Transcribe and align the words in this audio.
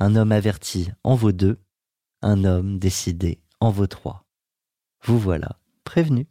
Un 0.00 0.14
homme 0.14 0.30
averti 0.30 0.90
en 1.02 1.16
vaut 1.16 1.32
deux, 1.32 1.58
un 2.22 2.44
homme 2.44 2.78
décidé 2.78 3.40
en 3.58 3.70
vaut 3.70 3.88
trois. 3.88 4.24
Vous 5.04 5.18
voilà 5.18 5.58
prévenus. 5.82 6.26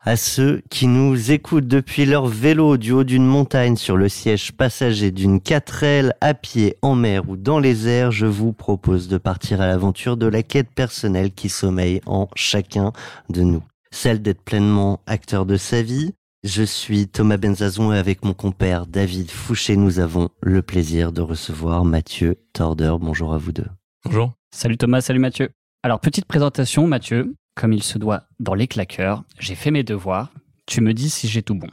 À 0.00 0.16
ceux 0.16 0.62
qui 0.68 0.88
nous 0.88 1.30
écoutent 1.30 1.68
depuis 1.68 2.04
leur 2.04 2.26
vélo 2.26 2.76
du 2.76 2.92
haut 2.92 3.04
d'une 3.04 3.24
montagne 3.24 3.76
sur 3.76 3.96
le 3.96 4.08
siège 4.08 4.52
passager 4.52 5.12
d'une 5.12 5.38
4L 5.38 6.10
à 6.20 6.34
pied 6.34 6.76
en 6.82 6.94
mer 6.94 7.28
ou 7.30 7.36
dans 7.36 7.60
les 7.60 7.88
airs, 7.88 8.10
je 8.10 8.26
vous 8.26 8.52
propose 8.52 9.08
de 9.08 9.16
partir 9.16 9.60
à 9.60 9.66
l'aventure 9.66 10.16
de 10.16 10.26
la 10.26 10.42
quête 10.42 10.74
personnelle 10.74 11.32
qui 11.32 11.48
sommeille 11.48 12.00
en 12.04 12.28
chacun 12.34 12.92
de 13.30 13.42
nous. 13.42 13.62
Celle 13.92 14.20
d'être 14.20 14.42
pleinement 14.42 15.00
acteur 15.06 15.46
de 15.46 15.56
sa 15.56 15.82
vie. 15.82 16.14
Je 16.44 16.64
suis 16.64 17.06
Thomas 17.06 17.36
Benzazon 17.36 17.92
et 17.92 17.98
avec 17.98 18.24
mon 18.24 18.34
compère 18.34 18.88
David 18.88 19.30
Fouché, 19.30 19.76
nous 19.76 20.00
avons 20.00 20.28
le 20.40 20.60
plaisir 20.60 21.12
de 21.12 21.20
recevoir 21.20 21.84
Mathieu 21.84 22.34
Torder. 22.52 22.96
Bonjour 23.00 23.32
à 23.32 23.38
vous 23.38 23.52
deux. 23.52 23.68
Bonjour. 24.04 24.32
Salut 24.50 24.76
Thomas, 24.76 25.02
salut 25.02 25.20
Mathieu. 25.20 25.50
Alors, 25.84 26.00
petite 26.00 26.24
présentation, 26.24 26.88
Mathieu. 26.88 27.36
Comme 27.54 27.72
il 27.72 27.84
se 27.84 27.96
doit 27.96 28.24
dans 28.40 28.54
les 28.54 28.66
claqueurs, 28.66 29.22
j'ai 29.38 29.54
fait 29.54 29.70
mes 29.70 29.84
devoirs. 29.84 30.32
Tu 30.66 30.80
me 30.80 30.94
dis 30.94 31.10
si 31.10 31.28
j'ai 31.28 31.44
tout 31.44 31.54
bon. 31.54 31.68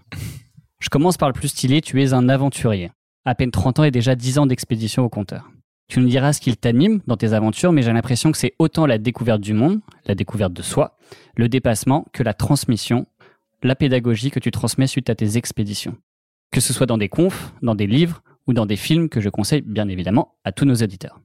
Je 0.79 0.89
commence 0.89 1.17
par 1.17 1.29
le 1.29 1.33
plus 1.33 1.47
stylé, 1.47 1.81
tu 1.81 2.03
es 2.03 2.13
un 2.13 2.29
aventurier. 2.29 2.91
À 3.25 3.33
peine 3.33 3.49
30 3.49 3.79
ans 3.79 3.83
et 3.85 3.91
déjà 3.91 4.13
10 4.13 4.37
ans 4.37 4.45
d'expédition 4.45 5.03
au 5.03 5.09
compteur. 5.09 5.49
Tu 5.87 5.99
nous 5.99 6.09
diras 6.09 6.31
ce 6.31 6.41
qu'il 6.41 6.57
t'anime 6.57 7.01
dans 7.07 7.17
tes 7.17 7.33
aventures, 7.33 7.71
mais 7.71 7.81
j'ai 7.81 7.91
l'impression 7.91 8.31
que 8.31 8.37
c'est 8.37 8.53
autant 8.59 8.85
la 8.85 8.99
découverte 8.99 9.41
du 9.41 9.53
monde, 9.53 9.79
la 10.05 10.13
découverte 10.13 10.53
de 10.53 10.61
soi, 10.61 10.95
le 11.35 11.49
dépassement, 11.49 12.05
que 12.13 12.21
la 12.21 12.35
transmission, 12.35 13.07
la 13.63 13.75
pédagogie 13.75 14.31
que 14.31 14.39
tu 14.39 14.51
transmets 14.51 14.87
suite 14.87 15.09
à 15.09 15.15
tes 15.15 15.37
expéditions. 15.37 15.97
Que 16.51 16.61
ce 16.61 16.73
soit 16.73 16.85
dans 16.85 16.97
des 16.97 17.09
confs, 17.09 17.53
dans 17.61 17.75
des 17.75 17.87
livres 17.87 18.21
ou 18.47 18.53
dans 18.53 18.65
des 18.65 18.75
films 18.75 19.09
que 19.09 19.21
je 19.21 19.29
conseille 19.29 19.61
bien 19.61 19.87
évidemment 19.87 20.35
à 20.43 20.51
tous 20.51 20.65
nos 20.65 20.75
auditeurs. 20.75 21.19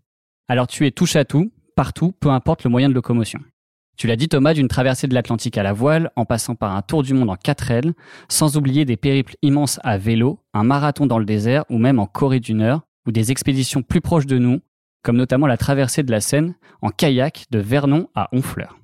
Alors 0.49 0.67
tu 0.67 0.87
es 0.87 0.91
touche 0.91 1.17
à 1.17 1.25
tout, 1.25 1.51
partout, 1.77 2.13
peu 2.13 2.31
importe 2.31 2.65
le 2.65 2.71
moyen 2.71 2.89
de 2.89 2.95
locomotion. 2.95 3.41
Tu 3.97 4.09
l'as 4.09 4.17
dit 4.17 4.29
Thomas, 4.29 4.55
d'une 4.55 4.69
traversée 4.69 5.07
de 5.07 5.15
l'Atlantique 5.15 5.57
à 5.57 5.63
la 5.63 5.73
voile, 5.73 6.11
en 6.17 6.25
passant 6.25 6.57
par 6.57 6.75
un 6.75 6.83
tour 6.83 7.03
du 7.05 7.15
monde 7.15 7.31
en 7.31 7.37
4L, 7.37 7.93
sans 8.29 8.57
oublier 8.57 8.85
des 8.85 8.97
périples 8.97 9.37
immenses 9.43 9.79
à 9.85 9.99
vélo, 9.99 10.41
un 10.53 10.65
marathon 10.65 11.07
dans 11.07 11.19
le 11.19 11.25
désert 11.25 11.65
ou 11.71 11.79
même 11.79 12.01
en 12.01 12.07
Corée 12.07 12.41
du 12.41 12.55
Nord, 12.55 12.83
ou 13.07 13.13
des 13.13 13.31
expéditions 13.31 13.83
plus 13.83 14.01
proches 14.01 14.27
de 14.27 14.39
nous, 14.39 14.61
comme 15.03 15.17
notamment 15.17 15.47
la 15.47 15.57
traversée 15.57 16.03
de 16.03 16.11
la 16.11 16.21
Seine 16.21 16.55
en 16.83 16.91
kayak 16.91 17.47
de 17.51 17.61
Vernon 17.61 18.09
à 18.15 18.29
Honfleur. 18.33 18.79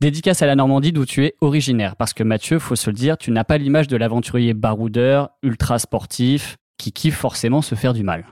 Dédicace 0.00 0.40
à 0.40 0.46
la 0.46 0.56
Normandie 0.56 0.92
d'où 0.92 1.04
tu 1.04 1.26
es 1.26 1.34
originaire, 1.42 1.94
parce 1.94 2.14
que 2.14 2.22
Mathieu, 2.22 2.58
faut 2.58 2.74
se 2.74 2.88
le 2.88 2.96
dire, 2.96 3.18
tu 3.18 3.30
n'as 3.30 3.44
pas 3.44 3.58
l'image 3.58 3.86
de 3.86 3.98
l'aventurier 3.98 4.54
baroudeur, 4.54 5.28
ultra 5.42 5.78
sportif, 5.78 6.56
qui 6.78 6.90
kiffe 6.90 7.16
forcément 7.16 7.60
se 7.60 7.74
faire 7.74 7.92
du 7.92 8.02
mal. 8.02 8.24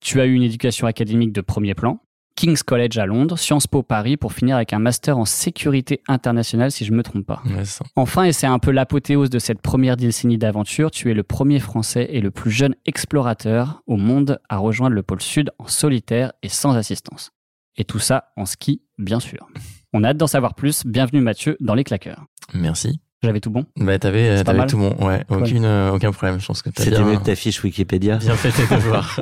Tu 0.00 0.20
as 0.20 0.26
eu 0.26 0.34
une 0.34 0.42
éducation 0.42 0.88
académique 0.88 1.32
de 1.32 1.40
premier 1.40 1.74
plan, 1.74 2.00
King's 2.34 2.64
College 2.64 2.98
à 2.98 3.06
Londres, 3.06 3.38
Sciences 3.38 3.68
Po 3.68 3.84
Paris 3.84 4.16
pour 4.16 4.32
finir 4.32 4.56
avec 4.56 4.72
un 4.72 4.80
master 4.80 5.18
en 5.18 5.24
sécurité 5.24 6.02
internationale 6.08 6.72
si 6.72 6.84
je 6.84 6.92
me 6.92 7.04
trompe 7.04 7.26
pas. 7.26 7.42
Ouais. 7.46 7.62
Enfin, 7.94 8.24
et 8.24 8.32
c'est 8.32 8.48
un 8.48 8.58
peu 8.58 8.72
l'apothéose 8.72 9.30
de 9.30 9.38
cette 9.38 9.62
première 9.62 9.96
décennie 9.96 10.36
d'aventure, 10.36 10.90
tu 10.90 11.12
es 11.12 11.14
le 11.14 11.22
premier 11.22 11.60
français 11.60 12.08
et 12.10 12.20
le 12.20 12.32
plus 12.32 12.50
jeune 12.50 12.74
explorateur 12.86 13.82
au 13.86 13.96
monde 13.96 14.40
à 14.48 14.56
rejoindre 14.56 14.96
le 14.96 15.04
pôle 15.04 15.22
sud 15.22 15.52
en 15.60 15.68
solitaire 15.68 16.32
et 16.42 16.48
sans 16.48 16.74
assistance. 16.74 17.30
Et 17.76 17.84
tout 17.84 18.00
ça 18.00 18.32
en 18.36 18.46
ski, 18.46 18.82
bien 18.98 19.20
sûr. 19.20 19.48
On 19.94 20.04
a 20.04 20.08
hâte 20.08 20.16
d'en 20.18 20.26
savoir 20.26 20.54
plus. 20.54 20.84
Bienvenue 20.86 21.20
Mathieu 21.22 21.56
dans 21.60 21.74
les 21.74 21.84
claqueurs. 21.84 22.24
Merci. 22.54 23.00
J'avais 23.22 23.40
tout 23.40 23.50
bon. 23.50 23.64
Bah, 23.76 23.98
t'avais, 23.98 24.44
pas 24.44 24.52
t'avais 24.52 24.66
tout 24.68 24.78
bon. 24.78 24.94
Ouais, 25.04 25.24
aucune, 25.28 25.64
euh, 25.64 25.90
aucun 25.90 26.12
problème. 26.12 26.38
Je 26.38 26.46
pense 26.46 26.62
que 26.62 26.70
t'as 26.70 26.84
C'était 26.84 26.98
bien, 26.98 27.06
mieux 27.06 27.16
que 27.18 27.24
ta 27.24 27.34
fiche 27.34 27.64
Wikipédia. 27.64 28.18
bien 28.18 28.34
fait 28.36 28.52
tes 28.52 28.72
devoirs. 28.76 29.18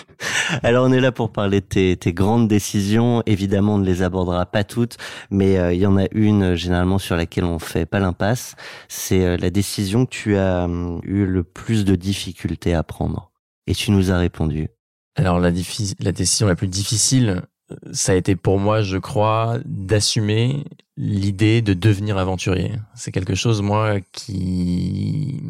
Alors 0.62 0.86
on 0.88 0.92
est 0.92 1.00
là 1.00 1.10
pour 1.10 1.32
parler 1.32 1.60
de 1.60 1.66
tes, 1.66 1.96
tes 1.96 2.12
grandes 2.12 2.46
décisions. 2.46 3.24
Évidemment, 3.26 3.74
on 3.74 3.78
ne 3.78 3.84
les 3.84 4.02
abordera 4.02 4.46
pas 4.46 4.62
toutes, 4.62 4.98
mais 5.30 5.58
euh, 5.58 5.72
il 5.72 5.80
y 5.80 5.86
en 5.86 5.96
a 5.96 6.04
une 6.12 6.52
euh, 6.52 6.54
généralement 6.54 6.98
sur 6.98 7.16
laquelle 7.16 7.44
on 7.44 7.58
fait 7.58 7.86
pas 7.86 7.98
l'impasse. 7.98 8.54
C'est 8.88 9.24
euh, 9.24 9.36
la 9.36 9.50
décision 9.50 10.06
que 10.06 10.10
tu 10.10 10.36
as 10.36 10.68
eu 11.02 11.24
le 11.26 11.42
plus 11.42 11.84
de 11.84 11.96
difficultés 11.96 12.72
à 12.74 12.84
prendre. 12.84 13.32
Et 13.66 13.74
tu 13.74 13.90
nous 13.90 14.12
as 14.12 14.18
répondu. 14.18 14.68
Alors 15.16 15.40
la, 15.40 15.50
diffi- 15.50 15.94
la 15.98 16.12
décision 16.12 16.46
la 16.46 16.54
plus 16.54 16.68
difficile, 16.68 17.28
euh, 17.30 17.40
ça 17.92 18.12
a 18.12 18.14
été 18.14 18.36
pour 18.36 18.58
moi, 18.58 18.82
je 18.82 18.98
crois, 18.98 19.58
d'assumer 19.64 20.64
l'idée 20.96 21.60
de 21.60 21.74
devenir 21.74 22.18
aventurier. 22.18 22.70
C'est 22.94 23.10
quelque 23.10 23.34
chose, 23.34 23.62
moi, 23.62 23.96
qui 24.12 25.40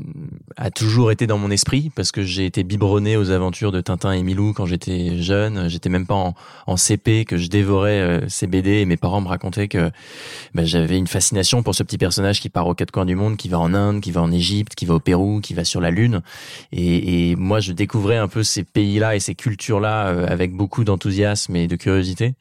a 0.57 0.71
toujours 0.71 1.11
été 1.13 1.27
dans 1.27 1.37
mon 1.37 1.51
esprit 1.51 1.91
parce 1.95 2.13
que 2.13 2.23
j'ai 2.23 2.47
été 2.47 2.65
biberonné 2.65 3.19
aux 3.19 3.31
aventures 3.31 3.71
de 3.71 3.83
Tintin 3.83 4.13
et 4.13 4.23
Milou 4.23 4.55
quand 4.55 4.65
j'étais 4.65 5.21
jeune. 5.21 5.69
J'étais 5.69 5.91
même 5.91 6.07
pas 6.07 6.15
en, 6.15 6.35
en 6.67 6.77
CP 6.79 7.27
que 7.27 7.37
je 7.37 7.49
dévorais 7.49 8.01
euh, 8.01 8.29
ces 8.29 8.47
BD 8.47 8.71
et 8.81 8.85
mes 8.87 8.97
parents 8.97 9.21
me 9.21 9.29
racontaient 9.29 9.69
que 9.69 9.91
bah, 10.55 10.65
j'avais 10.65 10.97
une 10.97 11.07
fascination 11.07 11.63
pour 11.63 11.75
ce 11.75 11.83
petit 11.83 11.99
personnage 11.99 12.41
qui 12.41 12.49
part 12.49 12.67
aux 12.67 12.75
quatre 12.75 12.91
coins 12.91 13.05
du 13.05 13.15
monde, 13.15 13.37
qui 13.37 13.51
va 13.51 13.59
en 13.59 13.75
Inde, 13.75 14.01
qui 14.01 14.13
va 14.13 14.23
en 14.23 14.33
Égypte, 14.33 14.75
qui 14.75 14.87
va 14.87 14.95
au 14.95 15.01
Pérou, 15.01 15.41
qui 15.43 15.53
va 15.53 15.65
sur 15.65 15.83
la 15.83 15.91
Lune. 15.91 16.23
Et, 16.73 17.31
et 17.33 17.37
moi, 17.37 17.61
je 17.61 17.73
découvrais 17.73 18.17
un 18.17 18.29
peu 18.29 18.43
ces 18.45 18.65
pays-là 18.65 19.15
et 19.15 19.21
ces 19.21 19.35
cultures-là 19.35 20.07
euh, 20.07 20.27
avec 20.27 20.55
beaucoup 20.55 20.85
d'enthousiasme 20.85 21.55
et 21.57 21.67
de 21.69 21.77
curiosité. 21.77 22.35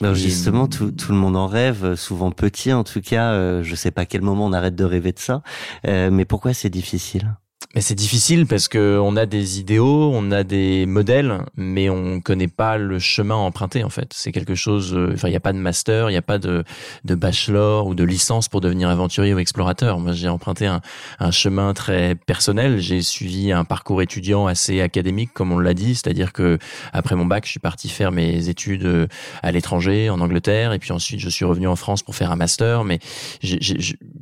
Alors 0.00 0.14
Et- 0.14 0.18
justement, 0.18 0.66
tout, 0.66 0.90
tout 0.90 1.12
le 1.12 1.18
monde 1.18 1.36
en 1.36 1.46
rêve, 1.46 1.84
euh, 1.84 1.96
souvent 1.96 2.32
petit 2.40 2.72
en 2.72 2.84
tout 2.84 3.02
cas. 3.02 3.32
euh, 3.32 3.62
je 3.62 3.74
sais 3.74 3.90
pas 3.90 4.02
à 4.02 4.06
quel 4.06 4.22
moment 4.22 4.46
on 4.46 4.52
arrête 4.52 4.74
de 4.74 4.84
rêver 4.84 5.12
de 5.12 5.18
ça, 5.18 5.42
euh, 5.86 6.10
mais 6.10 6.24
pourquoi 6.24 6.54
c'est 6.54 6.70
difficile? 6.70 7.36
Mais 7.76 7.82
c'est 7.82 7.94
difficile 7.94 8.46
parce 8.46 8.66
que 8.66 8.98
on 9.00 9.14
a 9.14 9.26
des 9.26 9.60
idéaux, 9.60 10.10
on 10.12 10.32
a 10.32 10.42
des 10.42 10.86
modèles, 10.86 11.44
mais 11.56 11.88
on 11.88 12.20
connaît 12.20 12.48
pas 12.48 12.76
le 12.78 12.98
chemin 12.98 13.36
à 13.36 13.38
emprunter 13.38 13.84
en 13.84 13.90
fait. 13.90 14.10
C'est 14.12 14.32
quelque 14.32 14.56
chose. 14.56 14.92
euh, 14.92 15.12
Enfin, 15.14 15.28
il 15.28 15.30
n'y 15.30 15.36
a 15.36 15.40
pas 15.40 15.52
de 15.52 15.58
master, 15.58 16.08
il 16.10 16.14
n'y 16.14 16.18
a 16.18 16.22
pas 16.22 16.38
de, 16.38 16.64
de 17.04 17.14
bachelor 17.14 17.86
ou 17.86 17.94
de 17.94 18.02
licence 18.02 18.48
pour 18.48 18.60
devenir 18.60 18.88
aventurier 18.88 19.34
ou 19.34 19.38
explorateur. 19.38 20.00
Moi, 20.00 20.12
j'ai 20.14 20.28
emprunté 20.28 20.66
un, 20.66 20.80
un 21.20 21.30
chemin 21.30 21.72
très 21.72 22.16
personnel. 22.16 22.80
J'ai 22.80 23.02
suivi 23.02 23.52
un 23.52 23.64
parcours 23.64 24.02
étudiant 24.02 24.48
assez 24.48 24.80
académique, 24.80 25.30
comme 25.32 25.52
on 25.52 25.60
l'a 25.60 25.74
dit, 25.74 25.94
c'est-à-dire 25.94 26.32
que 26.32 26.58
après 26.92 27.14
mon 27.14 27.26
bac, 27.26 27.44
je 27.44 27.50
suis 27.50 27.60
parti 27.60 27.88
faire 27.88 28.10
mes 28.10 28.48
études 28.48 28.84
euh, 28.84 29.06
à 29.44 29.52
l'étranger, 29.52 30.10
en 30.10 30.20
Angleterre, 30.20 30.72
et 30.72 30.80
puis 30.80 30.90
ensuite 30.90 31.20
je 31.20 31.28
suis 31.28 31.44
revenu 31.44 31.68
en 31.68 31.76
France 31.76 32.02
pour 32.02 32.16
faire 32.16 32.32
un 32.32 32.36
master. 32.36 32.82
Mais 32.82 32.98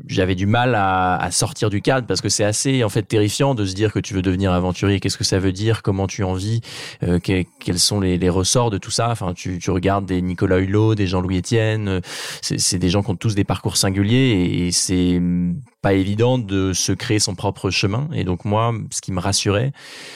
j'avais 0.06 0.34
du 0.34 0.44
mal 0.46 0.74
à, 0.74 1.16
à 1.16 1.30
sortir 1.30 1.70
du 1.70 1.80
cadre 1.80 2.06
parce 2.06 2.20
que 2.20 2.28
c'est 2.28 2.44
assez 2.44 2.84
en 2.84 2.90
fait 2.90 3.04
terrifiant 3.04 3.27
de 3.54 3.64
se 3.64 3.74
dire 3.74 3.92
que 3.92 3.98
tu 3.98 4.14
veux 4.14 4.22
devenir 4.22 4.52
aventurier. 4.52 5.00
Qu'est-ce 5.00 5.18
que 5.18 5.24
ça 5.24 5.38
veut 5.38 5.52
dire 5.52 5.82
Comment 5.82 6.06
tu 6.06 6.22
en 6.24 6.34
vis 6.34 6.60
Euh, 7.02 7.18
que- 7.18 7.44
Quels 7.60 7.78
sont 7.78 8.00
les, 8.00 8.18
les 8.18 8.28
ressorts 8.28 8.70
de 8.70 8.78
tout 8.78 8.90
ça 8.90 9.10
Enfin, 9.10 9.34
tu, 9.34 9.58
tu 9.58 9.70
regardes 9.70 10.06
des 10.06 10.22
Nicolas 10.22 10.58
Hulot, 10.58 10.94
des 10.94 11.06
Jean-Louis 11.06 11.38
Etienne. 11.38 11.88
euh, 11.88 12.00
C'est 12.42 12.78
des 12.78 12.88
gens 12.90 13.02
qui 13.02 13.10
ont 13.10 13.16
tous 13.16 13.34
des 13.34 13.44
parcours 13.44 13.76
singuliers 13.76 14.66
et, 14.66 14.72
c'est 14.72 15.20
pas 15.80 15.92
évident 15.94 16.38
de 16.38 16.72
se 16.72 16.92
créer 16.92 17.18
son 17.18 17.34
propre 17.34 17.70
chemin. 17.70 18.08
Et 18.12 18.24
donc 18.24 18.44
moi, 18.44 18.74
ce 18.90 19.00
qui 19.00 19.12
me 19.12 19.20
rassurait, 19.20 19.72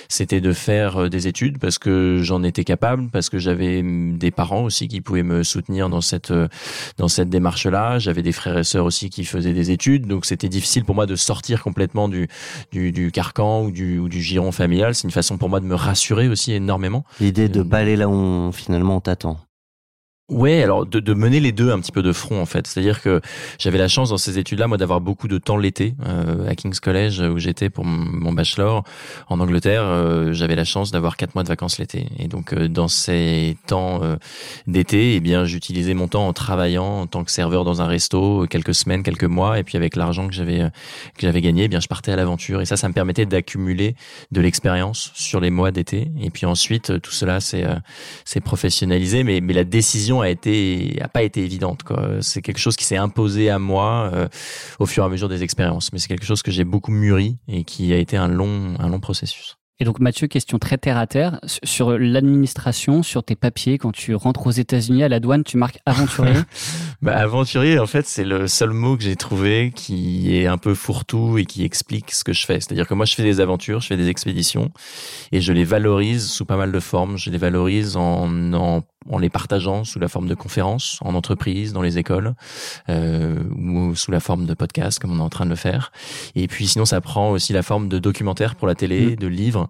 c'était 0.09 0.41
de 0.41 0.53
faire 0.53 1.03
euh, 1.03 1.09
des 1.09 1.29
études 1.29 1.59
parce 1.59 1.79
que 1.79 2.21
j'en 2.23 2.43
étais 2.43 2.65
capable, 2.65 3.09
parce 3.11 3.31
que 3.31 3.39
j'avais 3.39 3.81
hum, 3.81 4.19
des 4.19 4.31
parents 4.31 4.65
aussi 4.65 4.89
qui 4.89 5.01
pouvaient 5.01 5.23
me 5.23 5.43
soutenir 5.43 5.89
dans 5.89 6.01
cette 6.01 6.31
euh, 6.31 6.49
dans 6.99 7.09
cette 7.09 7.31
démarche-là. 7.31 7.99
J'avais 7.99 8.23
des 8.23 8.33
frères 8.33 8.59
et 8.59 8.65
sœurs 8.65 8.85
aussi 8.85 9.09
qui 9.11 9.25
faisaient 9.25 9.53
des 9.55 9.71
études, 9.71 10.07
donc 10.07 10.27
c'était 10.27 10.49
difficile 10.49 10.85
pour 10.85 10.95
moi 10.95 11.07
de 11.07 11.17
sortir 11.17 11.63
complètement 11.63 12.09
du 12.09 12.29
du, 12.73 12.93
du 12.93 13.11
carcan 13.13 13.65
ou 13.65 13.71
du 13.71 13.99
ou 13.99 14.09
du 14.09 14.21
giron 14.21 14.53
familial. 14.53 14.95
C'est 14.95 15.05
une 15.05 15.11
façon 15.11 15.39
pour 15.39 15.49
moi 15.49 15.61
de 15.61 15.67
me 15.67 15.75
rassurer 15.75 16.29
aussi 16.29 16.53
énormément. 16.53 17.05
L'idée 17.21 17.49
de 17.49 17.61
Euh, 17.61 17.65
pas 17.65 17.79
aller 17.79 17.97
là 17.97 18.09
où 18.09 18.13
on, 18.13 18.53
finalement 18.53 18.97
on 18.97 19.01
t'attend. 19.01 19.39
Ouais, 20.33 20.63
alors 20.63 20.87
de, 20.87 20.99
de, 20.99 21.13
mener 21.13 21.41
les 21.41 21.53
deux 21.53 21.71
un 21.71 21.79
petit 21.79 21.93
peu 21.93 22.03
de 22.03 22.13
front 22.13 22.41
en 22.41 22.47
fait. 22.47 22.67
C'est-à-dire 22.67 23.03
que 23.03 23.21
j'avais 23.59 23.77
la 23.77 23.89
chance 23.89 24.09
dans 24.09 24.17
ces 24.17 24.39
études-là, 24.39 24.67
moi, 24.67 24.79
d'avoir 24.79 25.03
beaucoup 25.03 25.29
de 25.29 25.37
temps 25.37 25.59
l'été 25.59 25.95
euh, 26.09 26.49
à 26.49 26.55
King's 26.55 26.81
College 26.81 27.21
où 27.21 27.39
j'étais 27.39 27.69
pour 27.69 27.85
mon 27.85 28.33
bachelor 28.33 28.83
en 29.29 29.41
Angleterre. 29.41 29.83
Euh, 29.85 30.33
j'avais 30.33 30.55
la 30.55 30.65
chance 30.65 30.91
d'avoir 30.91 31.19
quatre 31.19 31.35
mois 31.35 31.43
de 31.43 31.49
vacances 31.49 31.79
l'été, 31.79 32.07
et 32.19 32.29
donc 32.29 32.55
euh, 32.55 32.67
dans 32.67 32.89
ces 32.89 33.59
temps 33.67 34.03
euh, 34.03 34.17
d'été, 34.67 35.17
eh 35.17 35.21
bien, 35.21 35.45
j'utilisais 35.45 35.93
mon 35.93 36.09
temps 36.09 36.27
en 36.27 36.33
travaillant 36.33 37.01
en 37.01 37.07
tant 37.07 37.25
que 37.25 37.31
serveur 37.31 37.65
dans 37.65 37.83
un 37.83 37.87
resto 37.87 38.47
quelques 38.49 38.75
semaines, 38.75 39.03
quelques 39.03 39.25
mois, 39.25 39.59
et 39.59 39.65
puis 39.65 39.77
avec 39.77 39.97
l'argent 39.97 40.29
que 40.29 40.35
j'avais 40.35 40.61
que 41.15 41.27
j'avais 41.27 41.43
gagné, 41.43 41.65
eh 41.65 41.69
bien, 41.69 41.81
je 41.81 41.89
partais 41.89 42.13
à 42.13 42.17
l'aventure, 42.17 42.63
et 42.63 42.65
ça, 42.65 42.79
ça 42.79 42.89
me 42.89 42.95
permettait 42.95 43.27
d'accumuler 43.27 43.97
de 44.31 44.41
l'expérience 44.41 45.11
sur 45.15 45.41
les 45.41 45.51
mois 45.51 45.73
d'été, 45.73 46.11
et 46.23 46.31
puis 46.31 46.47
ensuite 46.47 47.01
tout 47.03 47.13
cela 47.13 47.41
c'est 47.41 47.67
c'est 48.25 48.41
professionnalisé, 48.41 49.25
mais 49.25 49.43
mais 49.43 49.53
la 49.53 49.65
décision 49.65 50.22
a 50.23 50.31
été 50.31 50.99
a 51.03 51.09
pas 51.09 51.23
été 51.23 51.43
évidente. 51.43 51.83
C'est 52.21 52.43
quelque 52.43 52.59
chose 52.59 52.77
qui 52.77 52.85
s'est 52.85 52.97
imposé 52.97 53.51
à 53.51 53.59
moi 53.59 54.11
euh, 54.13 54.29
au 54.79 54.87
fur 54.87 55.03
et 55.03 55.07
à 55.07 55.09
mesure 55.09 55.29
des 55.29 55.43
expériences, 55.43 55.93
mais 55.93 55.99
c'est 55.99 56.09
quelque 56.09 56.27
chose 56.27 56.43
que 56.43 56.51
j'ai 56.51 56.65
beaucoup 56.65 56.93
mûri 56.93 57.39
et 57.49 57.65
qui 57.65 57.93
a 57.93 57.97
été 57.97 58.17
un 58.17 58.29
long 58.29 58.75
un 58.79 58.89
long 58.89 59.01
processus. 59.01 59.57
Et 59.83 59.85
donc 59.85 59.99
Mathieu, 59.99 60.29
question 60.29 60.61
très 60.61 60.79
terre 60.79 60.97
à 60.97 61.09
terre 61.09 61.41
sur 61.65 61.99
l'administration, 61.99 63.03
sur 63.03 63.25
tes 63.25 63.35
papiers 63.35 63.79
quand 63.79 63.91
tu 63.91 64.15
rentres 64.15 64.47
aux 64.47 64.53
États-Unis 64.53 65.03
à 65.03 65.09
la 65.09 65.19
douane, 65.19 65.43
tu 65.43 65.57
marques 65.57 65.81
aventurier? 65.87 66.37
bah, 67.03 67.17
aventurier, 67.17 67.81
en 67.81 67.89
fait, 67.89 68.07
c'est 68.07 68.25
le 68.25 68.47
seul 68.47 68.71
mot 68.71 68.97
que 68.97 69.03
j'ai 69.03 69.17
trouvé 69.17 69.73
qui 69.75 70.37
est 70.37 70.47
un 70.47 70.57
peu 70.57 70.75
fourre-tout 70.75 71.37
et 71.39 71.47
qui 71.47 71.65
explique 71.65 72.13
ce 72.13 72.23
que 72.23 72.33
je 72.33 72.47
fais. 72.47 72.61
C'est-à-dire 72.61 72.87
que 72.87 72.95
moi, 72.95 73.07
je 73.07 73.17
fais 73.17 73.25
des 73.25 73.41
aventures, 73.41 73.81
je 73.81 73.89
fais 73.89 73.97
des 73.97 74.09
expéditions 74.09 74.71
et 75.33 75.41
je 75.41 75.53
les 75.53 75.65
valorise 75.65 76.31
sous 76.31 76.45
pas 76.45 76.57
mal 76.57 76.71
de 76.71 76.79
formes. 76.79 77.19
Je 77.19 77.31
les 77.31 77.39
valorise 77.39 77.97
en, 77.97 78.53
en 78.53 78.83
en 79.11 79.19
les 79.19 79.31
partageant 79.31 79.85
sous 79.85 79.99
la 79.99 80.09
forme 80.09 80.29
de 80.29 80.35
conférences 80.35 80.99
en 81.03 81.15
entreprise, 81.15 81.73
dans 81.73 81.83
les 81.83 81.99
écoles, 81.99 82.35
euh, 82.89 83.43
ou 83.57 83.95
sous 83.95 84.11
la 84.11 84.21
forme 84.21 84.47
de 84.47 84.55
podcasts 84.55 84.99
comme 84.99 85.13
on 85.13 85.19
est 85.19 85.23
en 85.23 85.29
train 85.29 85.45
de 85.45 85.51
le 85.51 85.57
faire. 85.57 85.93
Et 86.35 86.49
puis 86.49 86.67
sinon, 86.67 86.85
ça 86.85 87.01
prend 87.01 87.31
aussi 87.31 87.53
la 87.53 87.63
forme 87.63 87.89
de 87.89 87.99
documentaires 87.99 88.55
pour 88.55 88.67
la 88.67 88.75
télé, 88.75 89.13
mm. 89.13 89.17
de 89.17 89.27
livres. 89.27 89.69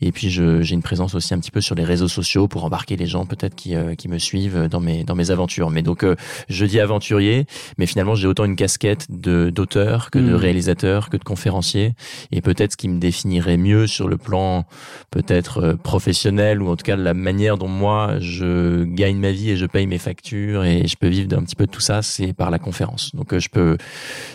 Et 0.00 0.12
puis 0.12 0.30
j'ai 0.30 0.74
une 0.74 0.82
présence 0.82 1.14
aussi 1.14 1.34
un 1.34 1.38
petit 1.38 1.50
peu 1.50 1.60
sur 1.60 1.74
les 1.74 1.84
réseaux 1.84 2.08
sociaux 2.08 2.48
pour 2.48 2.64
embarquer 2.64 2.96
les 2.96 3.06
gens 3.06 3.26
peut-être 3.26 3.54
qui, 3.54 3.74
euh, 3.74 3.94
qui 3.94 4.08
me 4.08 4.18
suivent 4.18 4.68
dans 4.68 4.80
mes 4.80 5.04
dans 5.04 5.14
mes 5.14 5.30
aventures. 5.30 5.70
Mais 5.70 5.82
donc 5.82 6.04
euh, 6.04 6.16
je 6.48 6.64
dis 6.66 6.80
aventurier, 6.80 7.46
mais 7.78 7.86
finalement 7.86 8.14
j'ai 8.14 8.26
autant 8.26 8.44
une 8.44 8.56
casquette 8.56 9.06
de 9.10 9.50
d'auteur 9.50 10.10
que 10.10 10.18
de 10.18 10.32
mm. 10.32 10.34
réalisateur 10.34 11.10
que 11.10 11.16
de 11.16 11.24
conférencier. 11.24 11.94
Et 12.32 12.40
peut-être 12.40 12.72
ce 12.72 12.76
qui 12.76 12.88
me 12.88 12.98
définirait 12.98 13.56
mieux 13.56 13.86
sur 13.86 14.08
le 14.08 14.16
plan 14.16 14.64
peut-être 15.10 15.62
euh, 15.62 15.76
professionnel 15.76 16.62
ou 16.62 16.68
en 16.68 16.76
tout 16.76 16.84
cas 16.84 16.96
la 16.96 17.14
manière 17.14 17.58
dont 17.58 17.68
moi 17.68 18.18
je 18.18 18.73
gagne 18.82 19.18
ma 19.18 19.30
vie 19.30 19.50
et 19.50 19.56
je 19.56 19.66
paye 19.66 19.86
mes 19.86 19.98
factures 19.98 20.64
et 20.64 20.88
je 20.88 20.96
peux 20.96 21.06
vivre 21.06 21.28
d'un 21.28 21.44
petit 21.44 21.54
peu 21.54 21.66
de 21.66 21.70
tout 21.70 21.80
ça, 21.80 22.02
c'est 22.02 22.32
par 22.32 22.50
la 22.50 22.58
conférence. 22.58 23.14
Donc 23.14 23.32
euh, 23.32 23.38
je 23.38 23.48
peux 23.48 23.78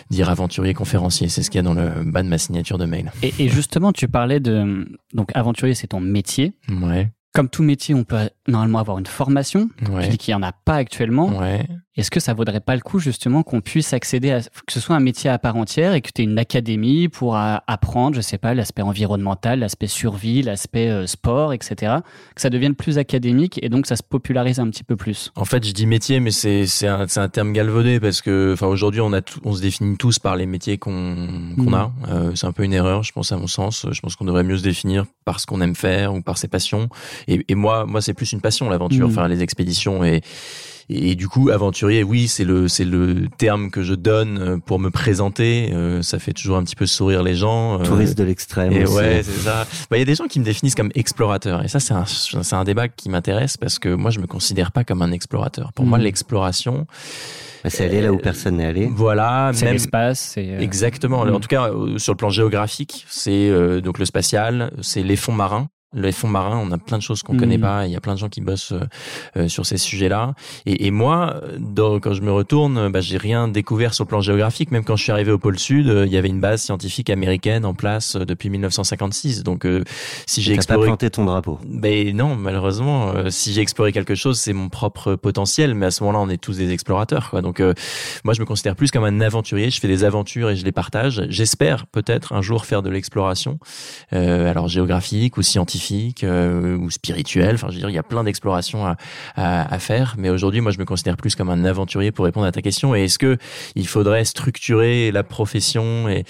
dire 0.08 0.30
aventurier 0.30 0.72
conférencier, 0.72 1.28
c'est 1.28 1.42
ce 1.42 1.50
qu'il 1.50 1.58
y 1.58 1.60
a 1.60 1.62
dans 1.62 1.74
le 1.74 2.02
bas 2.04 2.22
de 2.22 2.28
ma 2.28 2.38
signature 2.38 2.78
de 2.78 2.86
mail. 2.86 3.12
Et, 3.22 3.34
et 3.38 3.48
justement, 3.48 3.92
tu 3.92 4.08
parlais 4.08 4.40
de 4.40 4.88
donc 5.12 5.30
aventurier, 5.34 5.74
c'est 5.74 5.88
ton 5.88 6.00
métier. 6.00 6.54
Ouais. 6.70 7.10
Comme 7.32 7.48
tout 7.48 7.62
métier, 7.62 7.94
on 7.94 8.02
peut 8.02 8.28
normalement 8.48 8.80
avoir 8.80 8.98
une 8.98 9.06
formation. 9.06 9.68
Ouais. 9.88 10.04
Tu 10.04 10.10
dis 10.10 10.18
qu'il 10.18 10.32
n'y 10.32 10.42
en 10.42 10.42
a 10.42 10.52
pas 10.52 10.74
actuellement. 10.74 11.28
Ouais. 11.38 11.64
Est-ce 12.00 12.10
que 12.10 12.18
ça 12.18 12.32
vaudrait 12.32 12.60
pas 12.60 12.74
le 12.74 12.80
coup 12.80 12.98
justement 12.98 13.42
qu'on 13.42 13.60
puisse 13.60 13.92
accéder 13.92 14.30
à 14.30 14.40
que 14.40 14.72
ce 14.72 14.80
soit 14.80 14.96
un 14.96 15.00
métier 15.00 15.28
à 15.28 15.38
part 15.38 15.56
entière 15.56 15.92
et 15.92 16.00
que 16.00 16.08
tu 16.14 16.22
aies 16.22 16.24
une 16.24 16.38
académie 16.38 17.08
pour 17.08 17.36
apprendre, 17.36 18.16
je 18.16 18.22
sais 18.22 18.38
pas, 18.38 18.54
l'aspect 18.54 18.80
environnemental, 18.80 19.58
l'aspect 19.58 19.86
survie, 19.86 20.40
l'aspect 20.40 20.88
euh, 20.88 21.06
sport, 21.06 21.52
etc. 21.52 21.96
Que 22.34 22.40
ça 22.40 22.48
devienne 22.48 22.74
plus 22.74 22.96
académique 22.96 23.60
et 23.62 23.68
donc 23.68 23.86
ça 23.86 23.96
se 23.96 24.02
popularise 24.02 24.60
un 24.60 24.70
petit 24.70 24.82
peu 24.82 24.96
plus? 24.96 25.30
En 25.36 25.44
fait, 25.44 25.62
je 25.66 25.72
dis 25.72 25.86
métier, 25.86 26.20
mais 26.20 26.30
c'est 26.30 26.66
c'est 26.66 26.88
un, 26.88 27.06
un 27.16 27.28
terme 27.28 27.52
galvaudé 27.52 28.00
parce 28.00 28.22
que 28.22 28.54
enfin 28.54 28.66
aujourd'hui 28.66 29.02
on 29.02 29.12
a 29.12 29.20
on 29.44 29.52
se 29.52 29.60
définit 29.60 29.98
tous 29.98 30.18
par 30.18 30.36
les 30.36 30.46
métiers 30.46 30.78
qu'on 30.78 31.54
qu'on 31.56 31.70
mmh. 31.70 31.74
a. 31.74 31.92
Euh, 32.08 32.32
c'est 32.34 32.46
un 32.46 32.52
peu 32.52 32.64
une 32.64 32.72
erreur, 32.72 33.02
je 33.02 33.12
pense 33.12 33.30
à 33.30 33.36
mon 33.36 33.46
sens. 33.46 33.86
Je 33.90 34.00
pense 34.00 34.16
qu'on 34.16 34.24
devrait 34.24 34.44
mieux 34.44 34.56
se 34.56 34.62
définir 34.62 35.04
par 35.26 35.38
ce 35.38 35.46
qu'on 35.46 35.60
aime 35.60 35.74
faire 35.74 36.14
ou 36.14 36.22
par 36.22 36.38
ses 36.38 36.48
passions. 36.48 36.88
Et, 37.28 37.44
et 37.48 37.54
moi, 37.54 37.84
moi, 37.84 38.00
c'est 38.00 38.14
plus 38.14 38.32
une 38.32 38.40
passion 38.40 38.70
l'aventure, 38.70 39.08
mmh. 39.08 39.12
faire 39.12 39.28
les 39.28 39.42
expéditions 39.42 40.02
et 40.02 40.22
et, 40.92 41.14
du 41.14 41.28
coup, 41.28 41.50
aventurier, 41.50 42.02
oui, 42.02 42.26
c'est 42.26 42.44
le 42.44 42.66
c'est 42.66 42.84
le 42.84 43.28
terme 43.38 43.70
que 43.70 43.82
je 43.82 43.94
donne 43.94 44.38
euh, 44.38 44.58
pour 44.58 44.80
me 44.80 44.90
présenter. 44.90 45.70
Euh, 45.72 46.02
ça 46.02 46.18
fait 46.18 46.32
toujours 46.32 46.56
un 46.56 46.64
petit 46.64 46.74
peu 46.74 46.86
sourire 46.86 47.22
les 47.22 47.36
gens. 47.36 47.80
Euh, 47.80 47.84
Touriste 47.84 48.18
de 48.18 48.24
l'extrême. 48.24 48.72
Et 48.72 48.84
ouais, 48.84 49.22
c'est 49.22 49.30
ça. 49.30 49.66
Bah, 49.88 49.96
il 49.96 50.00
y 50.00 50.02
a 50.02 50.06
des 50.06 50.16
gens 50.16 50.26
qui 50.26 50.40
me 50.40 50.44
définissent 50.44 50.74
comme 50.74 50.90
explorateur. 50.96 51.64
Et 51.64 51.68
ça, 51.68 51.78
c'est 51.78 51.94
un 51.94 52.04
c'est 52.06 52.56
un 52.56 52.64
débat 52.64 52.88
qui 52.88 53.08
m'intéresse 53.08 53.56
parce 53.56 53.78
que 53.78 53.88
moi, 53.94 54.10
je 54.10 54.18
me 54.18 54.26
considère 54.26 54.72
pas 54.72 54.82
comme 54.82 55.00
un 55.02 55.12
explorateur. 55.12 55.72
Pour 55.74 55.84
mmh. 55.84 55.88
moi, 55.88 55.98
l'exploration 55.98 56.86
bah, 57.62 57.70
c'est 57.70 57.84
aller 57.84 58.00
là 58.00 58.12
où 58.12 58.16
personne 58.16 58.56
n'est 58.56 58.66
allé. 58.66 58.88
Voilà, 58.90 59.52
c'est 59.54 59.70
l'espace. 59.70 60.36
Exactement. 60.36 61.20
En 61.20 61.38
tout 61.38 61.48
cas, 61.48 61.70
sur 61.98 62.14
le 62.14 62.16
plan 62.16 62.30
géographique, 62.30 63.06
c'est 63.08 63.80
donc 63.80 63.98
le 63.98 64.04
spatial, 64.04 64.72
c'est 64.80 65.04
les 65.04 65.16
fonds 65.16 65.34
marins 65.34 65.68
les 65.92 66.12
fonds 66.12 66.28
marins, 66.28 66.58
on 66.58 66.70
a 66.70 66.78
plein 66.78 66.98
de 66.98 67.02
choses 67.02 67.22
qu'on 67.22 67.36
connaît 67.36 67.58
mmh. 67.58 67.62
pas. 67.62 67.86
Il 67.86 67.92
y 67.92 67.96
a 67.96 68.00
plein 68.00 68.14
de 68.14 68.18
gens 68.18 68.28
qui 68.28 68.40
bossent 68.40 68.72
euh, 68.72 68.86
euh, 69.36 69.48
sur 69.48 69.66
ces 69.66 69.76
sujets-là. 69.76 70.34
Et, 70.64 70.86
et, 70.86 70.90
moi, 70.92 71.40
quand 71.76 72.12
je 72.12 72.22
me 72.22 72.30
retourne, 72.30 72.90
bah, 72.90 73.00
j'ai 73.00 73.16
rien 73.16 73.48
découvert 73.48 73.92
sur 73.92 74.04
le 74.04 74.08
plan 74.08 74.20
géographique. 74.20 74.70
Même 74.70 74.84
quand 74.84 74.94
je 74.94 75.02
suis 75.02 75.12
arrivé 75.12 75.32
au 75.32 75.38
pôle 75.38 75.58
Sud, 75.58 75.88
euh, 75.88 76.06
il 76.06 76.12
y 76.12 76.16
avait 76.16 76.28
une 76.28 76.40
base 76.40 76.62
scientifique 76.62 77.10
américaine 77.10 77.64
en 77.64 77.74
place 77.74 78.14
depuis 78.16 78.50
1956. 78.50 79.42
Donc, 79.42 79.66
si 80.26 80.42
j'ai 80.42 80.54
exploré, 80.54 80.80
pas 80.80 80.86
planté 80.86 81.10
ton 81.10 81.24
drapeau. 81.24 81.58
Ben 81.66 82.14
non, 82.14 82.36
malheureusement. 82.36 83.12
si 83.28 83.52
j'ai 83.52 83.60
exploré 83.60 83.92
quelque 83.92 84.14
chose, 84.14 84.38
c'est 84.38 84.52
mon 84.52 84.68
propre 84.68 85.16
potentiel. 85.16 85.74
Mais 85.74 85.86
à 85.86 85.90
ce 85.90 86.04
moment-là, 86.04 86.24
on 86.24 86.28
est 86.28 86.40
tous 86.40 86.58
des 86.58 86.70
explorateurs. 86.70 87.30
Quoi. 87.30 87.42
Donc, 87.42 87.60
moi, 88.24 88.34
je 88.34 88.40
me 88.40 88.46
considère 88.46 88.76
plus 88.76 88.90
comme 88.92 89.04
un 89.04 89.20
aventurier. 89.20 89.70
Je 89.70 89.80
fais 89.80 89.88
des 89.88 90.04
aventures 90.04 90.50
et 90.50 90.56
je 90.56 90.64
les 90.64 90.72
partage. 90.72 91.26
J'espère 91.28 91.86
peut-être 91.86 92.32
un 92.32 92.42
jour 92.42 92.64
faire 92.64 92.82
de 92.82 92.90
l'exploration, 92.90 93.58
alors 94.12 94.68
géographique 94.68 95.36
ou 95.36 95.42
scientifique 95.42 95.79
euh, 96.22 96.76
ou 96.76 96.90
spirituel. 96.90 97.54
Enfin, 97.54 97.68
je 97.68 97.74
veux 97.74 97.80
dire, 97.80 97.90
il 97.90 97.94
y 97.94 97.98
a 97.98 98.02
plein 98.02 98.24
d'explorations 98.24 98.86
à, 98.86 98.96
à, 99.36 99.74
à, 99.74 99.78
faire. 99.78 100.14
Mais 100.18 100.30
aujourd'hui, 100.30 100.60
moi, 100.60 100.72
je 100.72 100.78
me 100.78 100.84
considère 100.84 101.16
plus 101.16 101.34
comme 101.34 101.50
un 101.50 101.64
aventurier 101.64 102.12
pour 102.12 102.24
répondre 102.24 102.46
à 102.46 102.52
ta 102.52 102.62
question. 102.62 102.94
Et 102.94 103.04
est-ce 103.04 103.18
que 103.18 103.36
il 103.74 103.86
faudrait 103.86 104.24
structurer 104.24 105.10
la 105.12 105.22
profession 105.22 106.08
et 106.08 106.24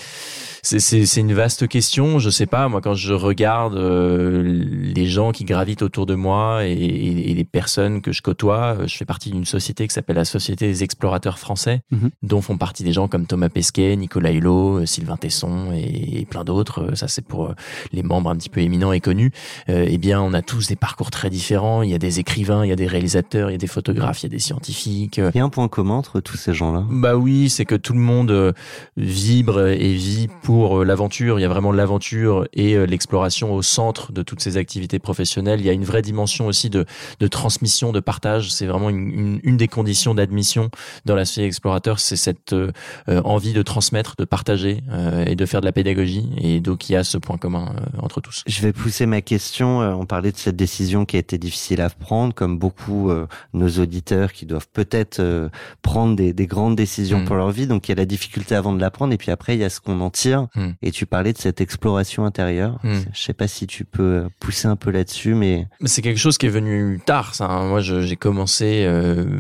c'est 0.63 1.21
une 1.21 1.33
vaste 1.33 1.69
question. 1.69 2.19
Je 2.19 2.31
sais 2.31 2.47
pas. 2.47 2.69
Moi, 2.69 2.81
quand 2.81 2.95
je 2.95 3.15
regarde 3.15 3.77
euh, 3.77 4.43
les 4.43 5.07
gens 5.07 5.33
qui 5.33 5.45
gravitent 5.45 5.83
autour 5.83 6.07
de 6.07 6.15
moi 6.15 6.67
et, 6.67 6.73
et, 6.73 7.35
les 7.35 7.45
personnes 7.45 8.03
que 8.03 8.13
je 8.13 8.21
côtoie, 8.21 8.77
euh, 8.79 8.87
je 8.87 8.97
fais 8.97 9.05
partie 9.05 9.31
d'une 9.31 9.45
société 9.45 9.87
qui 9.87 9.95
s'appelle 9.95 10.17
la 10.17 10.25
Société 10.25 10.67
des 10.67 10.83
explorateurs 10.83 11.39
français, 11.39 11.81
mhm. 11.91 12.11
dont 12.23 12.43
font 12.43 12.59
partie 12.59 12.85
des 12.85 12.93
gens 12.93 13.09
comme 13.09 13.27
Thomas 13.27 13.49
Pesquet, 13.49 13.97
Nicolas 13.97 14.33
Hulot, 14.33 14.85
Sylvain 14.87 15.17
Tesson 15.17 15.73
et, 15.73 16.21
et 16.21 16.27
plein 16.27 16.45
d'autres. 16.45 16.95
Ça, 16.95 17.09
c'est 17.09 17.25
pour 17.25 17.55
les 17.93 18.03
membres 18.03 18.31
un 18.31 18.37
petit 18.37 18.51
peu 18.51 18.61
éminents 18.61 18.93
et 18.93 19.01
connus 19.01 19.21
euh, 19.21 19.31
eh 19.69 19.99
bien, 19.99 20.21
on 20.21 20.33
a 20.35 20.43
tous 20.43 20.69
des 20.69 20.77
parcours 20.77 21.11
très 21.11 21.31
différents. 21.31 21.83
Il 21.83 21.91
y 21.91 21.95
a 21.95 21.99
des 21.99 22.21
écrivains, 22.21 22.65
il 22.65 22.69
y 22.69 22.73
a 22.73 22.77
des 22.77 22.87
réalisateurs, 22.87 23.51
il 23.51 23.53
y 23.53 23.57
a 23.57 23.59
des 23.59 23.67
photographes, 23.67 24.23
il 24.23 24.25
y 24.25 24.27
a 24.27 24.31
des 24.31 24.39
scientifiques. 24.39 25.19
Il 25.19 25.37
y 25.37 25.41
a 25.41 25.45
un 25.45 25.49
point 25.49 25.69
commun 25.69 25.95
entre 25.95 26.21
tous 26.21 26.37
ces 26.37 26.55
gens-là? 26.55 26.85
Bah 26.91 27.17
oui, 27.17 27.51
c'est 27.51 27.65
que 27.65 27.75
tout 27.75 27.93
le 27.93 28.01
monde 28.01 28.31
euh, 28.31 28.53
vibre 28.97 29.69
et 29.69 29.95
vit 29.95 30.29
pour 30.43 30.81
euh, 30.81 30.85
l'aventure. 30.85 31.39
Il 31.39 31.43
y 31.43 31.45
a 31.45 31.49
vraiment 31.49 31.73
l'aventure 31.73 32.47
et 32.53 32.75
euh, 32.75 32.87
l'exploration 32.87 33.55
au 33.55 33.63
centre 33.63 34.13
de 34.13 34.23
toutes 34.23 34.41
ces 34.41 34.57
activités 34.57 34.99
professionnelles. 34.99 35.61
Il 35.61 35.67
y 35.67 35.71
a 35.71 35.73
une 35.73 35.85
vraie 35.85 36.03
dimension 36.03 36.47
aussi 36.47 36.71
de, 36.71 36.85
de 37.21 37.27
transmission, 37.27 37.93
de 37.93 38.01
partage. 38.01 38.53
C'est 38.53 38.67
vraiment 38.67 38.91
une, 38.91 39.11
une, 39.11 39.41
une, 39.43 39.57
des 39.57 39.69
conditions 39.69 40.15
d'admission 40.15 40.71
dans 41.05 41.15
la 41.15 41.25
société 41.25 41.47
explorateur, 41.47 42.01
c'est 42.01 42.17
cette 42.17 42.53
euh, 42.53 42.73
envie 43.07 43.53
de 43.53 43.63
transmettre, 43.63 44.15
de 44.17 44.25
partager 44.25 44.83
et 45.27 45.37
de 45.37 45.47
faire 45.47 45.61
de 45.61 45.67
la 45.67 45.73
pédagogie. 45.73 46.29
Et 46.39 46.61
donc, 46.61 46.89
il 46.89 46.93
y 46.93 46.97
a 46.97 47.05
ce 47.05 47.19
point 47.19 47.37
commun 47.37 47.75
entre 47.99 48.21
tous. 48.21 48.43
Je 48.47 48.63
vais 48.63 48.73
pousser 48.73 49.07
ma 49.07 49.21
question, 49.31 49.81
euh, 49.81 49.93
on 49.93 50.07
parlait 50.07 50.33
de 50.33 50.37
cette 50.37 50.57
décision 50.57 51.05
qui 51.05 51.15
a 51.15 51.21
été 51.21 51.39
difficile 51.39 51.81
à 51.81 51.89
prendre, 51.89 52.35
comme 52.35 52.59
beaucoup 52.59 53.11
euh, 53.11 53.29
nos 53.53 53.69
auditeurs 53.69 54.33
qui 54.33 54.45
doivent 54.45 54.67
peut-être 54.73 55.21
euh, 55.21 55.49
prendre 55.83 56.17
des, 56.17 56.47
grandes 56.49 56.75
décisions 56.75 57.21
mm. 57.21 57.25
pour 57.27 57.37
leur 57.37 57.53
vie. 57.53 57.69
Donc 57.69 57.87
il 57.87 57.93
y 57.93 57.95
a 57.95 57.95
la 57.95 58.07
difficulté 58.07 58.57
avant 58.57 58.73
de 58.73 58.81
la 58.81 58.91
prendre, 58.91 59.13
et 59.13 59.17
puis 59.19 59.31
après 59.31 59.55
il 59.55 59.61
y 59.61 59.65
a 59.65 59.71
ce 59.71 59.79
qu'on 59.79 60.01
en 60.01 60.11
tire. 60.11 60.49
Mm. 60.57 60.71
Et 60.83 60.91
tu 60.91 61.07
parlais 61.07 61.33
de 61.33 61.39
cette 61.39 61.61
exploration 61.61 62.25
intérieure. 62.25 62.81
Mm. 62.83 62.99
Je 63.13 63.23
sais 63.23 63.33
pas 63.33 63.47
si 63.47 63.69
tu 63.69 63.85
peux 63.85 64.29
pousser 64.41 64.67
un 64.67 64.75
peu 64.75 64.91
là-dessus, 64.91 65.35
mais 65.35 65.69
c'est 65.85 66.03
quelque 66.03 66.19
chose 66.19 66.37
qui 66.37 66.47
est 66.47 66.51
venu 66.51 67.01
tard. 67.07 67.37
Ça. 67.37 67.45
Hein. 67.45 67.69
Moi, 67.69 67.81
j'ai 67.83 68.17
commencé 68.17 68.85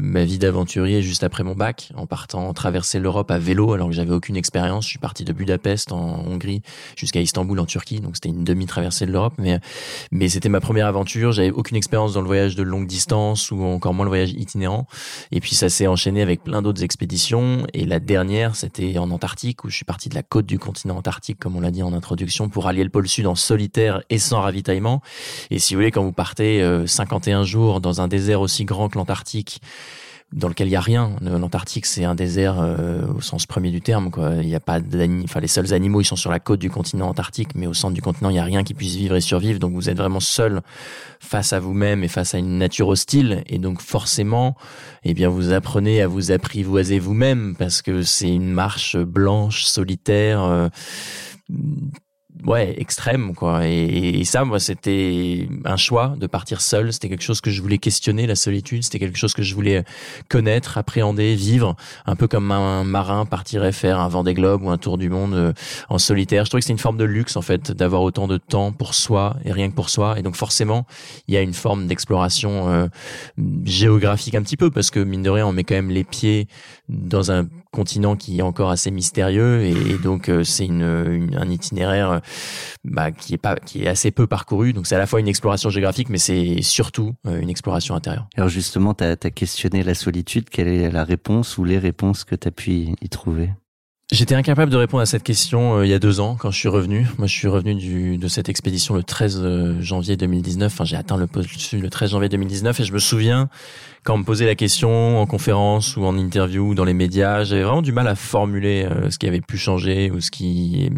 ma 0.03 0.25
vie 0.25 0.39
d'aventurier 0.39 1.03
juste 1.03 1.25
après 1.25 1.43
mon 1.43 1.57
bac, 1.57 1.91
en 1.97 2.07
partant 2.07 2.53
traverser 2.53 3.01
l'Europe 3.01 3.33
à 3.33 3.41
vélo, 3.41 3.73
alors 3.73 3.89
que 3.89 3.95
j'avais 3.95 4.13
aucune 4.13 4.37
expérience. 4.37 4.85
Je 4.85 4.91
suis 4.91 5.01
parti 5.01 5.25
de 5.25 5.33
Budapest 5.33 5.91
en 5.91 6.21
Hongrie 6.29 6.63
jusqu'à 6.95 7.21
Istanbul 7.21 7.59
en 7.59 7.67
Turquie, 7.67 7.99
donc 7.99 8.15
c'était 8.15 8.29
une 8.29 8.45
demi-traversée 8.45 9.05
de 9.07 9.11
l'Europe, 9.11 9.35
mais 9.37 9.59
mais 10.11 10.29
c'était 10.29 10.49
ma 10.49 10.61
première 10.61 10.87
aventure. 10.87 11.33
J'avais 11.33 11.51
aucune 11.51 11.77
expérience 11.77 12.13
dans 12.15 12.21
le 12.21 12.27
voyage 12.27 12.57
de 12.57 12.63
longue 12.63 12.87
distance 12.87 13.51
ou 13.51 13.63
encore 13.63 13.95
moins 13.95 14.05
le 14.05 14.11
voyage 14.11 14.33
itinérant. 14.33 14.87
Et 15.33 15.41
puis 15.41 15.55
ça 15.55 15.69
s'est 15.69 15.87
enchaîné 15.87 16.23
avec 16.23 16.43
plein 16.43 16.63
d'autres 16.63 16.83
expéditions. 16.83 17.67
Et 17.75 17.85
la 17.85 18.01
dernière, 18.01 18.57
c'était 18.57 18.99
en 18.99 19.11
Antarctique 19.11 19.65
où 19.65 19.71
je 19.71 19.77
suis 19.77 19.85
parti 19.85 20.09
de 20.09 20.15
la 20.15 20.23
côte 20.23 20.47
du 20.47 20.59
continent 20.59 20.97
antarctique, 20.97 21.39
comme 21.39 21.57
on 21.57 21.61
l'a 21.61 21.71
dit 21.71 21.83
en 21.83 21.93
introduction, 21.93 22.49
pour 22.49 22.67
allier 22.67 22.85
le 22.85 22.91
pôle 22.91 23.09
sud 23.09 23.27
en 23.27 23.35
solitaire 23.35 24.03
et 24.11 24.19
sans 24.19 24.41
ravitaillement. 24.41 25.03
Et 25.51 25.59
si 25.59 25.75
vous 25.75 25.81
voulez, 25.81 25.91
quand 25.91 26.03
vous 26.03 26.13
partez 26.13 26.65
51 26.87 27.41
euh, 27.41 27.45
jours 27.45 27.81
dans 27.81 28.01
un 28.01 28.09
désert 28.09 28.41
aussi 28.41 28.65
grand 28.65 28.89
que 28.89 28.99
l'Antarctique, 28.99 29.61
dans 30.33 30.49
lequel 30.49 30.69
il 30.69 30.71
y 30.71 30.77
a 30.77 30.81
rien. 30.81 31.17
L'Antarctique, 31.21 31.87
c'est 31.87 32.05
un 32.05 32.15
désert 32.15 32.61
euh, 32.61 33.07
au 33.17 33.21
sens 33.21 33.47
premier 33.47 33.71
du 33.71 33.81
terme. 33.81 34.11
Quoi. 34.11 34.35
Il 34.41 34.49
y 34.49 34.55
a 34.55 34.61
pas. 34.61 34.79
Enfin, 35.25 35.41
les 35.41 35.49
seuls 35.49 35.73
animaux, 35.73 36.01
ils 36.01 36.05
sont 36.05 36.17
sur 36.17 36.31
la 36.31 36.39
côte 36.39 36.61
du 36.61 36.71
continent 36.71 37.09
antarctique, 37.09 37.55
mais 37.55 37.67
au 37.67 37.75
centre 37.75 37.95
du 37.95 38.03
continent, 38.03 38.31
il 38.31 38.37
y 38.37 38.39
a 38.39 38.45
rien 38.45 38.63
qui 38.63 38.75
puisse 38.75 38.95
vivre 38.95 39.17
et 39.17 39.21
survivre. 39.21 39.59
Donc, 39.59 39.73
vous 39.73 39.91
êtes 39.91 39.97
vraiment 39.97 40.21
seul 40.21 40.61
face 41.19 41.53
à 41.53 41.59
vous-même 41.59 42.05
et 42.05 42.09
face 42.09 42.35
à 42.35 42.39
une 42.39 42.59
nature 42.59 42.89
hostile. 42.89 43.43
Et 43.49 43.59
donc, 43.59 43.81
forcément, 43.81 44.57
eh 45.05 45.15
bien, 45.15 45.29
vous 45.29 45.53
apprenez 45.53 46.01
à 46.01 46.07
vous 46.07 46.31
apprivoiser 46.31 46.99
vous-même 46.99 47.57
parce 47.59 47.83
que 47.83 48.03
c'est 48.03 48.33
une 48.33 48.53
marche 48.53 48.97
blanche, 48.97 49.65
solitaire. 49.65 50.43
euh, 50.43 50.69
ouais 52.45 52.75
extrême 52.79 53.35
quoi. 53.35 53.67
Et, 53.67 54.21
et 54.21 54.25
ça 54.25 54.45
moi 54.45 54.59
c'était 54.59 55.49
un 55.65 55.77
choix 55.77 56.15
de 56.19 56.27
partir 56.27 56.61
seul. 56.61 56.93
C'était 56.93 57.09
quelque 57.09 57.23
chose 57.23 57.41
que 57.41 57.51
je 57.51 57.61
voulais 57.63 57.79
questionner 57.79 58.27
la 58.27 58.35
solitude. 58.35 58.83
C'était 58.83 58.99
quelque 58.99 59.19
chose 59.19 59.35
que 59.35 59.43
je 59.43 59.55
voulais 59.55 59.85
connaître 60.29 60.79
appréhender 60.79 61.35
vivre. 61.35 61.77
Un 62.07 62.17
peu 62.17 62.29
comme 62.29 62.51
un 62.51 62.85
marin 62.85 63.27
partirait 63.27 63.73
faire 63.73 64.01
un 64.01 64.09
Vendée 64.09 64.35
Globe 64.35 64.63
ou 64.63 64.71
un 64.71 64.79
tour 64.79 64.99
du 64.99 65.09
monde 65.09 65.35
euh, 65.35 65.53
en 65.89 65.99
solitaire. 65.99 66.45
Je 66.45 66.51
trouvais 66.51 66.61
que 66.61 66.67
c'est 66.67 66.73
une 66.73 66.79
forme 66.79 66.97
de 66.99 67.05
luxe 67.05 67.37
en 67.37 67.43
fait 67.43 67.73
d'avoir 67.73 68.03
autant 68.03 68.27
de 68.27 68.39
temps 68.39 68.73
pour 68.73 68.95
soi 68.95 69.37
et 69.45 69.53
rien 69.53 69.69
que 69.71 69.75
pour 69.75 69.91
soi. 69.91 70.19
Et 70.19 70.23
donc 70.23 70.37
forcément 70.37 70.87
il 71.29 71.35
y 71.35 71.37
a 71.37 71.43
une 71.43 71.55
forme 71.55 71.87
d'exploration 71.87 72.69
euh, 72.71 72.87
géographique 73.65 74.35
un 74.35 74.43
petit 74.43 74.57
peu 74.57 74.71
parce 74.71 74.91
que 74.91 75.01
mine 75.01 75.23
de 75.23 75.31
rien 75.31 75.47
on 75.47 75.53
met 75.53 75.65
quand 75.65 75.75
même 75.75 75.91
les 75.91 76.05
pieds 76.05 76.49
dans 76.89 77.31
un 77.31 77.47
continent 77.71 78.17
qui 78.17 78.39
est 78.39 78.43
encore 78.43 78.71
assez 78.71 78.91
mystérieux 78.91 79.63
et, 79.63 79.99
donc 80.03 80.29
euh, 80.29 80.45
c'est 80.45 80.67
une, 80.67 80.83
une- 80.83 81.37
un 81.37 81.49
itinéraire 81.49 82.11
euh, 82.11 82.19
bah, 82.85 83.13
qui 83.13 83.35
est 83.35 83.39
pas 83.39 83.57
qui 83.57 83.85
est 83.85 83.89
assez 83.89 84.11
peu 84.11 84.27
parcouru 84.27 84.73
donc 84.73 84.87
c'est 84.87 84.97
à 84.97 84.99
la 84.99 85.07
fois 85.07 85.21
une 85.21 85.29
exploration 85.29 85.71
géographique 85.71 86.09
mais 86.09 86.19
c'est 86.19 86.63
surtout 86.63 87.15
euh, 87.27 87.41
une 87.41 87.51
exploration 87.51 87.95
intérieure. 87.95 88.29
Alors 88.37 88.49
justement, 88.49 88.95
tu 88.95 89.05
as, 89.05 89.17
questionné 89.17 89.83
la 89.83 89.95
solitude. 89.95 90.49
Quelle 90.51 90.69
est 90.69 90.91
la 90.91 91.05
réponse 91.05 91.59
ou 91.59 91.65
les 91.65 91.79
réponses 91.79 92.25
que 92.25 92.35
tu 92.35 92.49
as 92.49 92.51
pu 92.51 92.71
y 93.01 93.09
trouver? 93.09 93.51
J'étais 94.13 94.35
incapable 94.35 94.73
de 94.73 94.77
répondre 94.77 95.03
à 95.03 95.07
cette 95.07 95.23
question 95.23 95.79
euh, 95.79 95.87
il 95.87 95.91
y 95.91 95.95
a 95.95 96.01
deux 96.01 96.19
ans 96.19 96.37
quand 96.39 96.51
je 96.51 96.59
suis 96.59 96.69
revenu. 96.69 97.07
Moi, 97.19 97.29
je 97.29 97.33
suis 97.33 97.47
revenu 97.47 97.77
du, 97.77 98.19
de 98.19 98.29
cette 98.29 98.49
expédition 98.49 98.95
le 98.95 99.05
13 99.05 99.41
euh, 99.41 99.81
janvier 99.81 100.17
2019. 100.17 100.73
Enfin, 100.73 100.85
j'ai 100.85 100.97
atteint 100.97 101.17
le 101.17 101.29
poste 101.29 101.73
le 101.73 101.89
13 101.89 102.11
janvier 102.11 102.29
2019 102.29 102.81
et 102.81 102.85
je 102.85 102.93
me 102.93 102.99
souviens 102.99 103.49
quand 104.03 104.15
on 104.15 104.19
me 104.19 104.25
posait 104.25 104.47
la 104.47 104.55
question 104.55 105.21
en 105.21 105.27
conférence 105.27 105.97
ou 105.97 106.05
en 106.05 106.17
interview 106.17 106.71
ou 106.71 106.75
dans 106.75 106.85
les 106.85 106.95
médias, 106.95 107.45
j'avais 107.45 107.63
vraiment 107.63 107.83
du 107.83 107.93
mal 107.93 108.09
à 108.09 108.15
formuler 108.15 108.87
euh, 108.91 109.11
ce 109.11 109.19
qui 109.19 109.27
avait 109.27 109.43
pu 109.43 109.59
changer 109.59 110.11
ou 110.11 110.21
ce 110.21 110.31
qui, 110.31 110.91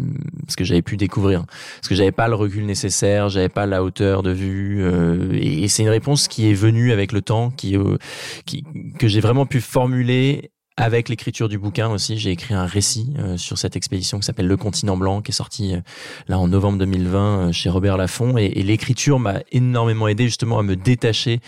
ce 0.47 0.55
que 0.55 0.63
j'avais 0.63 0.81
pu 0.81 0.95
découvrir. 0.95 1.45
Parce 1.45 1.89
que 1.89 1.95
j'avais 1.95 2.13
pas 2.13 2.29
le 2.29 2.35
recul 2.35 2.65
nécessaire, 2.65 3.27
j'avais 3.27 3.49
pas 3.49 3.65
la 3.65 3.83
hauteur 3.83 4.23
de 4.23 4.31
vue. 4.31 4.81
euh, 4.83 5.31
et 5.33 5.63
et 5.63 5.67
c'est 5.69 5.83
une 5.83 5.89
réponse 5.89 6.27
qui 6.27 6.49
est 6.49 6.53
venue 6.53 6.91
avec 6.91 7.11
le 7.11 7.21
temps, 7.21 7.49
qui, 7.49 7.77
euh, 7.77 7.97
qui 8.45 8.63
que 8.99 9.07
j'ai 9.07 9.21
vraiment 9.21 9.45
pu 9.45 9.61
formuler 9.61 10.51
avec 10.75 11.07
l'écriture 11.07 11.49
du 11.49 11.59
bouquin 11.59 11.87
aussi, 11.89 12.17
j'ai 12.17 12.31
écrit 12.31 12.55
un 12.55 12.65
récit 12.65 13.13
euh, 13.19 13.37
sur 13.37 13.59
cette 13.59 13.75
expédition 13.75 14.17
qui 14.19 14.25
s'appelle 14.25 14.47
Le 14.47 14.57
Continent 14.57 14.97
Blanc, 14.97 15.21
qui 15.21 15.29
est 15.29 15.33
sorti 15.35 15.75
euh, 15.75 15.81
là 16.27 16.39
en 16.39 16.47
novembre 16.47 16.79
2020 16.79 17.19
euh, 17.19 17.51
chez 17.51 17.69
Robert 17.69 17.95
Laffont. 17.95 18.37
Et, 18.39 18.45
et 18.45 18.63
l'écriture 18.63 19.19
m'a 19.19 19.35
énormément 19.51 20.07
aidé 20.07 20.25
justement 20.25 20.57
à 20.57 20.63
me 20.63 20.75
détacher 20.75 21.41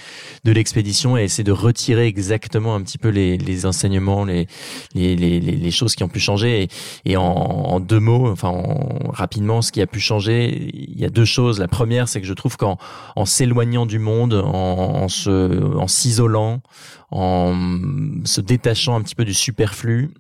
de 0.44 0.52
l'expédition 0.52 1.18
et 1.18 1.24
essayer 1.24 1.44
de 1.44 1.52
retirer 1.52 2.06
exactement 2.06 2.76
un 2.76 2.82
petit 2.84 3.00
peu 3.00 3.10
les, 3.10 3.38
les 3.40 3.66
enseignements, 3.66 4.26
les, 4.26 4.46
les, 4.94 5.16
les, 5.16 5.40
les- 5.40 5.72
choses 5.72 5.96
qui 5.96 6.04
ont 6.04 6.08
pu 6.10 6.20
changer. 6.20 6.64
Et, 6.64 6.68
et 7.14 7.18
en, 7.18 7.24
en 7.24 7.80
deux 7.80 8.00
mots, 8.00 8.30
enfin 8.30 8.50
en- 8.50 9.10
rapidement, 9.12 9.64
ce 9.64 9.72
qui 9.72 9.82
a 9.82 9.88
pu 9.88 10.00
changer, 10.00 10.70
il 10.74 11.00
y 11.00 11.06
a 11.06 11.10
deux 11.10 11.26
choses. 11.26 11.60
La 11.60 11.68
première, 11.68 12.08
c'est 12.08 12.22
que 12.22 12.28
je 12.28 12.34
trouve 12.34 12.58
qu'en 12.58 12.78
en 13.16 13.26
s'éloignant 13.26 13.88
du 13.88 13.98
monde, 13.98 14.34
en, 14.36 15.08
se, 15.08 15.76
en 15.76 15.88
s'isolant, 15.88 16.62
en 17.12 17.54
se 18.26 18.42
détachant 18.42 18.96
un 18.96 19.02
petit 19.02 19.15
peu 19.16 19.26
du 19.26 19.34
superflu, 19.34 20.12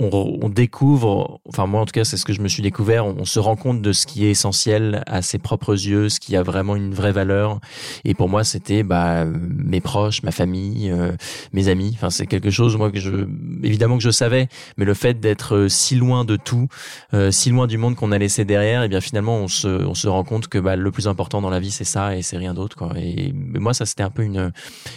on, 0.00 0.38
on 0.42 0.48
découvre, 0.48 1.40
enfin 1.48 1.66
moi 1.66 1.80
en 1.80 1.84
tout 1.84 1.92
cas 1.92 2.04
c'est 2.04 2.16
ce 2.16 2.24
que 2.24 2.32
je 2.32 2.40
me 2.40 2.48
suis 2.48 2.62
découvert, 2.62 3.04
on, 3.06 3.24
se 3.24 3.40
rend 3.40 3.56
compte 3.56 3.82
de 3.82 3.92
ce 3.92 4.06
qui 4.06 4.24
est 4.24 4.30
essentiel 4.30 5.02
à 5.06 5.22
ses 5.22 5.38
propres 5.38 5.72
yeux, 5.72 6.08
ce 6.08 6.20
qui 6.20 6.36
a 6.36 6.42
vraiment 6.42 6.76
une 6.76 6.94
vraie 6.94 7.12
valeur. 7.12 7.58
Et 8.04 8.14
pour 8.14 8.28
moi 8.28 8.44
c'était 8.44 8.84
bah, 8.84 9.24
mes 9.24 9.80
proches, 9.80 10.22
ma 10.22 10.30
famille, 10.30 10.90
euh, 10.90 11.12
mes 11.52 11.68
amis. 11.68 11.92
Enfin 11.94 12.10
c'est 12.10 12.26
quelque 12.26 12.50
chose 12.50 12.76
moi 12.76 12.92
que 12.92 13.00
je, 13.00 13.26
évidemment 13.64 13.96
que 13.96 14.04
je 14.04 14.10
savais, 14.10 14.48
mais 14.76 14.84
le 14.84 14.94
fait 14.94 15.18
d'être 15.18 15.56
euh, 15.56 15.68
si 15.68 15.96
loin 15.96 16.24
de 16.24 16.36
tout, 16.36 16.68
euh, 17.12 17.32
si 17.32 17.50
loin 17.50 17.66
du 17.66 17.76
monde 17.76 17.96
qu'on 17.96 18.12
a 18.12 18.18
laissé 18.18 18.44
derrière, 18.44 18.84
et 18.84 18.88
bien 18.88 19.00
finalement 19.00 19.36
on 19.38 19.48
se, 19.48 19.66
on 19.66 19.94
se 19.94 20.06
rend 20.06 20.22
compte 20.22 20.46
que 20.46 20.58
bah, 20.58 20.76
le 20.76 20.90
plus 20.92 21.08
important 21.08 21.42
dans 21.42 21.50
la 21.50 21.60
vie 21.60 21.72
c'est 21.72 21.84
ça 21.84 22.16
et 22.16 22.22
c'est 22.22 22.38
rien 22.38 22.54
d'autre 22.54 22.76
quoi. 22.76 22.92
Et 22.96 23.32
moi 23.34 23.74
ça 23.74 23.84
c'était 23.84 24.04
un 24.04 24.10
peu 24.10 24.22
une, 24.22 24.52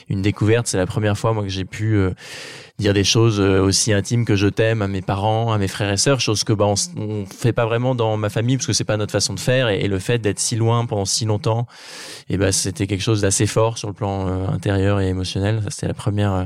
une 0.09 0.21
découverte. 0.21 0.67
C'est 0.67 0.77
la 0.77 0.85
première 0.85 1.17
fois 1.17 1.33
moi 1.33 1.41
que 1.41 1.49
j'ai 1.49 1.65
pu 1.65 1.95
euh, 1.95 2.11
dire 2.81 2.93
des 2.93 3.03
choses 3.03 3.39
euh, 3.39 3.61
aussi 3.61 3.93
intimes 3.93 4.25
que 4.25 4.35
je 4.35 4.47
t'aime 4.47 4.81
à 4.81 4.87
mes 4.87 5.01
parents, 5.01 5.53
à 5.53 5.57
mes 5.57 5.67
frères 5.67 5.91
et 5.91 5.97
sœurs, 5.97 6.19
chose 6.19 6.43
que 6.43 6.53
bah 6.53 6.65
on, 6.65 6.75
on 6.97 7.25
fait 7.25 7.53
pas 7.53 7.65
vraiment 7.65 7.95
dans 7.95 8.17
ma 8.17 8.29
famille 8.29 8.57
parce 8.57 8.67
que 8.67 8.73
c'est 8.73 8.83
pas 8.83 8.97
notre 8.97 9.11
façon 9.11 9.33
de 9.33 9.39
faire. 9.39 9.69
Et, 9.69 9.87
le 9.87 9.99
fait 9.99 10.19
d'être 10.19 10.39
si 10.39 10.55
loin 10.55 10.85
pendant 10.85 11.03
si 11.03 11.25
longtemps, 11.25 11.67
et 12.29 12.37
ben 12.37 12.51
c'était 12.51 12.87
quelque 12.87 13.01
chose 13.01 13.21
d'assez 13.21 13.45
fort 13.45 13.77
sur 13.77 13.89
le 13.89 13.93
plan 13.93 14.27
euh, 14.27 14.47
intérieur 14.47 15.01
et 15.01 15.07
émotionnel. 15.09 15.61
Ça 15.63 15.69
c'était 15.69 15.87
la 15.87 15.93
première 15.93 16.33
euh, 16.33 16.45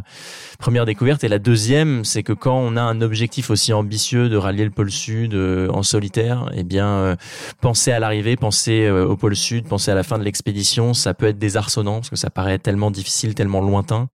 première 0.58 0.86
découverte. 0.86 1.24
Et 1.24 1.28
la 1.28 1.40
deuxième, 1.40 2.04
c'est 2.06 2.24
que 2.24 2.34
quand 2.34 2.58
on 2.58 2.76
a 2.76 2.82
un 2.82 3.02
objectif 3.02 3.50
aussi 3.50 3.74
ambitieux 3.74 4.30
de 4.30 4.38
rallier 4.38 4.64
le 4.64 4.72
pôle 4.72 4.92
sud 4.92 5.34
euh, 5.34 5.70
en 5.70 5.84
solitaire, 5.84 6.50
et 6.54 6.64
bien 6.64 6.88
euh, 6.88 7.16
penser 7.62 7.92
à 7.92 8.00
l'arrivée, 8.00 8.36
penser 8.36 8.90
au 8.90 9.16
pôle 9.16 9.36
sud, 9.36 9.68
penser 9.68 9.92
à 9.92 9.96
la 9.96 10.04
fin 10.04 10.18
de 10.18 10.24
l'expédition, 10.24 10.94
ça 10.94 11.14
peut 11.14 11.28
être 11.28 11.38
désarçonnant 11.38 11.96
parce 11.96 12.10
que 12.10 12.16
ça 12.16 12.30
paraît 12.30 12.60
tellement 12.60 12.92
difficile, 12.92 13.36
tellement 13.36 13.62
lointain 13.62 14.10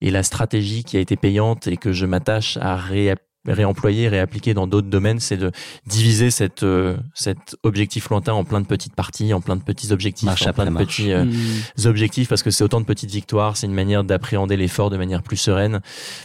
et 0.00 0.10
la 0.10 0.22
stratégie 0.22 0.84
qui 0.84 0.96
a 0.96 1.00
été 1.00 1.16
payante 1.16 1.66
et 1.66 1.76
que 1.76 1.92
je 1.92 2.06
m'attache 2.06 2.56
à 2.58 2.76
ré- 2.76 3.14
réemployer, 3.46 4.08
réappliquer 4.08 4.54
dans 4.54 4.66
d'autres 4.66 4.88
domaines, 4.88 5.20
c'est 5.20 5.36
de 5.36 5.50
diviser 5.86 6.30
cette, 6.30 6.62
euh, 6.62 6.96
cet 7.12 7.56
objectif 7.62 8.08
lointain 8.08 8.32
en 8.32 8.42
plein 8.42 8.62
de 8.62 8.66
petites 8.66 8.94
parties, 8.94 9.34
en 9.34 9.42
plein 9.42 9.54
de 9.56 9.62
petits 9.62 9.92
objectifs, 9.92 10.24
Marche 10.24 10.46
en 10.46 10.54
plein 10.54 10.64
de 10.64 10.70
marche. 10.70 10.86
petits 10.86 11.12
euh, 11.12 11.24
Hmm. 11.26 11.86
objectifs 11.86 12.26
parce 12.30 12.42
que 12.42 12.50
c'est 12.50 12.64
autant 12.64 12.80
de 12.80 12.86
petites 12.86 13.10
victoires, 13.10 13.58
c'est 13.58 13.66
une 13.66 13.74
manière 13.74 14.02
d'appréhender 14.02 14.56
l'effort 14.56 14.88
de 14.88 14.96
manière 14.96 15.22
plus 15.22 15.36
sereine, 15.36 15.80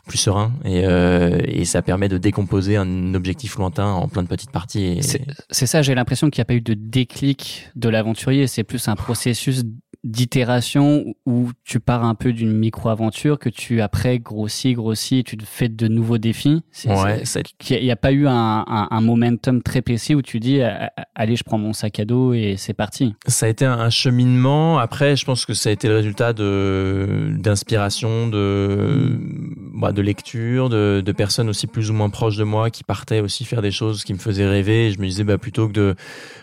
plus 0.08 0.18
serein 0.18 0.54
et, 0.64 0.86
euh, 0.86 1.40
et 1.44 1.66
ça 1.66 1.82
permet 1.82 2.08
de 2.08 2.18
décomposer 2.18 2.78
un 2.78 3.14
objectif 3.14 3.58
lointain 3.58 3.88
en 3.92 4.08
plein 4.08 4.24
de 4.24 4.30
petites 4.30 4.52
parties. 4.52 4.86
Et, 4.86 5.02
c'est 5.02 5.66
ça, 5.66 5.82
j'ai 5.82 5.96
l'impression 5.96 6.30
qu'il 6.30 6.40
n'y 6.40 6.44
a 6.44 6.46
pas 6.46 6.54
eu 6.56 6.62
de 6.62 6.74
déclic 6.74 7.68
de 7.76 7.90
l'aventurier. 7.90 8.48
C'est 8.48 8.64
plus 8.64 8.88
un 8.88 8.96
processus 8.96 9.64
d'itération 10.04 11.06
où 11.26 11.50
tu 11.64 11.80
pars 11.80 12.04
un 12.06 12.16
peu 12.16 12.34
d'une 12.34 12.52
micro-aventure 12.54 13.38
que 13.40 13.50
tu 13.50 13.82
après 13.82 14.20
grossis, 14.20 14.74
grossis, 14.74 15.20
et 15.20 15.24
tu 15.24 15.38
te 15.38 15.46
fais 15.46 15.70
de 15.70 15.88
nouveaux 15.88 16.18
défis. 16.18 16.62
Ouais, 16.86 17.24
Il 17.70 17.84
n'y 17.84 17.92
a 17.92 17.96
pas 17.96 18.12
eu 18.12 18.28
un, 18.28 18.64
un, 18.68 18.88
un 18.90 19.02
momentum 19.02 19.62
très 19.62 19.82
précis 19.82 20.16
où 20.16 20.22
tu 20.22 20.40
dis 20.40 20.62
allez, 21.16 21.36
je 21.36 21.44
prends 21.44 21.58
mon 21.58 21.74
sac 21.74 22.00
à 22.00 22.06
dos 22.06 22.34
et 22.34 22.56
c'est 22.58 22.74
parti. 22.74 23.14
Ça 23.28 23.46
a 23.46 23.50
été 23.50 23.66
un- 23.66 23.80
un 23.80 23.90
cheminement. 23.90 24.78
Après, 24.80 25.16
je 25.16 25.26
pense 25.26 25.46
que 25.46 25.54
ça 25.54 25.70
a 25.70 25.74
été 25.74 25.88
le 25.88 25.96
résultat 25.96 26.34
de 26.34 27.32
d'inspiration, 27.38 28.28
de 28.28 29.18
bah, 29.74 29.92
de 29.92 30.02
lecture, 30.02 30.70
de, 30.70 31.02
de 31.06 31.12
personnes 31.12 31.50
aussi 31.50 31.68
plus 31.68 31.90
ou 31.90 31.94
moins 31.94 32.10
proches 32.10 32.38
de 32.38 32.44
moi 32.44 32.70
qui 32.70 32.84
partaient 32.84 33.20
aussi 33.22 33.46
faire 33.46 33.62
des 33.62 33.72
choses 33.72 34.04
qui 34.04 34.14
me 34.14 34.20
faisaient 34.20 34.48
rêver. 34.48 34.88
Et 34.88 34.92
je 34.92 35.00
me 35.00 35.06
disais 35.06 35.24
bah 35.24 35.38
plutôt 35.38 35.68
que 35.68 35.74
de 35.74 35.96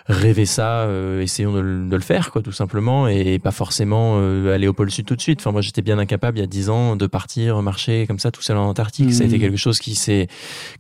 rêver 0.07 0.47
ça, 0.47 0.83
euh, 0.83 1.21
essayons 1.21 1.53
de, 1.53 1.61
le- 1.61 1.89
de 1.89 1.97
le 1.97 2.03
faire 2.03 2.31
quoi, 2.31 2.41
tout 2.43 2.53
simplement, 2.53 3.09
et 3.09 3.39
pas 3.47 3.53
forcément 3.53 4.15
euh, 4.19 4.53
aller 4.53 4.67
au 4.67 4.73
pôle 4.73 4.91
sud 4.91 5.07
tout 5.07 5.15
de 5.15 5.21
suite. 5.21 5.39
Enfin, 5.41 5.53
moi, 5.53 5.61
j'étais 5.61 5.81
bien 5.83 6.01
incapable 6.01 6.39
il 6.39 6.41
y 6.41 6.45
a 6.45 6.49
dix 6.49 6.69
ans 6.69 6.97
de 6.97 7.07
partir 7.07 7.63
marcher 7.63 8.05
comme 8.09 8.19
ça 8.19 8.33
tout 8.33 8.43
seul 8.43 8.57
en 8.57 8.67
Antarctique. 8.69 9.13
Ça 9.13 9.23
a 9.23 9.27
été 9.27 9.37
Mhm. 9.37 9.43
quelque 9.43 9.57
chose 9.57 9.79
qui 9.79 9.95
s'est 9.95 10.27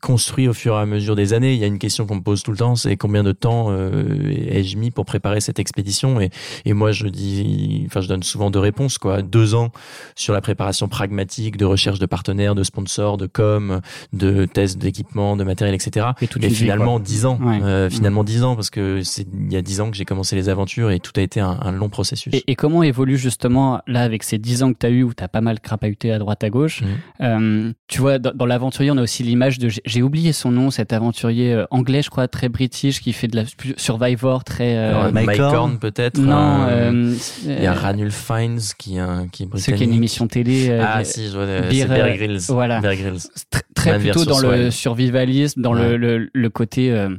construit 0.00 0.48
au 0.48 0.52
fur 0.52 0.74
et 0.74 0.80
à 0.80 0.86
mesure 0.86 1.14
des 1.14 1.32
années. 1.32 1.52
Il 1.54 1.60
y 1.60 1.64
a 1.64 1.68
une 1.68 1.78
question 1.78 2.06
qu'on 2.06 2.16
me 2.16 2.22
pose 2.22 2.42
tout 2.42 2.50
le 2.50 2.56
temps, 2.56 2.74
c'est 2.74 2.96
combien 2.96 3.22
de 3.22 3.30
temps 3.30 3.66
euh, 3.70 4.18
ai-je 4.48 4.76
mis 4.78 4.90
pour 4.90 5.04
préparer 5.04 5.40
cette 5.40 5.60
expédition? 5.60 6.20
Et, 6.20 6.30
et 6.64 6.72
moi 6.72 6.90
je 6.90 7.06
dis, 7.06 7.84
enfin 7.86 8.00
je 8.00 8.08
donne 8.08 8.24
souvent 8.24 8.50
deux 8.50 8.58
réponses 8.58 8.98
quoi. 8.98 9.22
Deux 9.22 9.54
ans 9.54 9.70
sur 10.16 10.34
la 10.34 10.40
préparation 10.40 10.88
pragmatique, 10.88 11.56
de 11.56 11.64
recherche 11.64 12.00
de 12.00 12.06
partenaires, 12.06 12.56
de 12.56 12.64
sponsors, 12.64 13.16
de 13.16 13.26
com, 13.28 13.80
de 14.12 14.44
tests 14.46 14.78
d'équipement, 14.78 15.36
de 15.36 15.44
matériel, 15.44 15.74
etc. 15.76 16.06
Et 16.20 16.26
toute 16.26 16.42
Et 16.42 16.50
finalement 16.50 16.98
dix 16.98 17.26
ans, 17.26 17.38
Ouais. 17.40 17.60
euh, 17.62 17.88
finalement 17.90 18.24
dix 18.24 18.42
ans 18.42 18.56
parce 18.56 18.70
que 18.70 19.02
c'est 19.04 19.24
il 19.48 19.52
y 19.52 19.56
a 19.56 19.62
dix 19.62 19.80
ans 19.80 19.88
que 19.90 19.96
j'ai 19.96 20.04
commencé 20.04 20.34
les 20.34 20.48
aventures 20.48 20.90
et 20.90 20.98
tout 20.98 21.12
a 21.16 21.20
été 21.20 21.38
un, 21.38 21.56
un 21.62 21.70
long 21.70 21.88
processus. 21.88 22.34
Et, 22.34 22.42
et 22.48 22.55
comment 22.56 22.82
évolue 22.82 23.16
justement, 23.16 23.80
là, 23.86 24.02
avec 24.02 24.22
ces 24.22 24.38
10 24.38 24.62
ans 24.62 24.72
que 24.72 24.78
tu 24.80 24.86
as 24.86 24.90
eu, 24.90 25.02
où 25.02 25.14
tu 25.14 25.22
as 25.22 25.28
pas 25.28 25.40
mal 25.40 25.60
crapahuté 25.60 26.10
à 26.12 26.18
droite 26.18 26.42
à 26.42 26.50
gauche, 26.50 26.82
Mhm. 26.82 26.88
euh, 27.20 27.72
tu 27.88 28.00
vois, 28.00 28.18
dans, 28.18 28.32
dans 28.34 28.46
l'aventurier, 28.46 28.90
on 28.90 28.96
a 28.96 29.02
aussi 29.02 29.22
l'image 29.22 29.58
de, 29.58 29.68
j'ai- 29.84 30.02
oublié 30.02 30.32
son 30.32 30.50
nom, 30.50 30.70
cet 30.70 30.92
aventurier 30.92 31.52
euh, 31.52 31.64
anglais, 31.70 32.02
je 32.02 32.10
crois, 32.10 32.26
très 32.28 32.48
british, 32.48 33.00
qui 33.00 33.12
fait 33.12 33.28
de 33.28 33.36
la 33.36 33.42
Survivor, 33.76 34.42
très... 34.44 34.76
euh, 34.76 34.90
Alors, 35.00 35.12
Mike 35.12 35.40
Horn 35.40 35.78
peut-être. 35.78 36.18
non, 36.18 36.34
euh, 36.68 36.92
euh, 36.92 37.16
il 37.44 37.62
y 37.62 37.66
a 37.66 37.72
euh, 37.72 37.74
Ranul 37.78 38.10
Fines 38.10 38.58
qui 38.78 38.96
est 38.96 39.00
un, 39.00 39.28
qui 39.28 39.42
est 39.42 39.46
britannique. 39.46 39.78
qui 39.78 39.84
a 39.84 39.86
une 39.86 39.94
émission 39.94 40.26
télé. 40.26 40.68
euh, 40.70 40.84
Ah 40.86 41.04
si, 41.04 41.26
je 41.26 41.32
vois. 41.32 41.42
euh, 41.42 41.68
Beer, 41.68 41.82
c'est 41.82 41.88
Bear 41.88 42.06
euh, 42.06 42.14
Grylls. 42.16 42.40
voilà. 42.48 42.80
Bear 42.80 42.94
Grylls. 42.96 43.18
tr- 43.52 43.60
très 43.74 43.92
Man 43.92 44.00
plutôt 44.00 44.24
dans 44.24 44.40
le 44.40 44.70
survivalisme, 44.70 45.60
dans 45.60 45.74
Ouais. 45.74 45.96
le, 45.96 46.18
le, 46.18 46.30
le 46.32 46.50
côté 46.50 46.90
euh, 46.92 47.10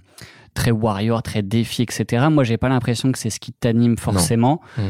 très 0.53 0.71
warrior, 0.71 1.21
très 1.21 1.41
défi, 1.43 1.83
etc. 1.83 2.25
Moi, 2.31 2.43
j'ai 2.43 2.57
pas 2.57 2.69
l'impression 2.69 3.11
que 3.11 3.19
c'est 3.19 3.29
ce 3.29 3.39
qui 3.39 3.51
t'anime 3.53 3.97
forcément. 3.97 4.61
Hmm. 4.77 4.81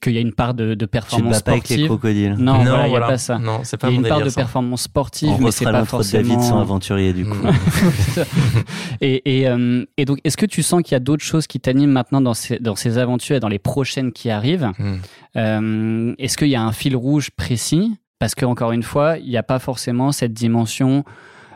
Qu'il 0.00 0.12
y 0.12 0.18
a 0.18 0.20
une 0.20 0.32
part 0.32 0.54
de, 0.54 0.66
de 0.66 0.72
Tu 0.74 0.78
te 0.78 0.84
performance 0.86 1.32
bats 1.36 1.40
pas 1.42 1.50
avec 1.52 1.62
les 1.68 1.74
sportive. 1.76 1.86
crocodiles. 1.86 2.36
Non, 2.38 2.62
voilà, 2.62 2.86
il 2.86 2.90
n'y 2.90 2.96
a 2.96 3.00
pas 3.00 3.18
ça. 3.18 3.38
Non, 3.38 3.60
c'est 3.64 3.76
Il 3.76 3.78
pas 3.80 3.88
y 3.88 3.90
a 3.90 3.94
mon 3.94 4.00
une 4.02 4.08
part 4.08 4.18
délire, 4.18 4.30
de 4.32 4.34
performance 4.36 4.82
sportive, 4.82 5.30
On 5.38 5.44
mais 5.44 5.50
c'est 5.50 5.64
pas 5.64 5.84
forcément. 5.84 6.22
David 6.34 6.40
sans 6.42 6.60
aventurier 6.60 7.12
du 7.12 7.24
coup. 7.26 7.36
Et, 9.00 9.40
et, 9.40 9.48
euh, 9.48 9.84
et 9.96 10.04
donc, 10.04 10.18
est-ce 10.24 10.36
que 10.36 10.46
tu 10.46 10.62
sens 10.62 10.82
qu'il 10.82 10.92
y 10.92 10.96
a 10.96 11.00
d'autres 11.00 11.22
choses 11.24 11.46
qui 11.46 11.60
t'animent 11.60 11.90
maintenant 11.92 12.20
dans 12.20 12.34
ces, 12.34 12.58
dans 12.58 12.74
ces 12.74 12.98
aventures 12.98 13.36
et 13.36 13.40
dans 13.40 13.48
les 13.48 13.58
prochaines 13.60 14.12
qui 14.12 14.30
arrivent? 14.30 14.70
Mm. 14.78 14.94
Euh, 15.36 16.14
Est-ce 16.18 16.36
qu'il 16.36 16.48
y 16.48 16.56
a 16.56 16.62
un 16.62 16.72
fil 16.72 16.96
rouge 16.96 17.30
précis? 17.30 17.96
Parce 18.18 18.34
que 18.34 18.44
encore 18.44 18.72
une 18.72 18.82
fois, 18.82 19.18
il 19.18 19.28
n'y 19.28 19.36
a 19.36 19.42
pas 19.44 19.58
forcément 19.60 20.10
cette 20.10 20.32
dimension. 20.32 21.04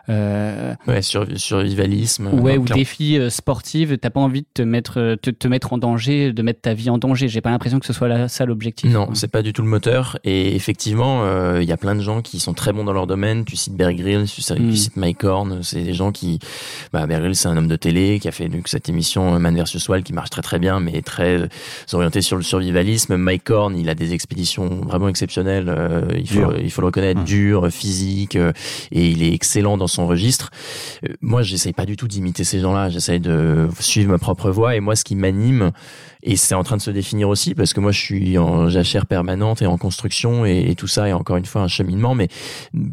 Euh, 0.08 0.74
Ouais, 0.86 1.00
sur, 1.02 1.26
survivalisme. 1.36 2.26
ouais, 2.28 2.56
ou 2.58 2.62
clairement. 2.64 2.74
défi 2.80 3.18
euh, 3.18 3.30
sportif, 3.30 3.90
t'as 4.00 4.10
pas 4.10 4.20
envie 4.20 4.42
de 4.42 4.46
te 4.52 4.62
mettre, 4.62 4.98
euh, 4.98 5.16
te, 5.16 5.30
te 5.30 5.46
mettre 5.48 5.72
en 5.72 5.78
danger, 5.78 6.32
de 6.32 6.42
mettre 6.42 6.60
ta 6.60 6.74
vie 6.74 6.90
en 6.90 6.98
danger. 6.98 7.28
J'ai 7.28 7.40
pas 7.40 7.50
l'impression 7.50 7.78
que 7.78 7.86
ce 7.86 7.92
soit 7.92 8.08
là, 8.08 8.28
ça 8.28 8.44
l'objectif. 8.44 8.90
Non, 8.90 9.14
c'est 9.14 9.30
pas 9.30 9.42
du 9.42 9.52
tout 9.52 9.62
le 9.62 9.68
moteur. 9.68 10.18
Et 10.24 10.54
effectivement, 10.56 11.22
euh, 11.24 11.62
il 11.62 11.68
y 11.68 11.72
a 11.72 11.76
plein 11.76 11.94
de 11.94 12.00
gens 12.00 12.20
qui 12.22 12.40
sont 12.40 12.52
très 12.54 12.72
bons 12.72 12.84
dans 12.84 12.92
leur 12.92 13.06
domaine. 13.06 13.44
Tu 13.44 13.56
cites 13.56 13.74
Bear 13.76 13.92
Grylls, 13.94 14.26
tu 14.26 14.42
cites, 14.42 14.58
Mm. 14.58 14.70
tu 14.70 14.76
cites 14.76 14.96
Mike 14.96 15.22
Horn. 15.24 15.62
C'est 15.62 15.82
des 15.82 15.94
gens 15.94 16.10
qui, 16.12 16.38
bah, 16.92 17.06
Bear 17.06 17.20
Grylls, 17.20 17.36
c'est 17.36 17.48
un 17.48 17.56
homme 17.56 17.68
de 17.68 17.76
télé 17.76 18.18
qui 18.20 18.28
a 18.28 18.32
fait 18.32 18.48
donc 18.48 18.68
cette 18.68 18.88
émission 18.88 19.34
euh, 19.34 19.38
Man 19.38 19.56
vs 19.56 19.88
Wild 19.88 20.04
qui 20.04 20.12
marche 20.12 20.30
très 20.30 20.42
très 20.42 20.58
bien, 20.58 20.80
mais 20.80 21.00
très 21.02 21.38
euh, 21.38 21.46
orienté 21.92 22.22
sur 22.22 22.36
le 22.36 22.42
survivalisme. 22.42 23.16
Mike 23.16 23.48
Horn, 23.50 23.76
il 23.76 23.88
a 23.88 23.94
des 23.94 24.14
expéditions 24.14 24.66
vraiment 24.82 25.08
exceptionnelles. 25.08 25.68
euh, 25.68 26.02
il 26.18 26.28
faut, 26.28 26.52
il 26.60 26.70
faut 26.70 26.80
le 26.80 26.86
reconnaître, 26.86 27.20
Mm. 27.20 27.24
dur, 27.24 27.68
physique, 27.70 28.36
euh, 28.36 28.52
et 28.90 29.06
il 29.08 29.22
est 29.22 29.32
excellent 29.34 29.76
dans 29.76 29.86
son 29.92 30.06
registre. 30.06 30.50
Euh, 31.04 31.14
moi, 31.20 31.42
j'essaye 31.42 31.72
pas 31.72 31.86
du 31.86 31.96
tout 31.96 32.08
d'imiter 32.08 32.44
ces 32.44 32.60
gens-là. 32.60 32.88
J'essaye 32.88 33.20
de 33.20 33.68
suivre 33.78 34.10
ma 34.10 34.18
propre 34.18 34.50
voie. 34.50 34.76
Et 34.76 34.80
moi, 34.80 34.96
ce 34.96 35.04
qui 35.04 35.14
m'anime, 35.14 35.72
et 36.22 36.36
c'est 36.36 36.54
en 36.54 36.62
train 36.62 36.76
de 36.76 36.82
se 36.82 36.90
définir 36.90 37.28
aussi, 37.28 37.54
parce 37.54 37.72
que 37.72 37.80
moi, 37.80 37.90
je 37.90 38.00
suis 38.00 38.38
en 38.38 38.68
jachère 38.68 39.06
permanente 39.06 39.60
et 39.62 39.66
en 39.66 39.76
construction, 39.76 40.44
et, 40.44 40.74
tout 40.76 40.86
ça 40.86 41.08
est 41.08 41.12
encore 41.12 41.36
une 41.36 41.44
fois 41.44 41.62
un 41.62 41.68
cheminement. 41.68 42.14
Mais 42.14 42.28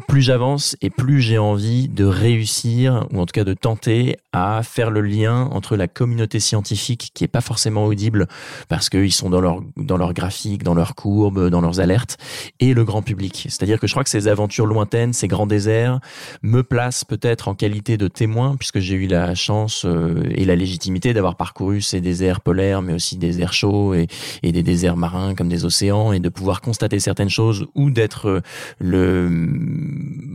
plus 0.08 0.22
j'avance 0.22 0.76
et 0.82 0.90
plus 0.90 1.20
j'ai 1.20 1.38
envie 1.38 1.88
de 1.88 2.04
réussir, 2.04 3.06
ou 3.12 3.20
en 3.20 3.26
tout 3.26 3.32
cas 3.32 3.44
de 3.44 3.54
tenter 3.54 4.16
à 4.32 4.62
faire 4.62 4.90
le 4.90 5.00
lien 5.00 5.48
entre 5.52 5.76
la 5.76 5.88
communauté 5.88 6.40
scientifique, 6.40 7.10
qui 7.14 7.24
est 7.24 7.28
pas 7.28 7.40
forcément 7.40 7.86
audible, 7.86 8.26
parce 8.68 8.88
qu'ils 8.88 9.12
sont 9.12 9.30
dans 9.30 9.40
leur 9.40 9.60
dans 9.76 9.96
leur 9.96 10.12
graphique, 10.12 10.62
dans 10.62 10.74
leurs 10.74 10.94
courbes, 10.94 11.48
dans 11.48 11.60
leurs 11.60 11.80
alertes, 11.80 12.18
et 12.58 12.74
le 12.74 12.84
grand 12.84 13.02
public. 13.02 13.46
C'est-à-dire 13.48 13.78
que 13.78 13.86
je 13.86 13.92
crois 13.92 14.04
que 14.04 14.10
ces 14.10 14.28
aventures 14.28 14.66
lointaines, 14.66 15.12
ces 15.12 15.28
grands 15.28 15.46
déserts, 15.46 16.00
me 16.42 16.62
placent 16.62 17.04
peut-être 17.04 17.48
en 17.48 17.54
qualité 17.54 17.96
de 17.96 18.08
témoin, 18.08 18.56
puisque 18.56 18.80
j'ai 18.80 18.96
eu 18.96 19.06
la 19.06 19.34
chance 19.34 19.84
euh, 19.84 20.22
et 20.30 20.44
la 20.44 20.56
légitimité 20.56 21.14
d'avoir 21.14 21.36
parcouru 21.36 21.80
ces 21.80 22.00
déserts 22.00 22.40
polaires, 22.40 22.82
mais 22.82 22.92
aussi 22.92 23.19
airs 23.40 23.52
chauds 23.52 23.94
et, 23.94 24.06
des 24.42 24.62
déserts 24.62 24.96
marins 24.96 25.34
comme 25.34 25.48
des 25.48 25.64
océans, 25.64 26.12
et 26.12 26.20
de 26.20 26.28
pouvoir 26.28 26.60
constater 26.60 26.98
certaines 26.98 27.30
choses 27.30 27.66
ou 27.74 27.90
d'être 27.90 28.28
euh, 28.28 28.40
le, 28.78 29.28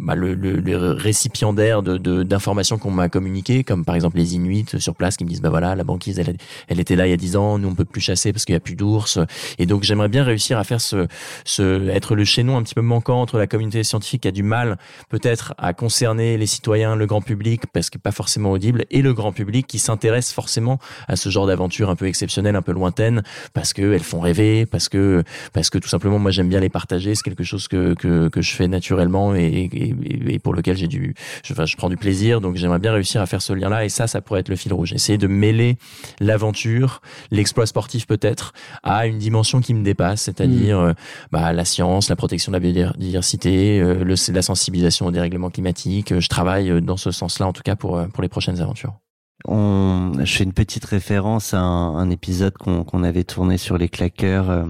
bah, 0.05 0.15
le, 0.15 0.33
le, 0.33 0.53
le 0.53 0.91
récipiendaire 0.91 1.81
de, 1.81 1.97
de, 1.97 2.23
d'informations 2.23 2.77
qu'on 2.77 2.91
m'a 2.91 3.09
communiquées, 3.09 3.63
comme 3.63 3.85
par 3.85 3.95
exemple 3.95 4.17
les 4.17 4.35
Inuits 4.35 4.65
sur 4.77 4.95
place 4.95 5.17
qui 5.17 5.25
me 5.25 5.29
disent 5.29 5.41
bah 5.41 5.49
voilà 5.49 5.75
la 5.75 5.83
banquise 5.83 6.19
elle, 6.19 6.37
elle 6.67 6.79
était 6.79 6.95
là 6.95 7.07
il 7.07 7.09
y 7.09 7.13
a 7.13 7.17
10 7.17 7.35
ans, 7.35 7.57
nous 7.57 7.67
on 7.69 7.75
peut 7.75 7.85
plus 7.85 8.01
chasser 8.01 8.31
parce 8.31 8.45
qu'il 8.45 8.53
y 8.53 8.57
a 8.57 8.61
plus 8.61 8.75
d'ours, 8.75 9.19
et 9.57 9.65
donc 9.65 9.83
j'aimerais 9.83 10.09
bien 10.09 10.23
réussir 10.23 10.57
à 10.57 10.63
faire 10.63 10.81
ce, 10.81 11.07
ce 11.43 11.87
être 11.89 12.15
le 12.15 12.25
chaînon 12.25 12.57
un 12.57 12.63
petit 12.63 12.75
peu 12.75 12.81
manquant 12.81 13.21
entre 13.21 13.37
la 13.37 13.47
communauté 13.47 13.83
scientifique 13.83 14.21
qui 14.21 14.27
a 14.27 14.31
du 14.31 14.43
mal 14.43 14.77
peut-être 15.09 15.53
à 15.57 15.73
concerner 15.73 16.37
les 16.37 16.45
citoyens, 16.45 16.95
le 16.95 17.05
grand 17.05 17.21
public 17.21 17.63
parce 17.73 17.89
que 17.89 17.97
pas 17.97 18.11
forcément 18.11 18.51
audible, 18.51 18.85
et 18.91 19.01
le 19.01 19.13
grand 19.13 19.31
public 19.31 19.67
qui 19.67 19.79
s'intéresse 19.79 20.31
forcément 20.31 20.79
à 21.07 21.15
ce 21.15 21.29
genre 21.29 21.47
d'aventure 21.47 21.89
un 21.89 21.95
peu 21.95 22.05
exceptionnelle, 22.05 22.55
un 22.55 22.61
peu 22.61 22.73
lointaine, 22.75 23.23
parce 23.53 23.73
que 23.73 23.93
elles 23.93 24.03
font 24.03 24.19
rêver, 24.19 24.65
parce 24.67 24.89
que 24.89 25.23
parce 25.53 25.69
que 25.71 25.79
tout 25.79 25.89
simplement 25.89 26.19
moi 26.19 26.31
j'aime 26.31 26.49
bien 26.49 26.59
les 26.59 26.69
partager, 26.69 27.15
c'est 27.15 27.23
quelque 27.23 27.43
chose 27.43 27.67
que 27.67 27.95
que, 27.95 28.27
que 28.29 28.41
je 28.41 28.53
fais 28.53 28.67
naturellement 28.67 29.35
et, 29.35 29.69
et, 29.71 29.95
et 30.33 30.39
pour 30.39 30.53
lequel 30.53 30.77
j'ai 30.77 30.87
du 30.87 31.15
je, 31.43 31.53
enfin, 31.53 31.65
je 31.65 31.75
prends 31.75 31.89
du 31.89 31.97
plaisir, 31.97 32.41
donc 32.41 32.55
j'aimerais 32.55 32.79
bien 32.79 32.93
réussir 32.93 33.21
à 33.21 33.25
faire 33.25 33.41
ce 33.41 33.53
lien-là 33.53 33.85
et 33.85 33.89
ça 33.89 34.07
ça 34.07 34.21
pourrait 34.21 34.41
être 34.41 34.49
le 34.49 34.55
fil 34.55 34.73
rouge, 34.73 34.93
essayer 34.93 35.17
de 35.17 35.27
mêler 35.27 35.77
l'aventure, 36.19 37.01
l'exploit 37.31 37.65
sportif 37.65 38.05
peut-être 38.05 38.53
à 38.83 39.07
une 39.07 39.17
dimension 39.17 39.61
qui 39.61 39.73
me 39.73 39.83
dépasse, 39.83 40.23
c'est-à-dire 40.23 40.79
euh, 40.79 40.93
bah, 41.31 41.53
la 41.53 41.65
science, 41.65 42.09
la 42.09 42.15
protection 42.15 42.51
de 42.51 42.57
la 42.57 42.59
biodiversité, 42.59 43.79
euh, 43.79 44.03
le, 44.03 44.15
la 44.33 44.41
sensibilisation 44.41 45.05
au 45.05 45.11
dérèglement 45.11 45.49
climatique. 45.49 46.11
Euh, 46.11 46.19
Je 46.19 46.29
travaille 46.29 46.81
dans 46.81 46.97
ce 46.97 47.11
sens-là, 47.11 47.47
en 47.47 47.53
tout 47.53 47.63
cas 47.63 47.75
pour, 47.75 48.01
pour 48.13 48.23
les 48.23 48.29
prochaines 48.29 48.61
aventures. 48.61 48.93
On, 49.47 50.13
je 50.23 50.37
fais 50.37 50.43
une 50.43 50.53
petite 50.53 50.85
référence 50.85 51.53
à 51.53 51.59
un, 51.59 51.95
un 51.97 52.09
épisode 52.09 52.53
qu'on 52.57 53.03
avait 53.03 53.23
tourné 53.23 53.57
sur 53.57 53.77
les 53.77 53.89
claqueurs 53.89 54.49
euh, 54.49 54.63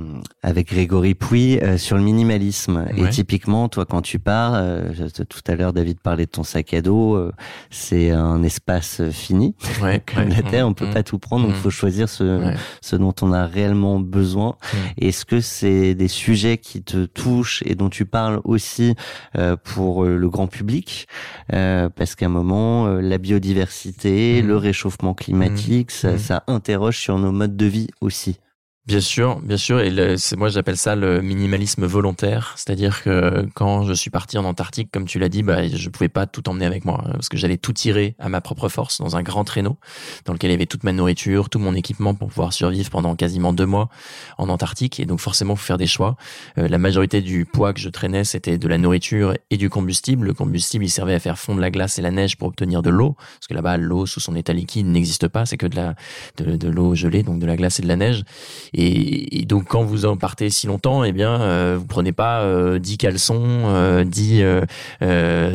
avec 0.43 0.67
Grégory 0.69 1.13
Pouy 1.15 1.59
euh, 1.61 1.77
sur 1.77 1.95
le 1.97 2.03
minimalisme. 2.03 2.85
Et 2.97 3.03
Ouais. 3.03 3.09
typiquement, 3.09 3.69
toi, 3.69 3.85
quand 3.85 4.01
tu 4.01 4.19
pars, 4.19 4.53
euh, 4.55 4.91
tout 5.29 5.39
à 5.47 5.55
l'heure, 5.55 5.71
David 5.73 5.99
parlait 5.99 6.25
de 6.25 6.31
ton 6.31 6.43
sac 6.43 6.73
à 6.73 6.81
dos. 6.81 7.15
euh, 7.15 7.31
c'est 7.69 8.11
un 8.11 8.41
espace 8.43 9.01
fini, 9.11 9.55
Ouais, 9.81 10.01
comme 10.13 10.29
la 10.29 10.41
Terre. 10.41 10.67
On 10.67 10.73
peut 10.73 10.88
mmh, 10.88 10.93
pas 10.93 11.03
tout 11.03 11.19
prendre, 11.19 11.43
donc 11.43 11.53
mmh. 11.53 11.57
il 11.57 11.61
faut 11.61 11.69
choisir 11.69 12.09
ce, 12.09 12.23
ouais. 12.45 12.55
ce 12.81 12.95
dont 12.95 13.13
on 13.21 13.31
a 13.33 13.45
réellement 13.45 13.99
besoin. 13.99 14.55
Mm. 14.73 14.77
Est-ce 15.05 15.25
que 15.25 15.39
c'est 15.41 15.95
des 15.95 16.07
sujets 16.07 16.57
qui 16.57 16.81
te 16.83 17.05
touchent 17.05 17.63
et 17.65 17.75
dont 17.75 17.89
tu 17.89 18.05
parles 18.05 18.41
aussi 18.43 18.95
euh, 19.38 19.55
pour 19.63 20.03
euh, 20.05 20.17
le 20.17 20.29
grand 20.29 20.47
public? 20.47 21.07
Euh, 21.53 21.89
Parce 21.95 22.15
qu'à 22.15 22.25
un 22.25 22.29
moment, 22.29 22.88
euh, 22.88 23.01
la 23.01 23.17
biodiversité, 23.17 24.41
le 24.41 24.57
réchauffement 24.65 25.13
climatique, 25.13 25.91
ça, 25.91 26.13
Mm. 26.13 26.17
ça 26.17 26.43
interroge 26.47 26.97
sur 26.97 27.17
nos 27.17 27.32
modes 27.32 27.56
de 27.56 27.65
vie 27.65 27.88
aussi. 28.01 28.38
Bien 28.87 28.99
sûr, 28.99 29.39
bien 29.41 29.57
sûr. 29.57 29.79
Et 29.79 29.89
le- 29.89 30.15
moi 30.37 30.49
j'appelle 30.49 30.77
ça 30.77 30.95
le 30.95 31.19
minimalisme 31.19 31.85
volontaire, 31.87 32.53
c'est-à-dire 32.55 33.01
que 33.01 33.47
quand 33.55 33.81
je 33.81 33.93
suis 33.93 34.11
parti 34.11 34.37
en 34.37 34.45
Antarctique, 34.45 34.89
comme 34.91 35.05
tu 35.05 35.17
l'as 35.17 35.27
dit, 35.27 35.41
bah 35.41 35.67
je 35.67 35.89
pouvais 35.89 36.07
pas 36.07 36.27
tout 36.27 36.47
emmener 36.47 36.67
avec 36.67 36.85
moi 36.85 37.03
parce 37.13 37.27
que 37.27 37.35
j'allais 37.35 37.57
tout 37.57 37.73
tirer 37.73 38.15
à 38.19 38.29
ma 38.29 38.41
propre 38.41 38.69
force 38.69 38.99
dans 38.99 39.15
un 39.17 39.23
grand 39.23 39.43
traîneau 39.43 39.77
dans 40.25 40.33
lequel 40.33 40.51
il 40.51 40.53
y 40.53 40.55
avait 40.55 40.67
toute 40.67 40.83
ma 40.83 40.91
nourriture, 40.91 41.49
tout 41.49 41.57
mon 41.57 41.73
équipement 41.73 42.13
pour 42.13 42.27
pouvoir 42.27 42.53
survivre 42.53 42.91
pendant 42.91 43.15
quasiment 43.15 43.53
deux 43.53 43.65
mois 43.65 43.89
en 44.37 44.49
Antarctique. 44.49 44.99
Et 44.99 45.05
donc 45.07 45.19
forcément, 45.19 45.55
faut 45.55 45.65
faire 45.65 45.79
des 45.79 45.87
choix. 45.87 46.15
Euh, 46.59 46.67
la 46.67 46.77
majorité 46.77 47.21
du 47.21 47.45
poids 47.45 47.73
que 47.73 47.79
je 47.79 47.89
traînais, 47.89 48.23
c'était 48.23 48.59
de 48.59 48.67
la 48.67 48.77
nourriture 48.77 49.33
et 49.49 49.57
du 49.57 49.67
combustible. 49.71 50.27
Le 50.27 50.33
combustible, 50.35 50.85
il 50.85 50.89
servait 50.91 51.15
à 51.15 51.19
faire 51.19 51.39
fondre 51.39 51.59
la 51.59 51.71
glace 51.71 51.97
et 51.97 52.03
la 52.03 52.11
neige 52.11 52.37
pour 52.37 52.49
obtenir 52.49 52.83
de 52.83 52.91
l'eau, 52.91 53.15
parce 53.17 53.47
que 53.49 53.55
là-bas, 53.55 53.77
l'eau 53.77 54.05
sous 54.05 54.19
son 54.19 54.35
état 54.35 54.53
liquide 54.53 54.85
n'existe 54.85 55.27
pas, 55.27 55.47
c'est 55.47 55.57
que 55.57 55.65
de 55.65 55.75
la 55.75 55.95
de 56.37 56.69
l'eau 56.69 56.93
gelée, 56.93 57.23
donc 57.23 57.39
de 57.39 57.47
la 57.47 57.55
glace 57.57 57.79
et 57.79 57.81
de 57.81 57.87
la 57.87 57.95
neige. 57.95 58.23
Et, 58.77 59.39
et 59.39 59.45
donc 59.45 59.65
quand 59.67 59.83
vous 59.83 60.05
en 60.05 60.17
partez 60.17 60.49
si 60.49 60.67
longtemps, 60.67 61.05
eh 61.05 61.13
bien 61.13 61.41
euh, 61.41 61.77
vous 61.79 61.85
prenez 61.85 62.11
pas 62.11 62.41
euh, 62.41 62.77
10 62.77 62.97
caleçons, 62.97 63.41
euh, 63.45 64.03
10 64.03 64.41
euh, 64.41 64.61
euh, 65.01 65.53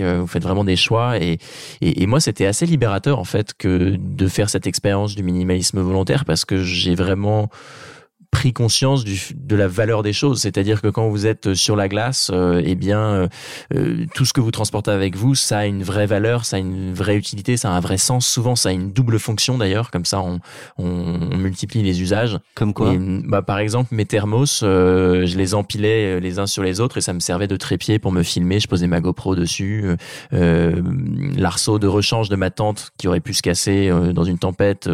euh, 0.00 0.18
vous 0.20 0.26
faites 0.28 0.42
vraiment 0.42 0.62
des 0.62 0.76
choix. 0.76 1.18
Et, 1.18 1.38
et, 1.80 2.02
et 2.02 2.06
moi 2.06 2.20
c'était 2.20 2.46
assez 2.46 2.64
libérateur 2.64 3.18
en 3.18 3.24
fait 3.24 3.54
que 3.58 3.96
de 3.98 4.28
faire 4.28 4.50
cette 4.50 4.68
expérience 4.68 5.16
du 5.16 5.24
minimalisme 5.24 5.80
volontaire 5.80 6.24
parce 6.24 6.44
que 6.44 6.62
j'ai 6.62 6.94
vraiment 6.94 7.48
pris 8.34 8.52
conscience 8.52 9.04
du, 9.04 9.20
de 9.32 9.54
la 9.54 9.68
valeur 9.68 10.02
des 10.02 10.12
choses. 10.12 10.40
C'est-à-dire 10.40 10.82
que 10.82 10.88
quand 10.88 11.08
vous 11.08 11.24
êtes 11.24 11.54
sur 11.54 11.76
la 11.76 11.88
glace, 11.88 12.32
euh, 12.34 12.60
eh 12.64 12.74
bien, 12.74 12.98
euh, 12.98 13.28
euh, 13.74 14.06
tout 14.12 14.24
ce 14.24 14.32
que 14.32 14.40
vous 14.40 14.50
transportez 14.50 14.90
avec 14.90 15.16
vous, 15.16 15.36
ça 15.36 15.58
a 15.58 15.66
une 15.66 15.84
vraie 15.84 16.06
valeur, 16.06 16.44
ça 16.44 16.56
a 16.56 16.58
une 16.58 16.92
vraie 16.92 17.16
utilité, 17.16 17.56
ça 17.56 17.70
a 17.70 17.72
un 17.72 17.80
vrai 17.80 17.96
sens. 17.96 18.26
Souvent, 18.26 18.56
ça 18.56 18.70
a 18.70 18.72
une 18.72 18.90
double 18.90 19.20
fonction 19.20 19.56
d'ailleurs. 19.56 19.92
Comme 19.92 20.04
ça, 20.04 20.20
on, 20.20 20.40
on, 20.78 21.30
on 21.30 21.36
multiplie 21.36 21.84
les 21.84 22.02
usages. 22.02 22.40
Comme 22.56 22.74
quoi 22.74 22.92
Et, 22.92 22.98
bah, 22.98 23.42
par 23.42 23.60
exemple, 23.60 23.94
mes 23.94 24.04
thermos, 24.04 24.62
euh, 24.64 25.26
je 25.26 25.38
les 25.38 25.54
empilais 25.54 26.16
euh, 26.16 26.18
les 26.18 26.40
uns 26.40 26.46
sur 26.46 26.64
les 26.64 26.80
autres 26.80 26.98
et 26.98 27.02
ça 27.02 27.12
me 27.12 27.20
servait 27.20 27.46
de 27.46 27.56
trépied 27.56 28.00
pour 28.00 28.10
me 28.10 28.24
filmer. 28.24 28.58
Je 28.58 28.66
posais 28.66 28.88
ma 28.88 29.00
GoPro 29.00 29.36
dessus. 29.36 29.84
Euh, 30.32 30.82
L'arceau 31.36 31.78
de 31.78 31.86
rechange 31.86 32.28
de 32.28 32.36
ma 32.36 32.50
tente 32.50 32.90
qui 32.98 33.06
aurait 33.06 33.20
pu 33.20 33.32
se 33.32 33.42
casser 33.42 33.92
dans 34.12 34.24
une 34.24 34.38
tempête, 34.38 34.88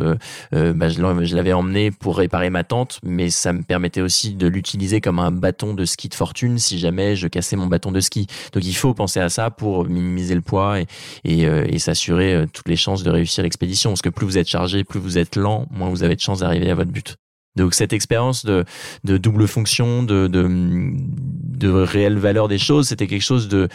bah, 0.53 0.89
je 0.89 1.35
l'avais 1.35 1.53
emmené 1.55 1.91
pour 1.91 2.19
réparer 2.19 2.51
ma 2.51 2.65
tente, 2.65 3.01
mais 3.03 3.30
ça 3.31 3.53
me 3.53 3.63
permettait 3.63 4.01
aussi 4.01 4.35
de 4.35 4.47
l'utiliser 4.47 5.01
comme 5.01 5.19
un 5.19 5.31
bâton 5.31 5.75
de 5.75 5.85
ski 5.85 6.09
de 6.09 6.15
fortune 6.15 6.59
si 6.59 6.79
jamais 6.79 7.17
je 7.17 7.29
cassais 7.29 7.57
mon 7.57 7.67
bâton 7.67 7.93
de 7.93 8.01
ski. 8.01 8.27
Donc 8.53 8.65
il 8.65 8.75
faut 8.75 8.95
penser 8.95 9.21
à 9.21 9.29
ça 9.29 9.51
pour 9.51 9.87
minimiser 9.87 10.35
le 10.35 10.41
poids 10.41 10.81
et, 10.81 10.87
et, 11.25 11.47
euh, 11.47 11.79
s'assurer 11.79 12.35
euh, 12.35 12.47
toutes 12.53 12.69
les 12.69 12.77
chances 12.77 13.03
de 13.03 13.11
réussir 13.11 13.43
l'expédition. 13.43 13.91
Parce 13.91 14.03
que 14.03 14.11
plus 14.11 14.27
vous 14.27 14.39
êtes 14.39 14.49
chargé, 14.49 14.85
plus 14.85 15.01
vous 15.01 15.17
êtes 15.17 15.37
lent, 15.37 15.67
moins 15.71 15.89
vous 15.89 16.03
avez 16.03 16.15
de 16.15 16.21
chances 16.21 16.41
d'arriver 16.41 16.71
à 16.71 16.75
votre 16.75 16.91
but. 16.91 17.17
Donc 17.57 17.75
cette 17.75 17.93
expérience 17.93 18.45
de, 18.45 18.65
double 19.05 19.49
fonction, 19.49 20.03
de, 20.05 21.69
réelle 21.69 22.19
valeur 22.19 22.49
des 22.49 22.59
choses, 22.59 22.89
c'était 22.89 23.07
quelque 23.07 23.23
chose 23.23 23.49
de, 23.49 23.69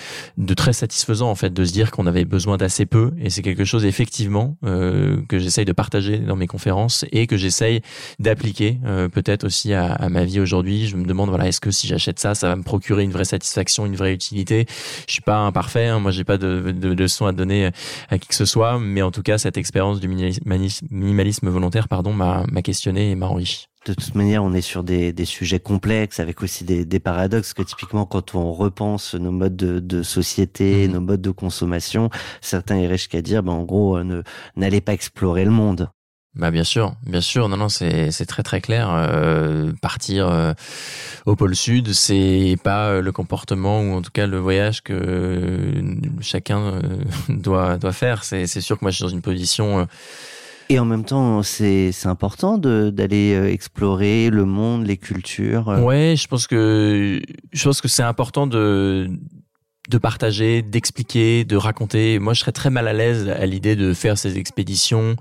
très 0.56 0.74
satisfaisant 0.74 1.30
en 1.30 1.36
fait, 1.36 1.54
de 1.54 1.66
se 1.66 1.74
dire 1.74 1.92
qu'on 1.92 2.08
avait 2.08 2.26
besoin 2.26 2.58
d'assez 2.58 2.86
peu. 2.86 3.12
Et 3.20 3.30
c'est 3.30 3.42
quelque 3.42 3.66
chose 3.66 3.86
effectivement 3.86 4.58
euh, 4.64 5.22
que 5.28 5.40
j'essaye 5.40 5.66
de 5.66 5.74
partager 5.74 6.20
dans 6.20 6.38
mes 6.38 6.48
conférences 6.48 7.06
et 7.12 7.28
que 7.28 7.36
j'essaye 7.36 7.82
d'appliquer 8.20 8.80
euh, 8.86 9.10
peut-être 9.10 9.44
aussi 9.44 9.74
à, 9.74 10.08
ma 10.10 10.24
vie 10.24 10.40
aujourd'hui. 10.40 10.88
Je 10.88 10.96
me 10.96 11.06
demande 11.06 11.30
voilà, 11.30 11.48
est-ce 11.48 11.60
que 11.60 11.72
si 11.72 11.88
j'achète 11.88 12.20
ça, 12.20 12.34
ça 12.34 12.48
va 12.48 12.56
me 12.56 12.64
procurer 12.64 13.04
une 13.04 13.12
vraie 13.12 13.26
satisfaction, 13.26 13.86
une 13.86 13.96
vraie 13.96 14.14
utilité? 14.14 14.66
Je 15.08 15.14
suis 15.14 15.22
pas 15.22 15.40
imparfait, 15.40 15.88
hein, 15.88 16.00
moi 16.00 16.12
j'ai 16.12 16.24
pas 16.24 16.38
de, 16.38 16.72
de, 16.72 17.26
à 17.26 17.32
donner 17.34 17.72
à 18.10 18.18
qui 18.18 18.28
que 18.28 18.36
ce 18.36 18.46
soit, 18.46 18.80
mais 18.80 19.02
en 19.02 19.12
tout 19.12 19.22
cas 19.22 19.38
cette 19.38 19.58
expérience 19.58 20.00
du 20.00 20.08
minimalisme, 20.08 21.50
volontaire, 21.50 21.88
pardon, 21.88 22.14
m'a 22.14 22.46
questionné 22.64 23.12
et 23.12 23.16
m'a 23.16 23.28
enrichi. 23.28 23.65
De 23.86 23.94
toute 23.94 24.16
manière, 24.16 24.44
on 24.44 24.54
est 24.54 24.62
sur 24.62 24.84
des, 24.84 25.14
des 25.14 25.26
sujets 25.26 25.60
complexes 25.60 26.20
avec 26.20 26.42
aussi 26.42 26.64
des, 26.64 26.86
des 26.86 27.00
paradoxes 27.00 27.54
que 27.54 27.62
typiquement 27.64 28.06
quand 28.06 28.34
on 28.36 28.52
repense 28.52 29.14
nos 29.16 29.32
modes 29.32 29.56
de, 29.56 29.80
de 29.80 30.04
société, 30.04 30.88
Mhm. 30.88 30.94
nos 30.94 31.02
modes 31.02 31.22
de 31.22 31.32
consommation, 31.32 32.10
certains 32.42 32.78
iraient 32.78 32.98
jusqu'à 32.98 33.22
dire, 33.22 33.44
ben, 33.44 33.54
en 33.54 33.64
gros, 33.64 33.98
euh, 33.98 34.04
ne 34.04 34.22
n'allez 34.56 34.82
pas 34.82 34.94
explorer 34.94 35.46
le 35.46 35.52
monde. 35.52 35.90
Bah 36.38 36.52
bien 36.52 36.66
sûr, 36.66 36.96
bien 37.06 37.22
sûr. 37.22 37.48
Non 37.48 37.56
non, 37.56 37.70
c'est 37.70 38.12
c'est 38.12 38.26
très 38.26 38.44
très 38.44 38.60
clair. 38.60 38.90
Euh, 38.92 39.72
partir 39.82 40.28
euh, 40.28 40.52
au 41.26 41.38
pôle 41.38 41.56
sud, 41.56 41.94
c'est 41.94 42.58
pas 42.62 43.00
le 43.00 43.12
comportement 43.14 43.80
ou 43.80 43.94
en 43.94 44.02
tout 44.02 44.12
cas 44.12 44.28
le 44.28 44.38
voyage 44.38 44.84
que 44.84 44.92
euh, 44.92 45.96
chacun 46.20 46.82
doit 47.30 47.78
doit 47.78 47.94
faire. 47.94 48.26
C'est 48.26 48.48
c'est 48.48 48.60
sûr 48.60 48.78
que 48.78 48.84
moi 48.84 48.92
je 48.92 48.98
suis 48.98 49.04
dans 49.06 49.10
une 49.10 49.22
position 49.22 49.88
Et 50.70 50.80
en 50.80 50.86
même 50.86 51.06
temps, 51.06 51.44
c'est 51.44 51.92
important 52.06 52.58
d'aller 52.58 53.36
euh, 53.36 53.52
explorer 53.52 54.30
le 54.30 54.46
monde, 54.46 54.86
les 54.86 54.98
cultures. 54.98 55.70
euh. 55.70 55.82
Ouais, 55.82 56.16
je 56.18 56.28
pense 56.28 56.48
que 56.48 57.22
je 57.52 57.64
pense 57.64 57.82
que 57.82 57.88
c'est 57.88 58.04
important 58.04 58.48
de 58.48 59.10
de 59.90 59.98
partager, 60.00 60.64
d'expliquer, 60.64 61.44
de 61.46 61.56
raconter. 61.56 62.18
Moi, 62.18 62.34
je 62.34 62.40
serais 62.40 62.52
très 62.52 62.72
mal 62.72 62.88
à 62.88 62.94
l'aise 62.94 63.30
à 63.30 63.46
l'idée 63.46 63.76
de 63.76 63.94
faire 63.94 64.18
ces 64.18 64.40
expéditions 64.40 65.16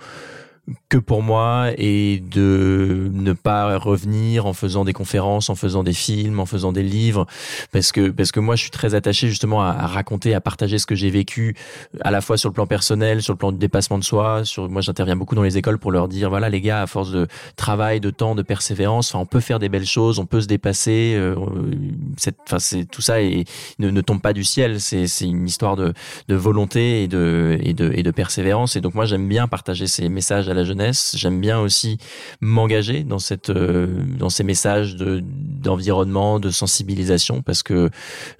que 0.88 0.96
pour 0.96 1.22
moi 1.22 1.70
et 1.76 2.20
de 2.20 3.10
ne 3.12 3.32
pas 3.32 3.76
revenir 3.76 4.46
en 4.46 4.54
faisant 4.54 4.84
des 4.84 4.94
conférences, 4.94 5.50
en 5.50 5.54
faisant 5.54 5.82
des 5.82 5.92
films, 5.92 6.40
en 6.40 6.46
faisant 6.46 6.72
des 6.72 6.82
livres, 6.82 7.26
parce 7.70 7.92
que 7.92 8.08
parce 8.08 8.32
que 8.32 8.40
moi 8.40 8.56
je 8.56 8.62
suis 8.62 8.70
très 8.70 8.94
attaché 8.94 9.28
justement 9.28 9.62
à, 9.62 9.86
raconter, 9.86 10.34
à 10.34 10.40
partager 10.40 10.78
ce 10.78 10.86
que 10.86 10.94
j'ai 10.94 11.10
vécu, 11.10 11.54
à 12.00 12.10
la 12.10 12.20
fois 12.22 12.38
sur 12.38 12.48
le 12.48 12.54
plan 12.54 12.66
personnel, 12.66 13.22
sur 13.22 13.34
le 13.34 13.38
plan 13.38 13.52
du 13.52 13.58
dépassement 13.58 13.98
de 13.98 14.04
soi. 14.04 14.44
Sur 14.44 14.70
moi 14.70 14.80
j'interviens 14.80 15.16
beaucoup 15.16 15.34
dans 15.34 15.42
les 15.42 15.58
écoles 15.58 15.78
pour 15.78 15.92
leur 15.92 16.08
dire 16.08 16.30
voilà 16.30 16.48
les 16.48 16.62
gars 16.62 16.82
à 16.82 16.86
force 16.86 17.10
de 17.10 17.26
travail, 17.56 18.00
de 18.00 18.10
temps, 18.10 18.34
de 18.34 18.42
persévérance, 18.42 19.14
on 19.14 19.26
peut 19.26 19.40
faire 19.40 19.58
des 19.58 19.68
belles 19.68 19.86
choses, 19.86 20.18
on 20.18 20.26
peut 20.26 20.40
se 20.40 20.46
dépasser. 20.46 21.14
Euh, 21.16 21.34
c'est 22.16 22.84
tout 22.90 23.02
ça 23.02 23.20
et 23.20 23.44
ne, 23.78 23.90
ne 23.90 24.00
tombe 24.00 24.22
pas 24.22 24.32
du 24.32 24.44
ciel. 24.44 24.80
C'est 24.80 25.06
c'est 25.08 25.26
une 25.26 25.46
histoire 25.46 25.76
de 25.76 25.92
de 26.28 26.34
volonté 26.34 27.02
et 27.02 27.08
de 27.08 27.58
et 27.62 27.74
de 27.74 27.92
et 27.94 28.02
de 28.02 28.10
persévérance. 28.10 28.76
Et 28.76 28.80
donc 28.80 28.94
moi 28.94 29.04
j'aime 29.04 29.28
bien 29.28 29.46
partager 29.46 29.86
ces 29.86 30.08
messages 30.08 30.48
la 30.54 30.64
jeunesse. 30.64 31.14
J'aime 31.16 31.40
bien 31.40 31.60
aussi 31.60 31.98
m'engager 32.40 33.04
dans 33.04 33.18
cette 33.18 33.50
euh, 33.50 33.86
dans 34.18 34.30
ces 34.30 34.44
messages 34.44 34.96
de 34.96 35.22
d'environnement, 35.22 36.40
de 36.40 36.50
sensibilisation, 36.50 37.42
parce 37.42 37.62
que 37.62 37.90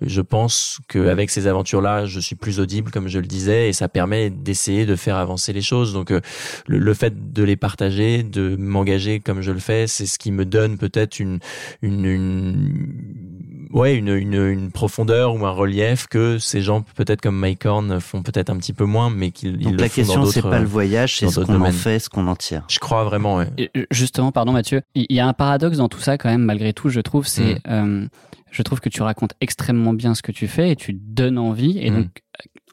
je 0.01 0.21
pense 0.21 0.79
qu'avec 0.89 1.31
ces 1.31 1.47
aventures-là, 1.47 2.05
je 2.07 2.21
suis 2.21 2.37
plus 2.37 2.61
audible, 2.61 2.91
comme 2.91 3.09
je 3.09 3.19
le 3.19 3.27
disais, 3.27 3.69
et 3.69 3.73
ça 3.73 3.89
permet 3.89 4.31
d'essayer 4.31 4.85
de 4.87 4.95
faire 4.97 5.17
avancer 5.17 5.53
les 5.53 5.63
choses. 5.63 5.93
Donc 5.93 6.11
euh, 6.11 6.21
le, 6.67 6.79
le 6.79 6.95
fait 6.95 7.33
de 7.33 7.43
les 7.43 7.57
partager, 7.57 8.23
de 8.23 8.57
m'engager 8.57 9.21
comme 9.21 9.41
je 9.41 9.53
le 9.53 9.61
fais, 9.61 9.87
c'est 9.87 10.07
ce 10.07 10.19
qui 10.19 10.33
me 10.33 10.45
donne 10.45 10.79
peut-être 10.79 11.19
une 11.19 11.39
une, 11.83 12.05
une 12.05 13.34
ouais 13.75 13.97
une, 13.97 14.09
une 14.09 14.35
une 14.35 14.71
profondeur 14.71 15.35
ou 15.35 15.45
un 15.45 15.51
relief 15.51 16.07
que 16.07 16.39
ces 16.39 16.63
gens 16.63 16.81
peut-être 16.95 17.21
comme 17.21 17.37
Mike 17.39 17.67
Horn 17.67 18.01
font 18.01 18.23
peut-être 18.23 18.49
un 18.49 18.57
petit 18.57 18.73
peu 18.73 18.85
moins, 18.85 19.11
mais 19.11 19.31
qu'ils 19.31 19.57
ils 19.61 19.65
Donc 19.65 19.73
le 19.75 19.79
la 19.79 19.89
font 19.91 19.95
question, 19.97 20.25
c'est 20.25 20.41
pas 20.41 20.59
le 20.61 20.65
voyage, 20.67 21.19
c'est 21.19 21.29
ce 21.29 21.41
qu'on 21.41 21.61
en 21.61 21.73
fait, 21.73 21.99
ce 21.99 22.09
qu'on 22.09 22.27
en 22.27 22.37
tire. 22.37 22.65
Je 22.71 22.79
crois 22.79 23.05
vraiment, 23.05 23.37
ouais. 23.37 23.49
Euh, 23.77 23.85
Justement, 23.91 24.33
pardon 24.33 24.53
Mathieu, 24.53 24.81
il 24.95 25.07
y 25.11 25.21
a 25.21 25.27
un 25.27 25.33
paradoxe 25.35 25.77
dans 25.77 25.89
tout 25.91 26.01
ça 26.01 26.17
quand 26.17 26.31
même, 26.31 26.43
malgré 26.45 26.73
tout, 26.73 26.89
je 26.89 27.01
trouve, 27.01 27.27
c'est, 27.27 27.55
Mm. 27.55 27.59
euh, 27.69 28.07
je 28.51 28.63
trouve 28.63 28.81
que 28.81 28.89
tu 28.89 29.03
racontes 29.03 29.35
extrêmement 29.41 29.93
bien 29.93 30.15
ce 30.15 30.23
que 30.23 30.33
tu 30.33 30.47
fais 30.49 30.71
et 30.71 30.77
tu 30.77 30.93
donnes 30.95 31.39
envie, 31.39 31.79
et 31.79 31.91
Mm. 31.91 31.95
donc, 31.97 32.23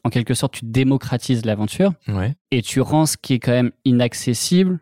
en 0.04 0.10
quelque 0.10 0.34
sorte, 0.34 0.54
tu 0.54 0.64
démocratises 0.64 1.44
l'aventure 1.44 1.92
Ouais. 2.08 2.34
et 2.50 2.62
tu 2.62 2.80
rends 2.80 3.06
ce 3.06 3.16
qui 3.20 3.34
est 3.34 3.38
quand 3.38 3.52
même 3.52 3.70
inaccessible 3.84 4.80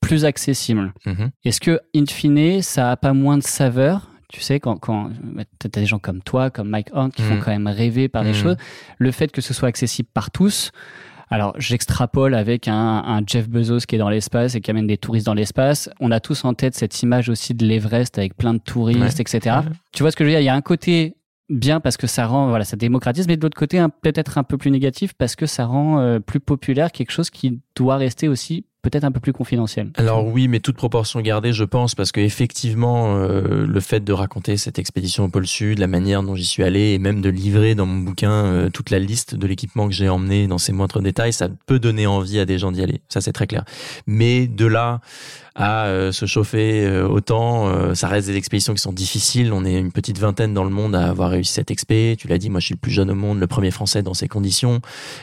plus 0.00 0.24
accessible. 0.24 0.92
Mhm. 1.06 1.30
Est-ce 1.44 1.60
que, 1.60 1.80
in 1.94 2.04
fine, 2.06 2.62
ça 2.62 2.90
a 2.90 2.96
pas 2.96 3.12
moins 3.12 3.36
de 3.38 3.42
saveur 3.42 4.09
tu 4.32 4.40
sais, 4.40 4.60
quand, 4.60 4.76
quand 4.76 5.10
tu 5.58 5.66
as 5.66 5.68
des 5.80 5.86
gens 5.86 5.98
comme 5.98 6.22
toi, 6.22 6.50
comme 6.50 6.68
Mike 6.68 6.88
Horn, 6.92 7.10
qui 7.10 7.22
font 7.22 7.34
Mm. 7.36 7.40
quand 7.44 7.50
même 7.50 7.66
rêver 7.66 8.08
par 8.08 8.22
des 8.24 8.30
Mm. 8.30 8.34
choses, 8.34 8.56
le 8.98 9.10
fait 9.10 9.32
que 9.32 9.40
ce 9.40 9.52
soit 9.54 9.68
accessible 9.68 10.08
par 10.14 10.30
tous, 10.30 10.70
alors 11.30 11.54
j'extrapole 11.58 12.34
avec 12.34 12.66
un, 12.68 12.74
un 12.74 13.22
Jeff 13.26 13.48
Bezos 13.48 13.80
qui 13.86 13.94
est 13.94 13.98
dans 13.98 14.08
l'espace 14.10 14.54
et 14.54 14.60
qui 14.60 14.70
amène 14.70 14.86
des 14.86 14.98
touristes 14.98 15.26
dans 15.26 15.34
l'espace. 15.34 15.88
On 16.00 16.10
a 16.10 16.18
tous 16.20 16.44
en 16.44 16.54
tête 16.54 16.74
cette 16.74 17.02
image 17.02 17.28
aussi 17.28 17.54
de 17.54 17.64
l'Everest 17.64 18.18
avec 18.18 18.36
plein 18.36 18.54
de 18.54 18.58
touristes, 18.58 19.00
Ouais. 19.00 19.08
etc. 19.20 19.56
Ouais. 19.64 19.72
Tu 19.92 20.02
vois 20.02 20.10
ce 20.10 20.16
que 20.16 20.24
je 20.24 20.26
veux 20.28 20.32
dire? 20.32 20.40
Il 20.40 20.44
y 20.44 20.48
a 20.48 20.54
un 20.54 20.60
côté 20.60 21.16
bien 21.48 21.80
parce 21.80 21.96
que 21.96 22.06
ça 22.06 22.26
rend, 22.26 22.48
voilà, 22.48 22.64
ça 22.64 22.76
démocratise, 22.76 23.26
mais 23.26 23.36
de 23.36 23.42
l'autre 23.42 23.56
côté, 23.58 23.84
peut-être 24.02 24.38
un 24.38 24.44
peu 24.44 24.56
plus 24.58 24.70
négatif 24.70 25.12
parce 25.14 25.34
que 25.36 25.46
ça 25.46 25.66
rend 25.66 25.98
euh, 26.00 26.20
plus 26.20 26.38
populaire 26.40 26.92
quelque 26.92 27.10
chose 27.10 27.30
qui 27.30 27.60
doit 27.76 27.96
rester 27.96 28.28
aussi 28.28 28.64
peut-être 28.82 29.04
un 29.04 29.12
peu 29.12 29.20
plus 29.20 29.32
confidentiel. 29.32 29.90
Alors 29.96 30.26
oui, 30.26 30.48
mais 30.48 30.60
toute 30.60 30.76
proportion 30.76 31.20
gardée, 31.20 31.52
je 31.52 31.64
pense, 31.64 31.94
parce 31.94 32.12
que 32.12 32.20
effectivement, 32.20 33.16
euh, 33.16 33.66
le 33.66 33.80
fait 33.80 34.00
de 34.00 34.12
raconter 34.12 34.56
cette 34.56 34.78
expédition 34.78 35.24
au 35.24 35.28
pôle 35.28 35.46
Sud, 35.46 35.78
la 35.78 35.86
manière 35.86 36.22
dont 36.22 36.34
j'y 36.34 36.44
suis 36.44 36.62
allé, 36.62 36.92
et 36.92 36.98
même 36.98 37.20
de 37.20 37.28
livrer 37.28 37.74
dans 37.74 37.86
mon 37.86 38.00
bouquin 38.00 38.30
euh, 38.30 38.70
toute 38.70 38.90
la 38.90 38.98
liste 38.98 39.34
de 39.34 39.46
l'équipement 39.46 39.88
que 39.88 39.94
j'ai 39.94 40.08
emmené 40.08 40.46
dans 40.46 40.58
ses 40.58 40.72
moindres 40.72 41.00
détails, 41.00 41.32
ça 41.32 41.48
peut 41.66 41.78
donner 41.78 42.06
envie 42.06 42.38
à 42.38 42.46
des 42.46 42.58
gens 42.58 42.72
d'y 42.72 42.82
aller. 42.82 43.00
Ça, 43.08 43.20
c'est 43.20 43.32
très 43.32 43.46
clair. 43.46 43.64
Mais 44.06 44.46
de 44.46 44.66
là 44.66 45.00
à 45.54 45.86
euh, 45.86 46.12
se 46.12 46.26
chauffer 46.26 46.86
euh, 46.86 47.06
autant, 47.08 47.68
euh, 47.68 47.94
ça 47.94 48.08
reste 48.08 48.28
des 48.28 48.36
expéditions 48.36 48.74
qui 48.74 48.80
sont 48.80 48.92
difficiles. 48.92 49.52
On 49.52 49.64
est 49.64 49.78
une 49.78 49.92
petite 49.92 50.18
vingtaine 50.18 50.54
dans 50.54 50.64
le 50.64 50.70
monde 50.70 50.94
à 50.94 51.08
avoir 51.08 51.30
réussi 51.30 51.52
cette 51.52 51.70
expé. 51.70 52.16
Tu 52.18 52.28
l'as 52.28 52.38
dit, 52.38 52.50
moi, 52.50 52.60
je 52.60 52.66
suis 52.66 52.74
le 52.74 52.78
plus 52.78 52.92
jeune 52.92 53.10
au 53.10 53.14
monde, 53.14 53.40
le 53.40 53.46
premier 53.46 53.70
Français 53.70 54.02
dans 54.02 54.14
ces 54.14 54.28
conditions. 54.28 54.80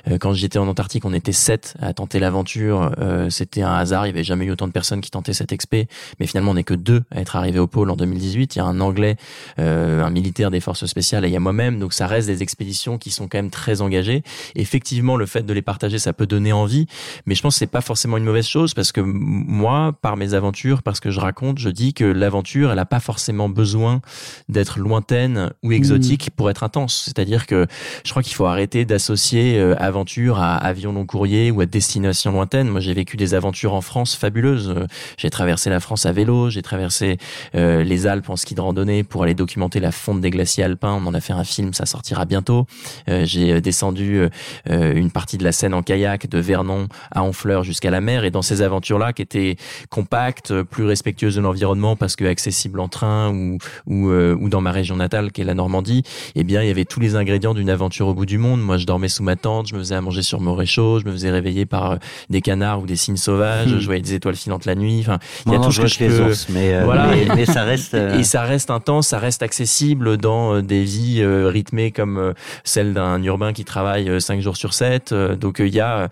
Euh, 0.10 0.18
quand 0.18 0.34
j'étais 0.34 0.60
en 0.60 0.68
Antarctique, 0.68 1.06
on 1.06 1.13
était 1.13 1.32
sept 1.32 1.76
à 1.82 1.94
tenter 1.94 2.20
l'aventure. 2.20 2.92
Euh, 3.00 3.30
c'était 3.30 3.62
un 3.62 3.74
hasard. 3.74 4.06
Il 4.06 4.10
y 4.10 4.13
avait 4.13 4.24
jamais 4.24 4.46
eu 4.46 4.52
autant 4.52 4.68
de 4.68 4.74
personnes 4.74 5.02
qui 5.02 5.12
tentaient 5.12 5.34
cette 5.34 5.52
expé. 5.52 5.88
Mais 6.20 6.28
finalement, 6.28 6.52
on 6.52 6.56
n'est 6.56 6.63
que 6.63 6.74
deux 6.74 7.04
à 7.12 7.22
être 7.22 7.36
arrivés 7.36 7.60
au 7.60 7.68
pôle 7.68 7.90
en 7.90 7.96
2018. 7.96 8.56
Il 8.56 8.60
y 8.60 8.62
a 8.62 8.66
un 8.66 8.80
Anglais, 8.82 9.16
un 9.58 10.10
militaire 10.10 10.52
des 10.52 10.60
forces 10.60 10.86
spéciales 10.86 11.26
et 11.26 11.30
il 11.30 11.34
y 11.34 11.38
a 11.38 11.40
moi-même. 11.40 11.80
Donc 11.80 11.94
ça 11.94 12.08
reste 12.08 12.28
des 12.28 12.44
expéditions 12.44 12.98
qui 12.98 13.12
sont 13.12 13.28
quand 13.28 13.38
même 13.38 13.50
très 13.50 13.82
engagées. 13.82 14.24
Effectivement, 14.56 15.16
le 15.16 15.26
fait 15.26 15.44
de 15.44 15.54
les 15.54 15.62
partager, 15.62 16.00
ça 16.00 16.13
peut 16.13 16.28
donner 16.28 16.52
envie. 16.52 16.88
Mais 17.26 17.36
je 17.36 17.42
pense 17.42 17.56
que 17.56 17.60
c'est 17.60 17.68
pas 17.68 17.82
forcément 17.82 18.18
une 18.18 18.24
mauvaise 18.24 18.48
chose 18.48 18.74
parce 18.74 18.92
que 18.92 19.02
moi, 19.02 19.94
par 20.02 20.16
mes 20.17 20.34
aventures, 20.34 20.84
parce 20.84 20.99
que 20.99 21.12
je 21.12 21.19
raconte, 21.19 21.60
je 21.60 21.69
dis 21.69 21.93
que 21.93 22.03
l'aventure, 22.03 22.71
elle 22.71 22.80
a 22.80 22.86
pas 22.86 22.99
forcément 22.99 23.49
besoin 23.49 24.01
d'être 24.49 24.80
lointaine 24.80 25.51
ou 25.63 25.71
exotique 25.71 26.30
pour 26.36 26.49
être 26.49 26.63
intense. 26.63 27.03
C'est-à-dire 27.06 27.45
que 27.45 27.67
je 28.03 28.12
crois 28.12 28.23
qu'il 28.23 28.36
faut 28.36 28.45
arrêter 28.45 28.86
d'associer 28.86 29.58
euh, 29.58 29.75
aventure 29.77 30.39
à 30.39 30.58
avion 30.58 30.91
long 30.91 31.06
courrier 31.06 31.51
ou 31.51 31.62
à 31.62 31.65
destination 31.65 32.32
lointaine. 32.32 32.67
Moi, 32.69 32.82
j'ai 32.82 32.93
vécu 32.93 33.17
des 33.17 33.34
aventures 33.34 33.73
en 33.73 33.82
France 33.82 34.15
fabuleuses. 34.15 34.73
Euh, 34.75 34.88
J'ai 35.17 35.30
traversé 35.30 35.69
la 35.69 35.80
France 35.80 36.06
à 36.06 36.12
vélo, 36.12 36.49
j'ai 36.49 36.62
traversé 36.62 37.17
euh, 37.56 37.84
les 37.84 38.08
Alpes 38.08 38.30
en 38.30 38.36
ski 38.36 38.56
de 38.56 38.62
randonnée 38.62 39.03
pour 39.03 39.23
aller 39.23 39.36
documenter 39.36 39.80
la 39.80 39.91
fonte 39.91 40.21
des 40.21 40.30
glaciers 40.30 40.63
alpins. 40.63 40.93
On 40.93 41.06
en 41.08 41.13
a 41.13 41.21
fait 41.21 41.34
un 41.34 41.43
film, 41.43 41.73
ça 41.73 41.86
sortira 41.86 42.25
bientôt. 42.25 42.65
Euh, 43.10 43.25
j'ai 43.25 43.62
descendu 43.62 44.27
une 44.65 45.12
partie 45.12 45.38
de 45.38 45.43
la 45.43 45.51
Seine 45.51 45.73
en 45.73 45.84
kayak 45.84 46.27
de 46.30 46.39
Vernon 46.39 46.88
à 47.12 47.23
Honfleur 47.23 47.63
jusqu'à 47.63 47.91
la 47.91 48.01
mer. 48.01 48.23
Et 48.23 48.32
dans 48.32 48.41
ces 48.41 48.62
aventures-là, 48.62 49.13
qui 49.13 49.21
étaient 49.21 49.56
euh, 50.52 50.63
plus 50.63 50.86
respectueuses 50.86 51.36
de 51.36 51.41
l'environnement 51.41 51.96
parce 51.96 52.15
que 52.15 52.26
accessibles 52.26 52.80
en 52.80 52.88
train 52.88 53.30
ou 53.34 53.58
ou, 53.86 54.10
euh, 54.10 54.36
ou 54.39 54.50
dans 54.50 54.62
ma 54.62 54.72
région 54.72 54.96
natale, 54.96 55.32
qui 55.32 55.41
est 55.41 55.46
la 55.46 55.54
Normandie, 55.54 56.04
eh 56.36 56.43
bien, 56.43 56.62
il 56.62 56.67
y 56.67 56.72
avait 56.72 56.86
tous 56.86 57.00
les 57.00 57.15
ingrédients 57.15 57.54
d'une 57.54 57.70
aventure 57.70 58.08
au 58.08 58.13
bout 58.13 58.26
du 58.26 58.38
monde. 58.38 58.62
Moi, 58.62 58.78
je 58.78 58.86
dormais 58.86 59.08
sous 59.10 59.24
ma 59.24 59.36
tente, 59.36 59.67
je 59.67 59.76
me 59.76 59.80
faisais 59.80 59.96
à 59.96 60.02
manger 60.02 60.22
sur 60.22 60.39
mon 60.41 60.56
réchaud, 60.56 61.00
je 61.00 61.06
me 61.06 61.12
faisais 61.12 61.32
réveiller 61.32 61.65
par 61.65 61.91
euh, 61.91 61.96
des 62.30 62.41
canards 62.41 62.82
ou 62.82 62.86
des 62.86 62.96
cygnes 62.96 63.17
sauvages, 63.17 63.67
Hmm. 63.67 63.80
je 63.80 63.86
voyais 63.86 64.02
des 64.02 64.13
étoiles 64.13 64.36
filantes 64.36 64.65
la 64.65 64.76
nuit. 64.76 65.00
Enfin, 65.02 65.20
il 65.46 65.52
y 65.52 65.56
a 65.56 65.58
non, 65.60 65.65
tout 65.65 65.72
ce 65.72 65.82
que 65.82 65.88
je 65.88 66.00
peux. 66.00 66.30
ours, 66.30 66.48
mais, 66.50 66.74
euh, 66.76 66.84
Voilà. 66.86 67.08
mais, 67.08 67.28
mais 67.36 67.46
ça 67.46 67.63
reste. 67.63 67.93
euh, 67.93 68.17
Et 68.20 68.24
ça 68.24 68.43
reste 68.43 68.70
intense, 68.72 69.08
ça 69.08 69.20
reste 69.20 69.41
accessible 69.43 70.17
dans 70.17 70.62
des 70.62 70.84
vies 70.84 71.24
rythmées 71.26 71.91
comme 71.91 72.34
celle 72.63 72.93
d'un 72.93 73.22
urbain 73.24 73.54
qui 73.54 73.65
travaille 73.65 74.10
euh, 74.10 74.20
cinq 74.20 74.41
jours 74.41 74.58
sur 74.58 74.74
7. 74.74 75.13
Donc 75.39 75.58
il 75.60 75.74
y 75.74 75.80
a 75.80 76.10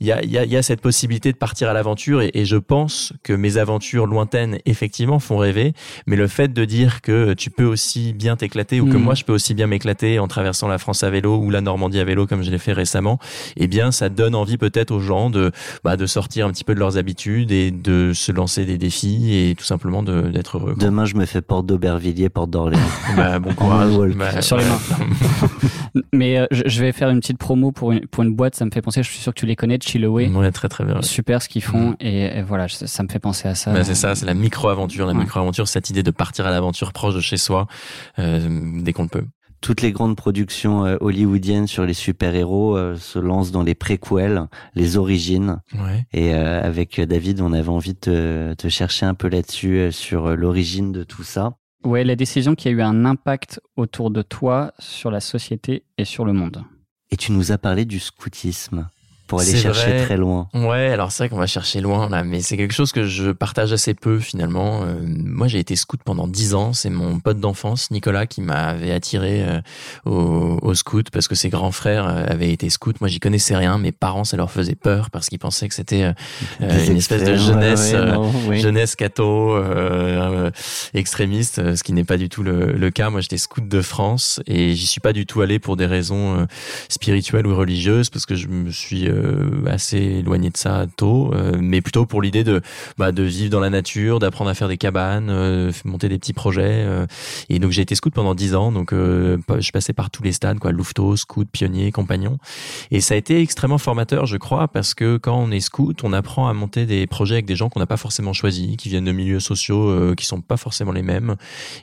il 0.00 0.06
y 0.06 0.12
a 0.12 0.22
il 0.22 0.30
y 0.30 0.38
a, 0.38 0.44
y 0.44 0.56
a 0.56 0.62
cette 0.62 0.80
possibilité 0.80 1.32
de 1.32 1.36
partir 1.36 1.68
à 1.68 1.72
l'aventure 1.72 2.22
et, 2.22 2.30
et 2.34 2.44
je 2.44 2.56
pense 2.56 3.12
que 3.22 3.32
mes 3.36 3.56
aventures 3.58 4.06
lointaines 4.06 4.58
effectivement 4.66 5.18
font 5.18 5.38
rêver, 5.38 5.72
mais 6.06 6.16
le 6.16 6.26
fait 6.26 6.52
de 6.52 6.64
dire 6.64 7.00
que 7.00 7.34
tu 7.34 7.50
peux 7.50 7.64
aussi 7.64 8.12
bien 8.12 8.36
t'éclater 8.36 8.80
ou 8.80 8.86
que 8.86 8.96
Mm. 8.96 9.02
moi 9.02 9.14
je 9.14 9.24
peux 9.24 9.32
aussi 9.32 9.54
bien 9.54 9.66
m'éclater 9.66 10.18
en 10.18 10.28
traversant 10.28 10.68
la 10.68 10.78
France 10.78 11.02
à 11.02 11.10
vélo 11.10 11.36
ou 11.38 11.50
la 11.50 11.60
Normandie 11.60 11.98
à 12.00 12.04
vélo 12.04 12.26
comme 12.26 12.42
je 12.42 12.50
l'ai 12.50 12.58
fait 12.58 12.72
récemment, 12.72 13.18
eh 13.56 13.66
bien 13.66 13.90
ça 13.92 14.08
donne 14.08 14.34
envie 14.34 14.56
peut-être 14.58 14.90
aux 14.90 15.00
gens 15.00 15.30
de 15.30 15.50
bah, 15.82 15.96
de 15.96 16.06
sortir 16.06 16.46
un 16.46 16.50
petit 16.50 16.64
peu 16.64 16.74
de 16.74 16.78
leurs 16.80 16.96
habitudes 16.96 17.50
et 17.52 17.70
de 17.70 18.12
se 18.14 18.32
lancer 18.32 18.64
des 18.64 18.78
défis 18.78 19.34
et 19.34 19.54
tout 19.54 19.64
simplement 19.64 20.02
d'être 20.02 20.58
heureux. 20.58 20.74
quoi. 20.74 20.84
Demain, 20.84 21.04
je 21.04 21.14
me 21.16 21.24
fais 21.24 21.40
porte 21.42 21.66
d'Aubervilliers, 21.66 22.28
porte 22.28 22.50
d'Orléans. 22.50 22.80
Bah, 23.16 23.38
bon 23.38 23.54
courage. 23.54 23.92
Bah, 24.16 24.40
Sur 24.42 24.56
les 24.56 24.64
mains. 24.64 24.78
Mais 26.12 26.38
euh, 26.38 26.46
je, 26.50 26.80
vais 26.82 26.92
faire 26.92 27.08
une 27.10 27.20
petite 27.20 27.38
promo 27.38 27.70
pour 27.70 27.92
une, 27.92 28.06
pour 28.06 28.24
une 28.24 28.34
boîte, 28.34 28.54
ça 28.56 28.64
me 28.64 28.70
fait 28.72 28.82
penser, 28.82 29.02
je 29.02 29.08
suis 29.10 29.20
sûr 29.20 29.32
que 29.32 29.38
tu 29.38 29.46
les 29.46 29.54
connais, 29.56 29.78
Chillaway. 29.80 30.28
Ouais, 30.28 30.50
très 30.50 30.68
très 30.68 30.84
bien. 30.84 31.00
Super 31.02 31.40
ce 31.42 31.48
qu'ils 31.48 31.62
font 31.62 31.94
et, 32.00 32.24
et 32.38 32.42
voilà, 32.42 32.66
ça, 32.68 32.86
ça 32.86 33.02
me 33.04 33.08
fait 33.08 33.18
penser 33.28 33.48
à 33.48 33.54
ça. 33.54 33.72
Bah, 33.72 33.82
c'est 33.84 33.94
ça, 33.94 34.14
c'est 34.14 34.26
la 34.26 34.34
micro-aventure. 34.34 35.06
La 35.06 35.12
Ouais. 35.14 35.18
micro-aventure, 35.20 35.66
cette 35.66 35.88
idée 35.90 36.02
de 36.02 36.10
partir 36.12 36.46
à 36.46 36.50
l'aventure 36.50 36.92
proche 36.92 37.14
de 37.14 37.20
chez 37.20 37.36
soi, 37.38 37.66
euh, 38.18 38.80
dès 38.82 38.92
qu'on 38.92 39.04
le 39.04 39.08
peut. 39.08 39.26
toutes 39.60 39.80
les 39.80 39.92
grandes 39.92 40.14
productions 40.14 40.84
euh, 40.84 40.98
hollywoodiennes 41.00 41.66
sur 41.66 41.86
les 41.86 41.94
super-héros 41.94 42.76
euh, 42.76 42.96
se 42.96 43.18
lancent 43.18 43.50
dans 43.50 43.62
les 43.62 43.74
préquels, 43.74 44.42
les 44.74 44.98
origines. 44.98 45.62
Ouais. 45.72 46.04
Et 46.12 46.34
euh, 46.34 46.60
avec 46.62 47.00
David, 47.00 47.40
on 47.40 47.52
avait 47.54 47.70
envie 47.70 47.94
de 47.94 47.98
te, 47.98 48.54
te 48.54 48.68
chercher 48.68 49.06
un 49.06 49.14
peu 49.14 49.28
là-dessus, 49.28 49.90
sur 49.90 50.36
l'origine 50.36 50.92
de 50.92 51.02
tout 51.02 51.22
ça. 51.22 51.54
Ouais, 51.82 52.04
la 52.04 52.14
décision 52.14 52.54
qui 52.54 52.68
a 52.68 52.72
eu 52.72 52.82
un 52.82 53.06
impact 53.06 53.58
autour 53.76 54.10
de 54.10 54.20
toi 54.20 54.72
sur 54.78 55.10
la 55.10 55.20
société 55.20 55.84
et 55.96 56.04
sur 56.04 56.26
le 56.26 56.34
monde. 56.34 56.62
Et 57.10 57.16
tu 57.16 57.32
nous 57.32 57.50
as 57.52 57.58
parlé 57.58 57.86
du 57.86 58.00
scoutisme 58.00 58.88
pour 59.26 59.40
aller 59.40 59.56
chercher 59.56 59.90
vrai. 59.90 60.04
très 60.04 60.16
loin. 60.16 60.48
Ouais, 60.54 60.88
alors 60.88 61.10
c'est 61.10 61.22
vrai 61.24 61.28
qu'on 61.30 61.38
va 61.38 61.46
chercher 61.46 61.80
loin 61.80 62.08
là, 62.08 62.24
mais 62.24 62.40
c'est 62.40 62.56
quelque 62.56 62.74
chose 62.74 62.92
que 62.92 63.04
je 63.04 63.30
partage 63.30 63.72
assez 63.72 63.94
peu 63.94 64.18
finalement. 64.18 64.82
Euh, 64.82 64.96
moi, 65.02 65.48
j'ai 65.48 65.58
été 65.58 65.76
scout 65.76 66.00
pendant 66.04 66.28
dix 66.28 66.54
ans. 66.54 66.72
C'est 66.72 66.90
mon 66.90 67.18
pote 67.20 67.40
d'enfance, 67.40 67.90
Nicolas, 67.90 68.26
qui 68.26 68.42
m'avait 68.42 68.92
attiré 68.92 69.42
euh, 69.42 69.60
au, 70.04 70.58
au 70.60 70.74
scout 70.74 71.10
parce 71.10 71.28
que 71.28 71.34
ses 71.34 71.48
grands 71.48 71.72
frères 71.72 72.06
euh, 72.06 72.26
avaient 72.26 72.52
été 72.52 72.68
scouts. 72.68 72.92
Moi, 73.00 73.08
j'y 73.08 73.20
connaissais 73.20 73.56
rien. 73.56 73.78
Mes 73.78 73.92
parents, 73.92 74.24
ça 74.24 74.36
leur 74.36 74.50
faisait 74.50 74.74
peur 74.74 75.10
parce 75.10 75.28
qu'ils 75.28 75.38
pensaient 75.38 75.68
que 75.68 75.74
c'était 75.74 76.02
euh, 76.60 76.86
une 76.86 76.96
espèce 76.96 77.24
de 77.24 77.36
jeunesse. 77.36 77.92
ouais, 77.92 78.00
ouais, 78.00 78.12
non, 78.12 78.32
oui. 78.48 78.60
jeunesse 78.60 78.94
catho, 78.96 79.56
extrémiste, 80.92 81.74
ce 81.76 81.82
qui 81.82 81.92
n'est 81.92 82.04
pas 82.04 82.16
du 82.16 82.28
tout 82.28 82.42
le, 82.42 82.72
le 82.72 82.90
cas. 82.90 83.10
Moi, 83.10 83.20
j'étais 83.20 83.38
scout 83.38 83.66
de 83.66 83.80
France 83.82 84.40
et 84.46 84.74
j'y 84.74 84.86
suis 84.86 85.00
pas 85.00 85.12
du 85.12 85.26
tout 85.26 85.40
allé 85.40 85.58
pour 85.58 85.76
des 85.76 85.86
raisons 85.86 86.46
spirituelles 86.88 87.46
ou 87.46 87.56
religieuses 87.56 88.10
parce 88.10 88.26
que 88.26 88.34
je 88.34 88.48
me 88.48 88.70
suis 88.70 89.08
assez 89.66 89.98
éloigné 89.98 90.50
de 90.50 90.56
ça 90.56 90.86
tôt, 90.96 91.32
euh, 91.34 91.52
mais 91.60 91.80
plutôt 91.80 92.06
pour 92.06 92.22
l'idée 92.22 92.44
de 92.44 92.60
bah, 92.98 93.12
de 93.12 93.22
vivre 93.22 93.50
dans 93.50 93.60
la 93.60 93.70
nature, 93.70 94.18
d'apprendre 94.18 94.50
à 94.50 94.54
faire 94.54 94.68
des 94.68 94.76
cabanes, 94.76 95.28
euh, 95.30 95.72
monter 95.84 96.08
des 96.08 96.18
petits 96.18 96.32
projets. 96.32 96.84
euh. 96.84 97.06
et 97.48 97.58
donc 97.58 97.70
j'ai 97.70 97.82
été 97.82 97.94
scout 97.94 98.12
pendant 98.14 98.34
dix 98.34 98.54
ans, 98.54 98.72
donc 98.72 98.92
euh, 98.92 99.38
je 99.58 99.70
passais 99.72 99.92
par 99.92 100.10
tous 100.10 100.22
les 100.22 100.32
stades, 100.32 100.58
quoi, 100.58 100.72
louveteau, 100.72 101.16
scout, 101.16 101.48
pionnier, 101.50 101.92
compagnon. 101.92 102.38
Et 102.90 103.00
ça 103.00 103.14
a 103.14 103.16
été 103.16 103.40
extrêmement 103.40 103.78
formateur, 103.78 104.26
je 104.26 104.36
crois, 104.36 104.68
parce 104.68 104.94
que 104.94 105.16
quand 105.16 105.36
on 105.38 105.50
est 105.50 105.60
scout, 105.60 106.02
on 106.04 106.12
apprend 106.12 106.48
à 106.48 106.52
monter 106.52 106.86
des 106.86 107.06
projets 107.06 107.34
avec 107.34 107.46
des 107.46 107.56
gens 107.56 107.68
qu'on 107.68 107.80
n'a 107.80 107.86
pas 107.86 107.96
forcément 107.96 108.32
choisis, 108.32 108.76
qui 108.76 108.88
viennent 108.88 109.04
de 109.04 109.12
milieux 109.12 109.40
sociaux 109.40 109.88
euh, 109.88 110.14
qui 110.14 110.26
sont 110.26 110.40
pas 110.40 110.56
forcément 110.56 110.92
les 110.92 111.02
mêmes. 111.02 111.36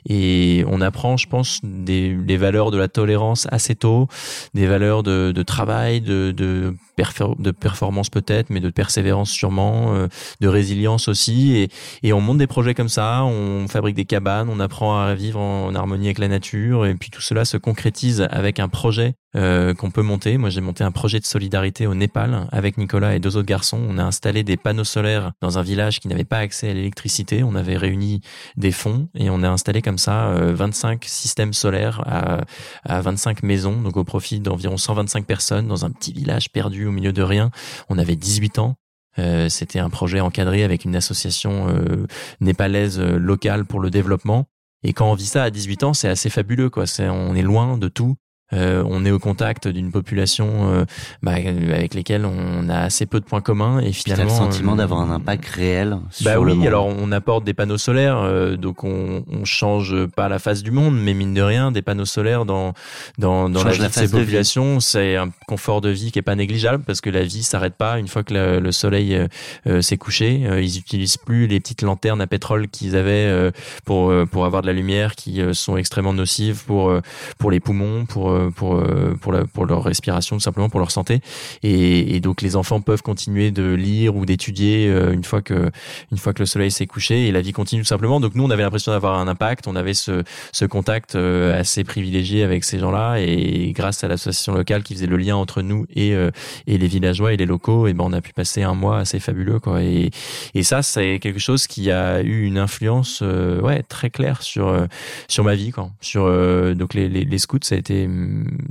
Et 0.08 0.64
on 0.68 0.80
apprend, 0.80 1.16
je 1.16 1.28
pense, 1.28 1.60
des, 1.62 2.14
des 2.14 2.36
valeurs 2.36 2.70
de 2.70 2.78
la 2.78 2.88
tolérance 2.88 3.46
assez 3.50 3.74
tôt, 3.74 4.08
des 4.54 4.66
valeurs 4.66 5.02
de, 5.02 5.32
de 5.32 5.42
travail, 5.42 6.00
de, 6.00 6.32
de, 6.32 6.74
perfor- 6.98 7.21
de 7.38 7.50
performance 7.50 8.10
peut-être, 8.10 8.50
mais 8.50 8.60
de 8.60 8.70
persévérance 8.70 9.30
sûrement, 9.30 9.94
euh, 9.94 10.08
de 10.40 10.48
résilience 10.48 11.08
aussi. 11.08 11.56
Et, 11.56 11.68
et 12.02 12.12
on 12.12 12.20
monte 12.20 12.38
des 12.38 12.46
projets 12.46 12.74
comme 12.74 12.88
ça, 12.88 13.24
on 13.24 13.66
fabrique 13.68 13.96
des 13.96 14.04
cabanes, 14.04 14.48
on 14.48 14.60
apprend 14.60 15.00
à 15.00 15.14
vivre 15.14 15.40
en, 15.40 15.66
en 15.66 15.74
harmonie 15.74 16.06
avec 16.06 16.18
la 16.18 16.28
nature, 16.28 16.86
et 16.86 16.94
puis 16.94 17.10
tout 17.10 17.20
cela 17.22 17.44
se 17.44 17.56
concrétise 17.56 18.26
avec 18.30 18.60
un 18.60 18.68
projet 18.68 19.14
euh, 19.36 19.74
qu'on 19.74 19.90
peut 19.90 20.02
monter. 20.02 20.36
Moi, 20.38 20.50
j'ai 20.50 20.60
monté 20.60 20.84
un 20.84 20.90
projet 20.90 21.20
de 21.20 21.24
solidarité 21.24 21.86
au 21.86 21.94
Népal 21.94 22.48
avec 22.52 22.78
Nicolas 22.78 23.14
et 23.14 23.20
deux 23.20 23.36
autres 23.36 23.46
garçons. 23.46 23.80
On 23.88 23.98
a 23.98 24.04
installé 24.04 24.44
des 24.44 24.56
panneaux 24.56 24.84
solaires 24.84 25.32
dans 25.40 25.58
un 25.58 25.62
village 25.62 26.00
qui 26.00 26.08
n'avait 26.08 26.24
pas 26.24 26.38
accès 26.38 26.70
à 26.70 26.74
l'électricité. 26.74 27.42
On 27.42 27.54
avait 27.54 27.76
réuni 27.76 28.20
des 28.56 28.72
fonds 28.72 29.08
et 29.14 29.30
on 29.30 29.42
a 29.42 29.48
installé 29.48 29.82
comme 29.82 29.98
ça 29.98 30.28
euh, 30.28 30.52
25 30.54 31.04
systèmes 31.04 31.52
solaires 31.52 32.02
à, 32.06 32.40
à 32.84 33.00
25 33.00 33.42
maisons, 33.42 33.80
donc 33.80 33.96
au 33.96 34.04
profit 34.04 34.40
d'environ 34.40 34.76
125 34.76 35.26
personnes 35.26 35.68
dans 35.68 35.84
un 35.84 35.90
petit 35.90 36.12
village 36.12 36.50
perdu 36.50 36.86
au 36.86 36.92
milieu 36.92 37.12
de 37.12 37.22
rien. 37.22 37.50
On 37.88 37.98
avait 37.98 38.16
18 38.16 38.58
ans. 38.58 38.76
Euh, 39.18 39.48
C'était 39.48 39.78
un 39.78 39.90
projet 39.90 40.20
encadré 40.20 40.64
avec 40.64 40.84
une 40.84 40.96
association 40.96 41.68
euh, 41.68 42.06
népalaise 42.40 42.98
euh, 42.98 43.18
locale 43.18 43.64
pour 43.64 43.80
le 43.80 43.90
développement. 43.90 44.46
Et 44.84 44.92
quand 44.92 45.10
on 45.10 45.14
vit 45.14 45.26
ça 45.26 45.44
à 45.44 45.50
18 45.50 45.84
ans, 45.84 45.94
c'est 45.94 46.08
assez 46.08 46.30
fabuleux, 46.30 46.70
quoi. 46.70 46.84
On 46.98 47.34
est 47.34 47.42
loin 47.42 47.78
de 47.78 47.88
tout. 47.88 48.16
Euh, 48.52 48.84
on 48.86 49.04
est 49.04 49.10
au 49.10 49.18
contact 49.18 49.66
d'une 49.68 49.90
population 49.90 50.70
euh, 50.70 50.84
bah, 51.22 51.32
avec 51.32 51.94
lesquelles 51.94 52.26
on 52.26 52.68
a 52.68 52.78
assez 52.80 53.06
peu 53.06 53.18
de 53.20 53.24
points 53.24 53.40
communs 53.40 53.78
et 53.80 53.90
Puis 53.90 54.02
finalement 54.04 54.24
le 54.24 54.30
sentiment 54.30 54.72
euh, 54.74 54.76
d'avoir 54.76 55.00
un 55.00 55.10
impact 55.10 55.46
réel 55.46 55.98
sur 56.10 56.24
bah 56.24 56.34
le 56.34 56.40
oui, 56.40 56.54
monde. 56.54 56.66
alors 56.66 56.86
on 56.86 57.12
apporte 57.12 57.44
des 57.44 57.54
panneaux 57.54 57.78
solaires, 57.78 58.18
euh, 58.18 58.56
donc 58.56 58.84
on, 58.84 59.24
on 59.30 59.44
change 59.44 60.06
pas 60.06 60.28
la 60.28 60.38
face 60.38 60.62
du 60.62 60.70
monde, 60.70 60.96
mais 61.00 61.14
mine 61.14 61.34
de 61.34 61.42
rien, 61.42 61.72
des 61.72 61.82
panneaux 61.82 62.04
solaires 62.04 62.44
dans 62.44 62.74
dans, 63.18 63.48
dans 63.48 63.64
la 63.64 63.72
vie 63.72 63.78
la 63.80 63.88
de 63.88 63.92
ces 63.92 64.00
face 64.00 64.10
de 64.10 64.16
vie. 64.18 64.24
populations, 64.24 64.80
c'est 64.80 65.16
un 65.16 65.30
confort 65.46 65.80
de 65.80 65.88
vie 65.88 66.12
qui 66.12 66.18
est 66.18 66.22
pas 66.22 66.34
négligeable 66.36 66.84
parce 66.84 67.00
que 67.00 67.10
la 67.10 67.22
vie 67.22 67.42
s'arrête 67.42 67.74
pas 67.74 67.98
une 67.98 68.08
fois 68.08 68.22
que 68.22 68.34
le, 68.34 68.60
le 68.60 68.72
soleil 68.72 69.18
euh, 69.66 69.80
s'est 69.80 69.96
couché. 69.96 70.42
Ils 70.62 70.78
utilisent 70.78 71.16
plus 71.16 71.46
les 71.46 71.60
petites 71.60 71.82
lanternes 71.82 72.20
à 72.20 72.26
pétrole 72.26 72.68
qu'ils 72.68 72.96
avaient 72.96 73.12
euh, 73.12 73.50
pour 73.84 74.12
pour 74.30 74.44
avoir 74.44 74.62
de 74.62 74.66
la 74.66 74.72
lumière, 74.72 75.14
qui 75.14 75.40
sont 75.52 75.76
extrêmement 75.76 76.12
nocives 76.12 76.64
pour 76.66 76.92
pour 77.38 77.50
les 77.50 77.60
poumons, 77.60 78.04
pour 78.06 78.41
pour 78.50 78.76
euh, 78.76 79.14
pour 79.20 79.32
la, 79.32 79.44
pour 79.44 79.66
leur 79.66 79.82
respiration, 79.84 80.36
tout 80.36 80.42
simplement 80.42 80.68
pour 80.68 80.80
leur 80.80 80.90
santé. 80.90 81.20
Et, 81.62 82.16
et 82.16 82.20
donc 82.20 82.42
les 82.42 82.56
enfants 82.56 82.80
peuvent 82.80 83.02
continuer 83.02 83.50
de 83.50 83.72
lire 83.74 84.16
ou 84.16 84.26
d'étudier 84.26 84.88
euh, 84.88 85.12
une 85.12 85.24
fois 85.24 85.42
que 85.42 85.70
une 86.10 86.18
fois 86.18 86.32
que 86.32 86.40
le 86.40 86.46
soleil 86.46 86.70
s'est 86.70 86.86
couché 86.86 87.28
et 87.28 87.32
la 87.32 87.40
vie 87.40 87.52
continue 87.52 87.82
tout 87.82 87.88
simplement. 87.88 88.20
Donc 88.20 88.34
nous, 88.34 88.44
on 88.44 88.50
avait 88.50 88.62
l'impression 88.62 88.92
d'avoir 88.92 89.18
un 89.18 89.28
impact, 89.28 89.66
on 89.66 89.76
avait 89.76 89.94
ce, 89.94 90.22
ce 90.52 90.64
contact 90.64 91.14
euh, 91.14 91.58
assez 91.58 91.84
privilégié 91.84 92.42
avec 92.42 92.64
ces 92.64 92.78
gens-là 92.78 93.16
et 93.18 93.72
grâce 93.74 94.04
à 94.04 94.08
l'association 94.08 94.54
locale 94.54 94.82
qui 94.82 94.94
faisait 94.94 95.06
le 95.06 95.16
lien 95.16 95.36
entre 95.36 95.62
nous 95.62 95.86
et 95.94 96.14
euh, 96.14 96.30
et 96.66 96.78
les 96.78 96.86
villageois 96.86 97.32
et 97.32 97.36
les 97.36 97.46
locaux, 97.46 97.86
et 97.86 97.92
ben 97.94 98.04
on 98.04 98.12
a 98.12 98.20
pu 98.20 98.32
passer 98.32 98.62
un 98.62 98.74
mois 98.74 98.98
assez 98.98 99.20
fabuleux 99.20 99.60
quoi. 99.60 99.82
Et 99.82 100.10
et 100.54 100.62
ça, 100.62 100.82
c'est 100.82 101.18
quelque 101.18 101.38
chose 101.38 101.66
qui 101.66 101.90
a 101.90 102.22
eu 102.22 102.44
une 102.44 102.58
influence 102.58 103.20
euh, 103.22 103.60
ouais 103.60 103.82
très 103.82 104.10
claire 104.10 104.42
sur 104.42 104.68
euh, 104.68 104.86
sur 105.28 105.44
ma 105.44 105.54
vie 105.54 105.70
quoi. 105.70 105.90
Sur 106.00 106.24
euh, 106.24 106.74
donc 106.74 106.94
les, 106.94 107.08
les 107.08 107.38
scouts, 107.38 107.58
ça 107.62 107.74
a 107.74 107.78
été 107.78 108.06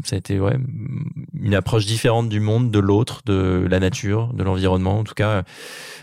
ça 0.03 0.15
a 0.15 0.19
été 0.19 0.39
ouais 0.39 0.57
une 1.33 1.53
approche 1.55 1.85
différente 1.85 2.29
du 2.29 2.39
monde, 2.39 2.71
de 2.71 2.79
l'autre, 2.79 3.21
de 3.25 3.65
la 3.69 3.79
nature, 3.79 4.33
de 4.33 4.43
l'environnement. 4.43 4.99
En 4.99 5.03
tout 5.03 5.13
cas, 5.15 5.43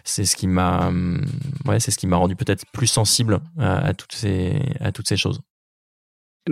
c'est 0.04 0.24
ce 0.24 0.34
qui 0.36 0.46
m'a, 0.46 0.88
hum, 0.88 1.24
ouais, 1.66 1.78
c'est 1.80 1.90
ce 1.90 1.98
qui 1.98 2.06
m'a 2.06 2.16
rendu 2.16 2.34
peut-être 2.36 2.64
plus 2.72 2.86
sensible 2.88 3.40
à, 3.58 3.78
à 3.78 3.94
toutes 3.94 4.12
ces, 4.14 4.60
à 4.80 4.90
toutes 4.92 5.08
ces 5.08 5.16
choses. 5.16 5.40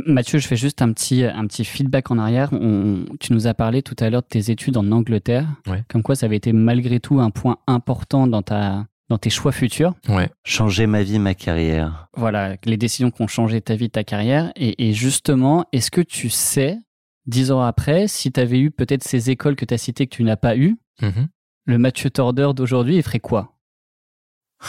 Mathieu, 0.04 0.38
je 0.38 0.46
fais 0.46 0.56
juste 0.56 0.82
un 0.82 0.92
petit, 0.92 1.24
un 1.24 1.46
petit 1.46 1.64
feedback 1.64 2.10
en 2.10 2.18
arrière. 2.18 2.50
On- 2.52 3.06
tu 3.18 3.32
nous 3.32 3.46
as 3.46 3.54
parlé 3.54 3.82
tout 3.82 3.96
à 3.98 4.10
l'heure 4.10 4.20
de 4.22 4.26
tes 4.28 4.50
études 4.50 4.76
en 4.76 4.92
Angleterre, 4.92 5.46
Ouais. 5.66 5.82
comme 5.88 6.02
quoi 6.02 6.14
ça 6.14 6.26
avait 6.26 6.36
été 6.36 6.52
malgré 6.52 7.00
tout 7.00 7.18
un 7.18 7.30
point 7.30 7.56
important 7.66 8.26
dans, 8.26 8.42
ta, 8.42 8.84
dans 9.08 9.16
tes 9.16 9.30
choix 9.30 9.52
futurs. 9.52 9.94
Ouais. 10.10 10.28
Changer 10.44 10.86
ma 10.86 11.02
vie, 11.02 11.18
ma 11.18 11.34
carrière. 11.34 12.08
Voilà, 12.14 12.56
les 12.66 12.76
décisions 12.76 13.10
qui 13.10 13.22
ont 13.22 13.26
changé 13.26 13.62
ta 13.62 13.74
vie, 13.74 13.88
ta 13.88 14.04
carrière. 14.04 14.52
Et, 14.54 14.86
et 14.86 14.92
justement, 14.92 15.64
est-ce 15.72 15.90
que 15.90 16.02
tu 16.02 16.28
sais, 16.28 16.76
dix 17.26 17.50
ans 17.50 17.60
après, 17.62 18.08
si 18.08 18.30
tu 18.32 18.40
avais 18.40 18.58
eu 18.60 18.70
peut-être 18.70 19.04
ces 19.04 19.30
écoles 19.30 19.56
que 19.56 19.64
tu 19.64 19.74
as 19.74 19.78
citées 19.78 20.06
que 20.06 20.14
tu 20.14 20.22
n'as 20.24 20.36
pas 20.36 20.56
eues, 20.56 20.76
Mhm. 21.02 21.28
le 21.66 21.78
Mathieu 21.78 22.10
Torder 22.10 22.50
d'aujourd'hui, 22.54 22.96
il 22.96 23.02
ferait 23.02 23.20
quoi? 23.20 23.55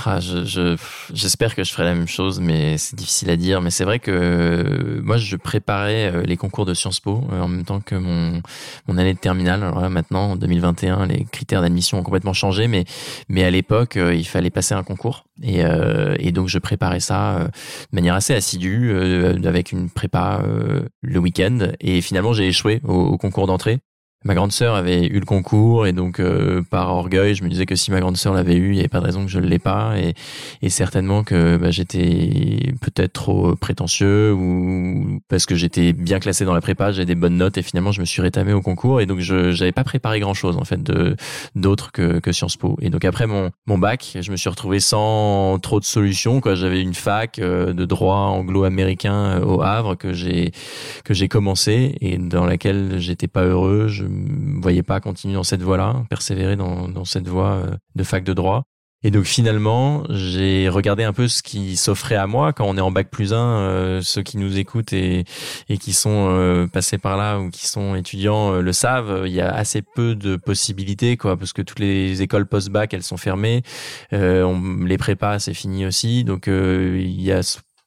Ah, 0.06 0.20
je, 0.20 0.44
je, 0.46 0.76
j'espère 1.14 1.56
que 1.56 1.64
je 1.64 1.72
ferai 1.72 1.86
la 1.86 1.96
même 1.96 2.08
chose, 2.08 2.40
mais 2.40 2.78
c'est 2.78 2.96
difficile 2.96 3.30
à 3.30 3.38
dire. 3.38 3.62
Mais 3.62 3.72
c'est 3.72 3.86
vrai 3.86 4.00
que 4.00 4.12
euh, 4.12 5.02
moi, 5.02 5.18
je 5.18 5.36
préparais 5.38 6.12
euh, 6.14 6.24
les 6.24 6.36
concours 6.38 6.66
de 6.66 6.74
Sciences 6.74 7.00
Po 7.00 7.24
euh, 7.32 7.42
en 7.42 7.48
même 7.48 7.64
temps 7.64 7.80
que 7.80 7.96
mon 7.96 8.42
mon 8.88 8.98
année 8.98 9.14
de 9.14 9.20
terminale. 9.20 9.64
Alors 9.64 9.80
là, 9.80 9.90
maintenant, 9.90 10.32
en 10.32 10.36
2021, 10.36 11.08
les 11.08 11.26
critères 11.26 11.62
d'admission 11.62 12.00
ont 12.00 12.04
complètement 12.04 12.34
changé, 12.34 12.68
mais 12.68 12.84
mais 13.30 13.44
à 13.44 13.50
l'époque, 13.50 13.96
il 13.98 14.26
fallait 14.28 14.50
passer 14.50 14.76
un 14.76 14.84
concours 14.84 15.26
et 15.42 15.64
euh, 15.64 16.16
et 16.20 16.32
donc 16.32 16.48
je 16.48 16.60
préparais 16.60 17.00
ça 17.00 17.48
de 17.92 17.96
manière 17.96 18.16
assez 18.16 18.34
assidue 18.34 18.92
euh, 18.92 19.42
avec 19.46 19.72
une 19.72 19.90
prépa 19.90 20.42
euh, 20.44 20.82
le 21.02 21.20
week-end. 21.20 21.72
Et 21.80 22.02
finalement, 22.02 22.34
j'ai 22.34 22.48
échoué 22.48 22.82
au, 22.84 22.94
au 22.94 23.18
concours 23.18 23.48
d'entrée. 23.48 23.80
Ma 24.26 24.34
grande 24.34 24.52
sœur 24.52 24.76
avait 24.76 25.06
eu 25.06 25.20
le 25.20 25.26
concours 25.26 25.86
et 25.86 25.94
donc 25.94 26.20
euh, 26.20 26.64
par 26.64 26.90
orgueil, 26.90 27.36
je 27.36 27.44
me 27.44 27.50
disais 27.50 27.66
que 27.66 27.76
si 27.76 27.92
ma 27.92 28.00
grande 28.00 28.18
sœur 28.18 28.34
l'avait 28.34 28.56
eu, 28.56 28.70
il 28.70 28.74
n'y 28.74 28.80
avait 28.80 28.88
pas 28.88 29.00
de 29.00 29.06
raison 29.06 29.24
que 29.24 29.32
je 29.32 29.40
ne 29.40 29.46
l'ai 29.46 29.60
pas. 29.60 29.98
Et, 29.98 30.16
et 30.62 30.70
certainement 30.70 31.24
que 31.24 31.58
bah, 31.58 31.70
j'étais 31.70 32.74
peut-être 32.82 33.14
trop 33.14 33.56
prétentieux 33.56 34.34
ou 34.34 35.20
parce 35.30 35.46
que 35.46 35.56
j'étais 35.56 35.94
bien 35.94 36.20
classé 36.20 36.46
dans 36.46 36.54
la 36.54 36.62
prépa, 36.62 36.92
j'avais 36.92 37.06
des 37.06 37.16
bonnes 37.16 37.38
notes 37.38 37.58
et 37.58 37.62
finalement 37.62 37.92
je 37.92 38.02
me 38.02 38.06
suis 38.06 38.22
rétamé 38.22 38.54
au 38.54 38.62
concours 38.62 39.02
et 39.02 39.06
donc 39.06 39.20
je 39.20 39.52
j'avais 39.52 39.72
pas 39.72 39.84
préparé 39.84 40.20
grand 40.20 40.34
chose 40.34 40.58
en 40.58 40.66
fait 40.66 40.82
de 40.82 41.16
d'autre 41.56 41.92
que, 41.92 42.20
que 42.20 42.32
Sciences 42.32 42.58
Po. 42.58 42.76
Et 42.82 42.90
donc 42.90 43.06
après 43.06 43.28
mon 43.28 43.52
mon 43.68 43.78
bac, 43.78 44.18
je 44.20 44.32
me 44.32 44.36
suis 44.36 44.50
retrouvé 44.50 44.80
sans 44.80 45.60
trop 45.60 45.80
de 45.80 45.86
solutions. 45.86 46.42
J'avais 46.56 46.82
une 46.82 46.94
fac 46.94 47.40
euh, 47.40 47.74
de 47.74 47.86
droit 47.86 48.16
anglo-américain 48.16 49.40
euh, 49.40 49.46
au 49.46 49.62
Havre 49.62 49.96
que 49.96 50.14
j'ai 50.14 50.52
que 51.04 51.14
j'ai 51.14 51.28
commencé 51.28 51.96
et 52.02 52.18
dans 52.18 52.46
laquelle 52.46 53.00
j'étais 53.00 53.28
pas 53.28 53.44
heureux, 53.44 53.88
me 54.18 54.62
voyais 54.62 54.84
pas 54.84 55.00
continuer 55.00 55.36
dans 55.36 55.44
cette 55.44 55.62
voie-là, 55.62 56.04
persévérer 56.10 56.56
dans, 56.56 56.88
dans 56.88 57.06
cette 57.06 57.28
voie 57.28 57.52
euh, 57.52 57.76
de 57.96 58.04
fac 58.04 58.24
de 58.24 58.34
droit. 58.34 58.64
Et 59.04 59.12
donc 59.12 59.26
finalement, 59.26 60.04
j'ai 60.10 60.70
regardé 60.70 61.04
un 61.04 61.14
peu 61.14 61.28
ce 61.28 61.44
qui 61.44 61.78
s'offrait 61.78 62.16
à 62.16 62.26
moi 62.26 62.52
quand 62.52 62.66
on 62.66 62.78
est 62.78 62.82
en 62.82 62.90
bac 62.90 63.12
plus 63.12 63.32
1. 63.32 64.02
ceux 64.02 64.24
qui 64.24 64.38
nous 64.38 64.58
écoutent 64.58 64.92
et, 64.92 65.24
et 65.70 65.78
qui 65.78 65.94
sont 65.94 66.30
euh, 66.32 66.66
passés 66.66 66.98
par 66.98 67.16
là 67.16 67.38
ou 67.40 67.52
qui 67.52 67.68
sont 67.68 67.96
étudiants 67.96 68.54
euh, 68.54 68.62
le 68.62 68.74
savent. 68.74 69.24
Il 69.28 69.34
y 69.34 69.42
a 69.42 69.54
assez 69.54 69.84
peu 69.84 70.16
de 70.16 70.36
possibilités, 70.36 71.16
quoi, 71.16 71.38
parce 71.38 71.54
que 71.54 71.62
toutes 71.62 71.80
les 71.80 72.24
écoles 72.24 72.48
post-bac 72.48 72.92
elles 72.94 73.04
sont 73.04 73.18
fermées. 73.18 73.62
Euh, 74.14 74.42
on, 74.42 74.84
les 74.84 74.98
prépas 74.98 75.38
c'est 75.38 75.54
fini 75.54 75.86
aussi, 75.86 76.24
donc 76.24 76.48
euh, 76.48 77.00
il 77.00 77.22
y 77.22 77.32
a 77.32 77.44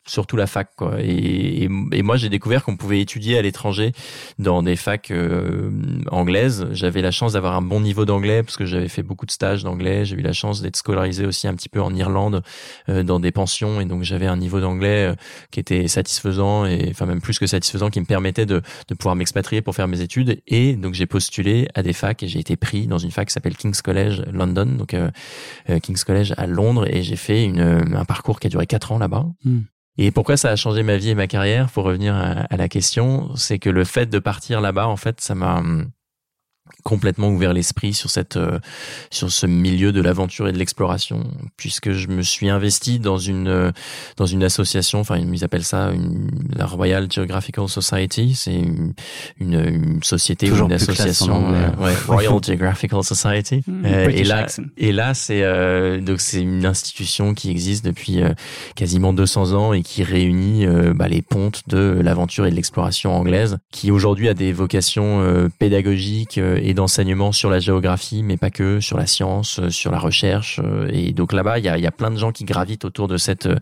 surtout 0.07 0.37
la 0.37 0.47
fac 0.47 0.71
quoi. 0.77 1.01
Et, 1.01 1.65
et, 1.65 1.69
et 1.93 2.03
moi 2.03 2.17
j'ai 2.17 2.29
découvert 2.29 2.65
qu'on 2.65 2.77
pouvait 2.77 3.01
étudier 3.01 3.39
à 3.39 3.43
l'étranger 3.43 3.93
dans 4.39 4.63
des 4.63 4.77
facs 4.77 5.11
euh, 5.11 5.71
anglaises. 6.11 6.67
J'avais 6.73 7.03
la 7.03 7.11
chance 7.11 7.35
d'avoir 7.35 7.55
un 7.55 7.63
bon 7.63 7.81
niveau 7.81 8.05
d'anglais 8.05 8.43
parce 8.43 8.57
que 8.57 8.67
j'avais 8.67 8.89
fait 8.89 9.03
beaucoup 9.03 9.27
de 9.27 9.31
stages 9.31 9.63
d'anglais. 9.63 10.05
J'ai 10.05 10.17
eu 10.17 10.23
la 10.23 10.33
chance 10.33 10.63
d'être 10.63 10.77
scolarisé 10.77 11.27
aussi 11.27 11.47
un 11.47 11.55
petit 11.55 11.69
peu 11.69 11.81
en 11.81 11.95
Irlande 11.95 12.43
euh, 12.89 13.03
dans 13.03 13.21
des 13.21 13.33
pensions 13.33 13.81
et 13.81 13.85
donc 13.85 14.03
j'avais 14.03 14.27
un 14.27 14.37
niveau 14.37 14.61
d'anglais 14.61 15.11
euh, 15.11 15.15
qui 15.51 15.61
était 15.61 15.89
satisfaisant 15.89 16.67
et 16.67 16.89
enfin 16.91 17.07
même 17.07 17.21
plus 17.21 17.39
que 17.39 17.47
satisfaisant 17.47 17.91
qui 17.91 18.01
me 18.01 18.07
permettait 18.07 18.47
de, 18.47 18.63
de 18.89 18.95
pouvoir 18.95 19.17
m'expatrier 19.17 19.63
pour 19.63 19.75
faire 19.75 19.89
mes 19.89 20.01
études 20.01 20.41
et 20.47 20.75
donc 20.75 20.95
j'ai 20.95 21.07
postulé 21.07 21.69
à 21.75 21.83
des 21.83 21.93
facs 21.93 22.23
et 22.23 22.29
j'ai 22.29 22.41
été 22.41 22.57
pris 22.57 22.87
dans 22.87 22.99
une 22.99 23.11
fac 23.11 23.29
qui 23.29 23.35
s'appelle 23.35 23.57
King's 23.57 23.83
College 23.83 24.23
London 24.33 24.67
donc 24.67 24.95
euh, 24.95 25.11
euh, 25.69 25.79
King's 25.79 26.05
College 26.05 26.35
à 26.37 26.47
Londres 26.47 26.87
et 26.89 27.03
j'ai 27.03 27.17
fait 27.17 27.45
une, 27.45 27.61
un 27.61 28.05
parcours 28.05 28.41
qui 28.41 28.47
a 28.47 28.51
duré 28.51 28.67
quatre 28.67 28.93
ans 28.93 28.99
là-bas. 28.99 29.27
Hmm. 29.45 29.61
Et 30.03 30.13
pourquoi 30.13 30.39
ça 30.39 30.49
a 30.49 30.57
changé 30.57 30.83
ma 30.83 30.97
vie 30.97 31.11
et 31.11 31.15
ma 31.15 31.27
carrière? 31.27 31.71
Pour 31.71 31.85
revenir 31.85 32.15
à, 32.17 32.57
la 32.57 32.69
question, 32.71 33.37
c'est 33.37 33.59
que 33.59 33.69
le 33.69 33.85
fait 33.85 34.07
de 34.07 34.19
partir 34.19 34.63
là-bas, 34.63 34.87
en 34.87 34.97
fait, 34.97 35.21
ça 35.21 35.35
m'a 35.35 35.59
hum, 35.59 35.91
complètement 36.83 37.29
ouvert 37.29 37.53
l'esprit 37.53 37.93
sur 37.95 38.11
cette 38.11 38.37
euh, 38.37 38.59
sur 39.11 39.31
ce 39.31 39.47
milieu 39.47 39.93
de 39.93 40.01
l'aventure 40.01 40.49
et 40.49 40.53
de 40.53 40.59
l'exploration 40.59 41.25
puisque 41.57 41.93
je 41.93 42.09
me 42.09 42.23
suis 42.23 42.49
investi 42.49 42.99
dans 42.99 43.19
une 43.19 43.49
euh, 43.49 43.71
dans 44.17 44.27
une 44.27 44.43
association 44.45 45.01
enfin 45.01 45.19
ils 45.19 45.45
appellent 45.45 45.65
ça 45.65 45.91
une, 45.93 46.31
la 46.55 46.67
Royal 46.67 47.07
Geographical 47.11 47.69
Society. 47.69 48.35
C'est 48.35 48.55
une, 48.55 48.95
une, 49.39 49.55
une 49.55 50.03
société 50.03 50.49
Toujours 50.49 50.67
ou 50.67 50.71
une 50.71 50.75
association 50.75 51.53
euh, 51.55 51.71
ouais, 51.85 51.95
Royal 52.07 52.33
Geographical 52.43 53.03
Society. 53.03 53.63
Mm, 53.67 53.85
Euh, 53.91 54.09
et 54.09 54.25
là 54.25 54.37
accent. 54.39 54.63
et 54.77 54.93
là 54.93 55.15
c'est 55.15 55.43
euh, 55.43 56.01
donc 56.01 56.21
c'est 56.21 56.41
une 56.41 56.65
institution 56.67 57.35
qui 57.35 57.51
existe 57.51 57.85
depuis 57.85 58.23
euh, 58.23 58.33
quasiment 58.77 59.13
200 59.13 59.53
ans 59.53 59.73
et 59.73 59.83
qui 59.83 60.03
réunit 60.03 60.67
euh, 60.67 60.93
bah, 60.95 61.09
les 61.09 61.23
pontes 61.23 61.63
de 61.67 62.01
l'aventure 62.03 62.47
et 62.47 62.51
de 62.51 62.57
l'exploration 62.57 63.15
anglaise 63.15 63.59
qui 63.73 63.91
aujourd'hui 63.91 64.29
a 64.29 64.35
des 64.35 64.53
vocations 64.53 65.21
euh, 65.23 65.49
pédagogiques 65.59 66.39
euh, 66.39 66.59
et 66.71 66.75
d'enseignement 66.75 67.33
sur 67.33 67.51
la 67.51 67.59
géographie, 67.59 68.23
mais 68.23 68.37
pas 68.37 68.51
que, 68.51 68.81
sur 68.81 68.97
la 68.97 69.07
science, 69.07 69.59
euh, 69.59 69.71
sur 69.71 69.91
la 69.91 69.99
recherche. 69.99 70.61
euh, 70.63 70.89
Et 70.93 71.13
donc 71.13 71.33
là-bas, 71.33 71.59
il 71.59 71.65
y 71.65 71.69
a, 71.69 71.77
y 71.79 71.87
a 71.87 71.91
plein 71.91 72.11
de 72.11 72.17
gens 72.17 72.33
qui 72.33 72.45
gravitent 72.45 72.85
autour 72.85 73.09
de 73.09 73.17
cette 73.17 73.47
euh, 73.47 73.57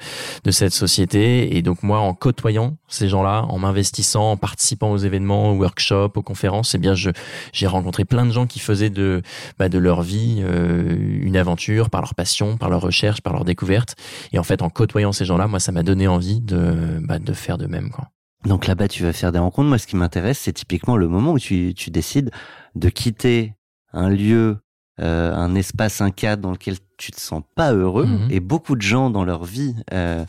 de 0.44 0.50
cette 0.50 0.72
société. 0.74 1.56
Et 1.56 1.62
donc 1.62 1.82
moi, 1.82 1.98
en 2.00 2.14
côtoyant 2.14 2.76
ces 2.86 3.08
gens-là, 3.08 3.44
en 3.48 3.58
m'investissant, 3.58 4.32
en 4.32 4.36
participant 4.36 4.90
aux 4.90 4.98
événements, 4.98 5.50
aux 5.52 5.56
workshops, 5.56 6.16
aux 6.16 6.22
conférences, 6.22 6.74
eh 6.74 6.78
bien, 6.78 6.94
j'ai 6.94 7.66
rencontré 7.66 8.04
plein 8.04 8.26
de 8.26 8.32
gens 8.32 8.46
qui 8.46 8.60
faisaient 8.60 8.90
de 8.90 9.22
bah, 9.58 9.68
de 9.68 9.78
leur 9.78 10.02
vie 10.02 10.42
euh, 10.42 10.96
une 11.22 11.36
aventure 11.36 11.88
par 11.90 12.02
leur 12.02 12.14
passion, 12.14 12.56
par 12.58 12.68
leur 12.68 12.82
recherche, 12.82 13.20
par 13.22 13.32
leur 13.32 13.44
découverte. 13.44 13.96
Et 14.32 14.38
en 14.38 14.44
fait, 14.44 14.60
en 14.62 14.68
côtoyant 14.68 15.12
ces 15.12 15.24
gens-là, 15.24 15.46
moi, 15.46 15.60
ça 15.60 15.72
m'a 15.72 15.82
donné 15.82 16.06
envie 16.06 16.40
de 16.40 17.00
bah, 17.02 17.18
de 17.18 17.32
faire 17.32 17.56
de 17.56 17.66
même. 17.66 17.90
Quoi. 17.90 18.08
Donc 18.44 18.66
là-bas, 18.66 18.88
tu 18.88 19.02
vas 19.02 19.12
faire 19.12 19.32
des 19.32 19.38
rencontres. 19.38 19.68
Moi, 19.68 19.78
ce 19.78 19.86
qui 19.86 19.96
m'intéresse, 19.96 20.38
c'est 20.38 20.52
typiquement 20.52 20.96
le 20.96 21.08
moment 21.08 21.32
où 21.32 21.38
tu, 21.38 21.74
tu 21.76 21.90
décides 21.90 22.30
de 22.76 22.88
quitter 22.88 23.54
un 23.92 24.08
lieu, 24.08 24.58
euh, 25.00 25.34
un 25.34 25.54
espace, 25.54 26.00
un 26.00 26.10
cadre 26.10 26.42
dans 26.42 26.52
lequel 26.52 26.76
tu 26.96 27.10
te 27.12 27.20
sens 27.20 27.42
pas 27.56 27.72
heureux. 27.72 28.06
Mhm. 28.06 28.28
Et 28.30 28.40
beaucoup 28.40 28.76
de 28.76 28.82
gens 28.82 29.10
dans 29.10 29.24
leur 29.24 29.44
vie, 29.44 29.74
euh, 29.92 30.24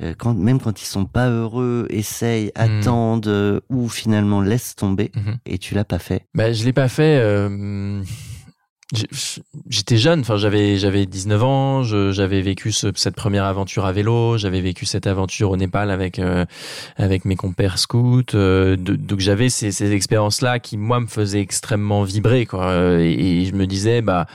euh, 0.00 0.14
quand, 0.18 0.34
même 0.34 0.60
quand 0.60 0.80
ils 0.82 0.86
sont 0.86 1.04
pas 1.04 1.28
heureux, 1.30 1.86
essayent, 1.90 2.52
Mhm. 2.58 2.62
attendent 2.80 3.26
euh, 3.28 3.60
ou 3.70 3.88
finalement 3.88 4.40
laissent 4.40 4.74
tomber. 4.76 5.12
Mhm. 5.14 5.36
Et 5.46 5.58
tu 5.58 5.74
l'as 5.74 5.84
pas 5.84 5.98
fait. 5.98 6.26
Bah, 6.34 6.52
je 6.52 6.64
l'ai 6.64 6.72
pas 6.72 6.88
fait. 6.88 7.48
J'étais 9.70 9.96
jeune, 9.96 10.20
enfin 10.20 10.36
j'avais 10.36 10.76
j'avais 10.76 11.06
19 11.06 11.42
ans, 11.42 11.82
j'avais 11.82 12.42
vécu 12.42 12.72
ce- 12.72 12.88
cette 12.94 13.14
première 13.14 13.44
aventure 13.44 13.86
à 13.86 13.92
vélo, 13.92 14.36
j'avais 14.36 14.60
vécu 14.60 14.84
cette 14.84 15.06
aventure 15.06 15.50
au 15.50 15.56
Népal 15.56 15.90
avec 15.90 16.18
euh, 16.18 16.44
avec 16.98 17.24
mes 17.24 17.36
compères 17.36 17.78
scouts, 17.78 18.22
euh, 18.34 18.76
donc 18.76 19.20
j'avais 19.20 19.48
ces, 19.48 19.72
ces 19.72 19.92
expériences 19.92 20.42
là 20.42 20.58
qui 20.58 20.76
moi 20.76 21.00
me 21.00 21.06
faisaient 21.06 21.40
extrêmement 21.40 22.02
vibrer 22.02 22.44
quoi, 22.44 22.98
et, 23.00 23.12
et 23.12 23.44
je 23.46 23.54
me 23.54 23.66
disais 23.66 24.02
bah 24.02 24.26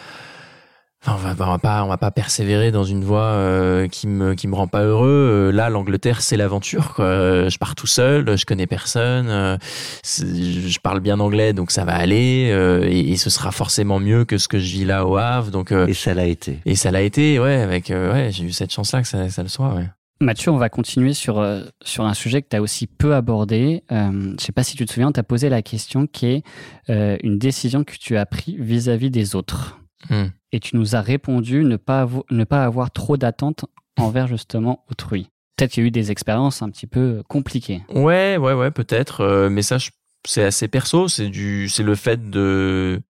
on 1.06 1.16
va, 1.16 1.32
on 1.32 1.52
va 1.52 1.58
pas, 1.60 1.84
on 1.84 1.88
va 1.88 1.98
pas 1.98 2.12
persévérer 2.12 2.72
dans 2.72 2.84
une 2.84 3.04
voie 3.04 3.22
euh, 3.26 3.88
qui 3.88 4.08
me 4.08 4.34
qui 4.34 4.48
me 4.48 4.56
rend 4.56 4.68
pas 4.68 4.82
heureux. 4.84 5.08
Euh, 5.50 5.52
Là, 5.52 5.70
l'Angleterre, 5.70 6.22
c'est 6.22 6.38
l'aventure. 6.38 6.94
quoi. 6.96 7.06
Euh, 7.06 7.50
Je 7.50 7.58
pars 7.58 7.76
tout 7.76 7.88
seul, 7.88 8.38
je 8.38 8.46
connais 8.46 8.68
personne. 8.68 9.28
euh, 9.30 9.58
je 10.04 10.80
parle 10.80 11.00
bien 11.00 11.20
anglais, 11.20 11.54
donc 11.54 11.72
ça 11.72 11.86
va 11.86 11.96
aller. 11.96 12.50
euh, 12.52 12.84
et, 12.90 13.12
et 13.12 13.18
ce 13.18 13.30
sera 13.30 13.52
forcément 13.52 14.00
mieux 14.00 14.26
que 14.26 14.38
ce 14.38 14.48
que 14.48 14.60
je 14.60 14.72
vis 14.72 14.86
là 14.86 15.06
au 15.06 15.18
Havre. 15.18 15.52
Donc 15.52 15.72
euh, 15.72 15.88
Et 15.88 15.94
ça 15.94 16.14
l'a 16.14 16.26
été. 16.26 16.60
et 16.66 16.76
ça 16.76 16.92
l'a 16.92 17.02
été, 17.02 17.40
ouais. 17.40 17.56
Avec 17.58 17.92
euh, 17.92 18.12
ouais, 18.14 18.32
j'ai 18.32 18.44
eu 18.44 18.52
cette 18.52 18.72
chance-là 18.74 19.02
que 19.02 19.08
ça, 19.08 19.30
ça 19.30 19.44
le 19.44 19.50
soit. 19.50 19.74
Ouais. 19.76 19.88
Mathieu, 20.20 20.52
on 20.52 20.58
va 20.58 20.70
continuer 20.70 21.14
sur, 21.14 21.38
euh, 21.40 21.62
sur 21.84 22.04
un 22.06 22.16
sujet 22.16 22.42
que 22.42 22.48
tu 22.50 22.56
as 22.56 22.62
aussi 22.62 22.88
peu 22.88 23.14
abordé. 23.14 23.84
Euh, 23.92 24.34
je 24.40 24.44
sais 24.44 24.52
pas 24.52 24.64
si 24.64 24.76
tu 24.76 24.84
te 24.88 24.92
souviens, 24.92 25.12
tu 25.12 25.20
as 25.20 25.24
posé 25.24 25.48
la 25.48 25.62
question 25.62 26.08
qui 26.08 26.26
est 26.26 26.44
euh, 26.90 27.18
une 27.22 27.38
décision 27.38 27.84
que 27.84 27.94
tu 28.00 28.18
as 28.18 28.26
prise 28.26 28.56
vis-à-vis 28.60 29.12
des 29.12 29.36
autres. 29.36 29.78
Hmm. 30.10 30.30
Et 30.52 30.60
tu 30.60 30.76
nous 30.76 30.96
as 30.96 31.02
répondu 31.02 31.64
ne 31.64 31.76
pas, 31.76 32.08
ne 32.32 32.44
pas 32.44 32.64
avoir 32.64 32.92
trop 32.92 33.18
d'attentes 33.18 33.66
envers 33.98 34.28
justement 34.28 34.86
autrui. 34.90 35.30
Peut-être 35.58 35.72
qu'il 35.72 35.84
y 35.84 35.86
a 35.86 35.88
eu 35.88 35.92
des 35.92 36.12
expériences 36.12 36.62
un 36.62 36.70
petit 36.70 36.88
peu 36.88 37.24
compliquées. 37.28 37.82
Ouais, 37.94 38.38
ouais, 38.38 38.54
ouais, 38.54 38.72
peut-être. 38.72 39.22
euh, 39.22 39.50
mais 39.50 39.62
ça, 39.64 39.78
c'est 40.26 40.44
assez 40.44 40.68
perso. 40.68 41.08
C'est 41.08 41.30
le 41.30 41.96
fait 41.96 42.30
de. 42.30 43.02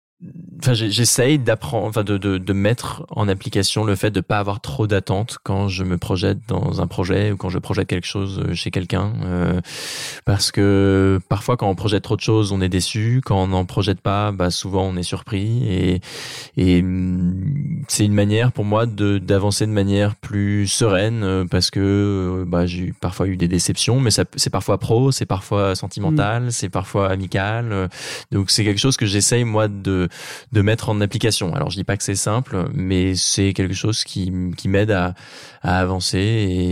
Enfin, 0.58 0.72
j'essaye 0.72 1.38
d'apprendre, 1.38 1.86
enfin, 1.86 2.02
de, 2.02 2.16
de, 2.16 2.38
de 2.38 2.52
mettre 2.54 3.04
en 3.10 3.28
application 3.28 3.84
le 3.84 3.94
fait 3.96 4.10
de 4.10 4.22
pas 4.22 4.38
avoir 4.38 4.62
trop 4.62 4.86
d'attentes 4.86 5.36
quand 5.42 5.68
je 5.68 5.84
me 5.84 5.98
projette 5.98 6.38
dans 6.48 6.80
un 6.80 6.86
projet 6.86 7.32
ou 7.32 7.36
quand 7.36 7.50
je 7.50 7.58
projette 7.58 7.86
quelque 7.86 8.06
chose 8.06 8.40
euh, 8.42 8.54
chez 8.54 8.70
quelqu'un, 8.70 9.12
euh, 9.24 9.60
parce 10.24 10.50
que 10.50 11.20
parfois 11.28 11.58
quand 11.58 11.68
on 11.68 11.74
projette 11.74 12.02
trop 12.02 12.16
de 12.16 12.22
choses, 12.22 12.50
on 12.50 12.62
est 12.62 12.70
déçu. 12.70 13.20
Quand 13.26 13.42
on 13.42 13.48
n'en 13.48 13.66
projette 13.66 14.00
pas, 14.00 14.32
bah 14.32 14.50
souvent 14.50 14.84
on 14.84 14.96
est 14.96 15.02
surpris. 15.02 15.68
Et 15.68 16.00
et 16.56 16.80
hum, 16.80 17.84
c'est 17.86 18.06
une 18.06 18.14
manière 18.14 18.52
pour 18.52 18.64
moi 18.64 18.86
de 18.86 19.18
d'avancer 19.18 19.66
de 19.66 19.72
manière 19.72 20.16
plus 20.16 20.66
sereine 20.66 21.22
euh, 21.24 21.44
parce 21.44 21.70
que 21.70 21.80
euh, 21.80 22.44
bah 22.46 22.64
j'ai 22.64 22.94
parfois 22.98 23.26
eu 23.26 23.36
des 23.36 23.48
déceptions, 23.48 24.00
mais 24.00 24.10
ça 24.10 24.24
c'est 24.36 24.50
parfois 24.50 24.78
pro, 24.78 25.12
c'est 25.12 25.26
parfois 25.26 25.74
sentimental, 25.74 26.50
c'est 26.50 26.70
parfois 26.70 27.10
amical. 27.10 27.90
donc 28.32 28.50
c'est 28.50 28.64
quelque 28.64 28.80
chose 28.80 28.96
que 28.96 29.04
j'essaye 29.04 29.44
moi 29.44 29.68
de 29.68 30.05
de 30.52 30.60
mettre 30.62 30.88
en 30.88 31.00
application. 31.00 31.54
Alors 31.54 31.70
je 31.70 31.76
dis 31.76 31.84
pas 31.84 31.96
que 31.96 32.02
c'est 32.04 32.14
simple, 32.14 32.68
mais 32.74 33.14
c'est 33.14 33.52
quelque 33.52 33.74
chose 33.74 34.04
qui 34.04 34.32
qui 34.56 34.68
m'aide 34.68 34.90
à 34.90 35.14
à 35.62 35.78
avancer. 35.80 36.18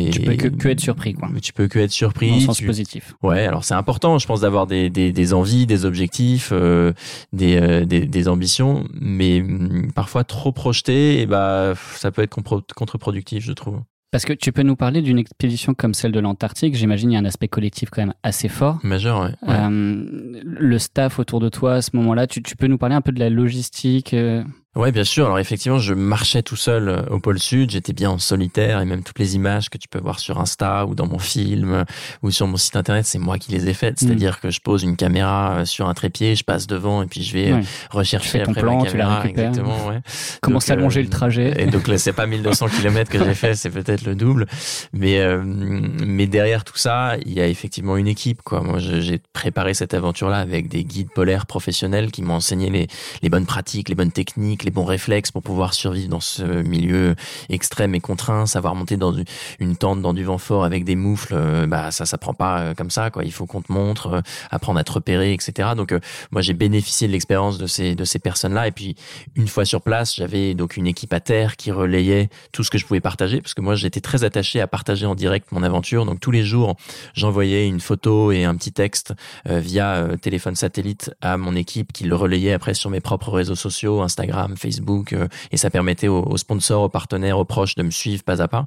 Et 0.07 0.11
Tu 0.11 0.21
peux 0.21 0.35
que, 0.37 0.49
que 0.49 0.69
être 0.69 0.81
surpris, 0.81 1.15
quoi. 1.15 1.29
Tu 1.43 1.53
peux 1.53 1.67
que 1.67 1.79
être 1.81 1.91
surpris. 1.91 2.33
Le 2.35 2.47
sens 2.47 2.59
tu- 2.59 2.67
positif. 2.67 3.15
Ouais, 3.23 3.45
alors 3.47 3.65
c'est 3.65 3.75
important, 3.75 4.19
je 4.19 4.27
pense, 4.27 4.43
d'avoir 4.43 4.67
des, 4.69 4.89
des, 4.91 5.13
des 5.13 5.33
envies, 5.35 5.67
des 5.67 5.85
objectifs, 5.85 6.51
euh, 6.53 6.93
des, 7.33 7.57
euh, 7.57 7.85
des, 7.85 8.07
des 8.07 8.29
ambitions, 8.29 8.85
mais 8.95 9.41
hum, 9.41 9.91
parfois 9.95 10.23
trop 10.25 10.53
projeté, 10.53 11.21
et 11.21 11.27
bah, 11.27 11.75
ça 11.97 12.13
peut 12.13 12.23
être 12.23 12.35
contre-productif, 12.75 13.45
je 13.45 13.53
trouve. 13.53 13.81
Parce 14.15 14.27
que 14.27 14.33
tu 14.33 14.53
peux 14.53 14.63
nous 14.63 14.77
parler 14.77 15.03
d'une 15.03 15.19
expédition 15.19 15.75
comme 15.75 15.93
celle 15.93 16.13
de 16.13 16.21
l'Antarctique. 16.21 16.77
J'imagine 16.77 17.11
il 17.11 17.15
y 17.15 17.17
a 17.17 17.19
un 17.19 17.25
aspect 17.25 17.49
collectif 17.49 17.91
quand 17.91 18.01
même 18.01 18.15
assez 18.23 18.47
fort. 18.47 18.79
Majeur, 18.85 19.23
ouais. 19.23 19.35
ouais. 19.43 19.57
Euh, 19.59 20.41
le 20.45 20.79
staff 20.79 21.19
autour 21.19 21.41
de 21.41 21.49
toi 21.49 21.75
à 21.75 21.83
ce 21.83 21.91
moment-là, 21.95 22.29
tu, 22.29 22.41
tu 22.41 22.55
peux 22.55 22.69
nous 22.69 22.79
parler 22.79 22.95
un 22.95 23.01
peu 23.01 23.11
de 23.11 23.19
la 23.19 23.29
logistique 23.29 24.15
euh, 24.15 24.45
Ouais, 24.77 24.93
bien 24.93 25.05
sûr. 25.05 25.27
Alors 25.27 25.39
effectivement, 25.39 25.79
je 25.79 25.95
marchais 25.95 26.43
tout 26.43 26.57
seul 26.57 26.89
euh, 26.89 27.03
au 27.11 27.21
pôle 27.21 27.39
Sud. 27.39 27.71
J'étais 27.71 27.93
bien 27.93 28.11
en 28.11 28.19
solitaire 28.19 28.81
et 28.81 28.85
même 28.85 29.03
toutes 29.03 29.19
les 29.19 29.37
images 29.37 29.71
que 29.71 29.79
tu 29.79 29.89
peux 29.89 30.01
voir 30.01 30.19
sur 30.19 30.41
Insta 30.41 30.87
ou 30.87 30.95
dans 30.95 31.07
mon 31.07 31.19
film 31.19 31.73
euh, 31.73 31.85
ou 32.23 32.31
sur 32.31 32.47
mon 32.47 32.57
site 32.57 32.77
internet, 32.77 33.07
c'est 33.07 33.19
moi 33.19 33.39
qui 33.39 33.53
les 33.53 33.69
ai 33.69 33.75
faites. 33.75 34.03
Mm. 34.03 34.07
C'est-à-dire 34.07 34.41
que 34.41 34.51
je 34.51 34.61
pose 34.61 34.83
une 34.83 34.97
caméra 34.97 35.59
euh, 35.59 35.65
sur 35.65 35.89
un 35.89 35.95
trépied, 35.95 36.35
je 36.35 36.45
passe 36.45 36.67
devant 36.67 37.03
et 37.03 37.07
puis 37.07 37.23
je 37.23 37.33
vais 37.35 37.53
ouais. 37.53 37.63
rechercher 37.91 38.41
après 38.41 38.61
plan, 38.61 38.83
ma 38.83 38.91
tu 38.91 38.97
la 38.97 39.05
caméra. 39.05 39.27
Exactement, 39.27 39.87
ouais. 39.87 40.01
Comment 40.41 40.61
s'allonger 40.61 41.01
euh, 41.01 41.05
le 41.05 41.11
trajet 41.11 41.63
Et 41.63 41.67
donc 41.67 41.89
là, 41.89 41.99
c'est 41.99 42.13
pas 42.13 42.27
1200 42.27 42.67
km 42.69 43.11
que 43.11 43.23
j'ai 43.23 43.35
fait, 43.35 43.55
c'est 43.55 43.71
peut-être 43.71 44.05
le 44.05 44.15
double. 44.15 44.47
Mais 44.93 45.21
euh, 45.21 45.43
mais 45.45 46.27
derrière 46.27 46.65
tout 46.65 46.77
ça, 46.77 47.17
il 47.25 47.33
y 47.33 47.41
a 47.41 47.47
effectivement 47.47 47.97
une 47.97 48.09
équipe. 48.09 48.43
Quoi. 48.43 48.61
Moi, 48.61 48.79
j'ai 48.79 49.21
préparé 49.33 49.75
cette 49.75 49.95
aventure-là 49.95 50.39
avec 50.39 50.69
des 50.69 50.85
guides 50.85 51.11
polaires 51.11 51.47
professionnels 51.47 52.11
qui 52.11 52.23
m'ont 52.23 52.35
enseigné 52.35 52.71
les 52.71 52.89
les 53.23 53.29
bonnes 53.29 53.47
pratiques, 53.47 53.89
les 53.89 53.95
bonnes 53.95 54.13
techniques, 54.13 54.64
les 54.65 54.71
bons 54.71 54.85
réflexes 54.85 55.31
pour 55.31 55.43
pouvoir 55.43 55.75
survivre 55.75 56.09
dans 56.09 56.21
ce 56.21 56.43
milieu 56.43 57.15
extrême 57.49 57.95
et 57.95 58.01
contraint. 58.01 58.47
Savoir 58.47 58.75
monter 58.75 58.97
dans 58.97 59.13
une- 59.61 59.77
tente 59.77 60.01
dans 60.01 60.15
du 60.15 60.25
vent 60.25 60.39
fort 60.39 60.65
avec 60.65 60.85
des 60.85 60.95
moufles, 60.97 61.35
euh, 61.35 61.67
bah 61.67 61.91
ça, 61.91 62.07
ça 62.07 62.17
prend 62.17 62.33
pas 62.35 62.61
euh, 62.61 62.75
comme 62.75 62.91
ça. 62.91 63.11
Quoi. 63.11 63.25
Il 63.25 63.33
faut 63.33 63.47
qu'on 63.47 63.61
te 63.61 63.73
montre, 63.73 64.07
euh, 64.07 64.21
apprendre 64.51 64.79
à 64.79 64.85
te 64.85 64.93
repérer, 64.93 65.33
etc. 65.33 65.71
Donc 65.77 65.93
moi, 66.31 66.43
j'ai 66.43 66.53
bénéficié 66.55 67.07
de 67.09 67.13
l'expérience 67.13 67.59
de 67.59 67.67
ces 67.67 67.95
de 67.95 68.05
ces 68.05 68.19
personnes-là. 68.19 68.69
Et 68.69 68.73
puis 68.73 68.95
une 69.35 69.49
fois 69.49 69.65
sur 69.65 69.83
place, 69.83 70.15
j'avais 70.17 70.55
donc 70.55 70.77
une 70.77 70.87
équipe 70.87 71.13
à 71.13 71.21
terre 71.21 71.57
qui 71.57 71.73
relayait 71.73 72.29
tout 72.53 72.63
ce 72.63 72.71
que 72.71 72.79
je 72.79 72.87
pouvais 72.87 73.01
partager, 73.01 73.41
parce 73.41 73.55
que 73.55 73.61
moi 73.61 73.75
j'étais 73.75 74.01
très 74.01 74.25
attaché 74.25 74.61
à 74.61 74.67
partager 74.67 75.07
en 75.07 75.15
direct 75.15 75.51
mon 75.53 75.63
aventure. 75.63 76.07
Donc 76.07 76.21
tous 76.21 76.31
les 76.31 76.45
jours, 76.45 76.77
j'envoyais 77.15 77.67
une 77.67 77.81
photo 77.81 78.31
et 78.33 78.45
un 78.45 78.55
petit 78.55 78.73
texte 78.73 79.13
via 79.47 80.07
téléphone 80.21 80.55
satellite 80.55 81.13
à 81.21 81.37
mon 81.37 81.57
équipe 81.57 81.93
qui 81.93 82.05
le 82.05 82.15
relayait 82.15 82.53
après 82.53 82.75
sur 82.75 82.91
mes 82.91 83.01
propres 83.01 83.31
réseaux 83.33 83.55
sociaux, 83.55 84.03
Instagram, 84.03 84.54
Facebook, 84.57 85.13
euh, 85.13 85.29
et 85.51 85.57
ça 85.57 85.71
permettait 85.71 86.09
aux, 86.09 86.23
aux 86.23 86.37
sponsors, 86.37 86.83
aux 86.83 86.89
partenaires, 86.89 87.39
aux 87.39 87.45
proches 87.45 87.75
de 87.75 87.83
me 87.83 87.91
suivre 87.91 88.23
pas 88.23 88.43
à 88.43 88.49
pas. 88.49 88.67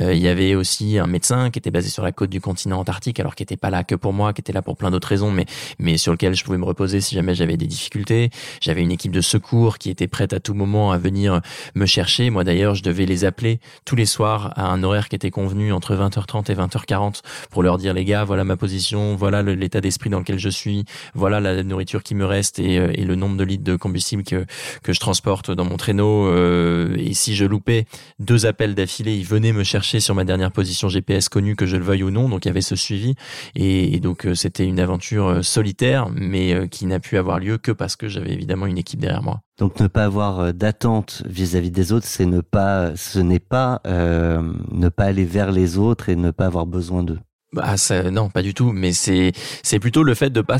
Euh, 0.00 0.12
il 0.12 0.20
y 0.20 0.28
avait 0.28 0.54
aussi 0.54 0.98
un 0.98 1.06
médecin 1.06 1.50
qui 1.50 1.58
était 1.58 1.70
basé 1.70 1.88
sur 1.88 2.02
la 2.02 2.10
côte 2.10 2.30
du 2.30 2.40
continent 2.40 2.80
antarctique, 2.80 3.20
alors 3.20 3.34
qui 3.34 3.42
n'était 3.42 3.56
pas 3.56 3.70
là 3.70 3.84
que 3.84 3.94
pour 3.94 4.12
moi, 4.12 4.32
qui 4.32 4.40
était 4.40 4.52
là 4.52 4.62
pour 4.62 4.76
plein 4.76 4.90
d'autres 4.90 5.08
raisons, 5.08 5.30
mais 5.30 5.46
mais 5.78 5.96
sur 5.98 6.12
lequel 6.12 6.34
je 6.34 6.44
pouvais 6.44 6.58
me 6.58 6.64
reposer 6.64 7.00
si 7.00 7.14
jamais 7.14 7.34
j'avais 7.34 7.56
des 7.56 7.66
difficultés. 7.66 8.30
J'avais 8.60 8.82
une 8.82 8.90
équipe 8.90 9.12
de 9.12 9.20
secours 9.20 9.78
qui 9.78 9.90
était 9.90 10.08
prête 10.08 10.32
à 10.32 10.40
tout 10.40 10.54
moment 10.54 10.90
à 10.90 10.98
venir 10.98 11.40
me 11.74 11.86
chercher. 11.86 12.30
Moi 12.30 12.42
d'ailleurs, 12.44 12.74
je 12.74 12.82
devais 12.82 13.06
les 13.06 13.24
appeler 13.24 13.60
tous 13.84 13.94
les 13.94 14.06
soirs 14.06 14.52
à 14.56 14.66
un 14.66 14.82
horaire 14.82 15.08
qui 15.08 15.16
était 15.16 15.30
convenu 15.30 15.72
entre 15.72 15.94
20h30 15.94 16.50
et 16.50 16.54
20h40 16.54 17.20
pour 17.50 17.62
leur 17.62 17.78
dire 17.78 17.94
les 17.94 18.04
gars, 18.04 18.24
voilà 18.24 18.42
ma 18.44 18.56
position, 18.56 19.14
voilà 19.14 19.42
l'état 19.42 19.80
d'esprit 19.80 20.10
dans 20.10 20.18
lequel 20.18 20.38
je 20.38 20.48
suis, 20.48 20.84
voilà 21.14 21.40
la 21.40 21.62
nourriture 21.62 22.02
qui 22.02 22.14
me 22.14 22.24
reste 22.24 22.58
et, 22.58 22.78
euh, 22.78 22.90
et, 22.94 23.04
le 23.04 23.14
nombre 23.14 23.36
de 23.36 23.44
litres 23.44 23.64
de 23.64 23.76
combustible 23.76 24.24
que 24.24 24.44
que 24.82 24.92
je 24.92 25.00
transporte 25.00 25.50
dans 25.50 25.64
mon 25.64 25.76
traîneau. 25.76 26.26
Euh, 26.26 26.96
et 26.98 27.14
si 27.14 27.36
je 27.36 27.44
loupais 27.44 27.86
deux 28.18 28.46
appels 28.46 28.74
d'affilée, 28.74 29.14
ils 29.14 29.26
venaient 29.26 29.52
me 29.52 29.62
chercher 29.62 29.83
sur 30.00 30.14
ma 30.14 30.24
dernière 30.24 30.52
position 30.52 30.88
GPS 30.88 31.28
connue, 31.28 31.56
que 31.56 31.66
je 31.66 31.76
le 31.76 31.84
veuille 31.84 32.02
ou 32.02 32.10
non. 32.10 32.28
Donc 32.28 32.44
il 32.44 32.48
y 32.48 32.50
avait 32.50 32.60
ce 32.60 32.76
suivi 32.76 33.14
et, 33.54 33.94
et 33.94 34.00
donc 34.00 34.26
euh, 34.26 34.34
c'était 34.34 34.66
une 34.66 34.80
aventure 34.80 35.44
solitaire, 35.44 36.08
mais 36.10 36.68
qui 36.68 36.86
n'a 36.86 37.00
pu 37.00 37.16
avoir 37.16 37.38
lieu 37.38 37.58
que 37.58 37.72
parce 37.72 37.96
que 37.96 38.08
j'avais 38.08 38.32
évidemment 38.32 38.66
une 38.66 38.78
équipe 38.78 39.00
derrière 39.00 39.22
moi. 39.22 39.40
Donc 39.58 39.78
ne 39.78 39.86
pas 39.86 40.04
avoir 40.04 40.52
d'attente 40.52 41.22
vis-à-vis 41.26 41.70
des 41.70 41.92
autres, 41.92 42.06
c'est 42.06 42.26
ne 42.26 42.40
pas, 42.40 42.96
ce 42.96 43.20
n'est 43.20 43.38
pas 43.38 43.80
euh, 43.86 44.52
ne 44.70 44.88
pas 44.88 45.04
aller 45.04 45.24
vers 45.24 45.52
les 45.52 45.78
autres 45.78 46.08
et 46.08 46.16
ne 46.16 46.30
pas 46.30 46.46
avoir 46.46 46.66
besoin 46.66 47.02
d'eux. 47.02 47.18
Bah 47.52 47.76
ça, 47.76 48.10
non, 48.10 48.30
pas 48.30 48.42
du 48.42 48.52
tout. 48.52 48.72
Mais 48.72 48.92
c'est 48.92 49.32
c'est 49.62 49.78
plutôt 49.78 50.02
le 50.02 50.14
fait 50.14 50.30
de 50.30 50.40
pas 50.40 50.58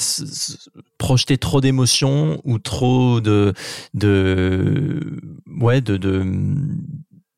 projeter 0.98 1.38
trop 1.38 1.60
d'émotions 1.60 2.40
ou 2.44 2.58
trop 2.58 3.20
de 3.20 3.52
de 3.94 5.20
ouais 5.60 5.80
de 5.80 5.96
de 5.96 6.24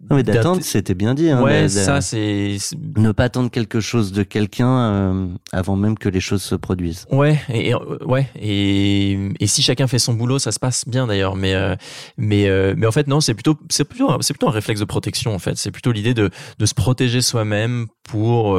non 0.09 0.17
mais 0.17 0.23
d'attendre, 0.23 0.63
c'était 0.63 0.95
bien 0.95 1.15
dit. 1.15 1.31
Hein, 1.31 1.43
ouais, 1.43 1.69
ça 1.69 2.01
c'est 2.01 2.59
ne 2.97 3.11
pas 3.13 3.25
attendre 3.25 3.51
quelque 3.51 3.81
chose 3.81 4.13
de 4.13 4.23
quelqu'un 4.23 4.69
euh, 4.69 5.29
avant 5.53 5.77
même 5.77 5.99
que 5.99 6.09
les 6.09 6.21
choses 6.21 6.43
se 6.43 6.55
produisent. 6.55 7.07
Ouais, 7.11 7.41
et, 7.53 7.75
ouais, 7.75 8.29
et, 8.41 9.19
et 9.41 9.47
si 9.47 9.63
chacun 9.63 9.87
fait 9.87 9.99
son 9.99 10.15
boulot, 10.15 10.39
ça 10.39 10.53
se 10.53 10.61
passe 10.61 10.85
bien 10.87 11.07
d'ailleurs. 11.07 11.35
Mais 11.35 11.55
euh, 11.55 11.75
mais 12.17 12.49
euh, 12.49 12.75
mais 12.77 12.87
en 12.87 12.93
fait 12.93 13.09
non, 13.09 13.21
c'est 13.21 13.35
plutôt 13.35 13.57
c'est 13.69 13.85
plutôt 13.85 14.11
c'est 14.21 14.35
plutôt 14.35 14.49
un 14.49 14.53
réflexe 14.53 14.81
de 14.81 14.85
protection 14.85 15.35
en 15.35 15.41
fait. 15.41 15.57
C'est 15.57 15.73
plutôt 15.73 15.91
l'idée 15.91 16.15
de 16.15 16.31
de 16.59 16.67
se 16.67 16.75
protéger 16.75 17.21
soi-même 17.21 17.87
pour 18.05 18.57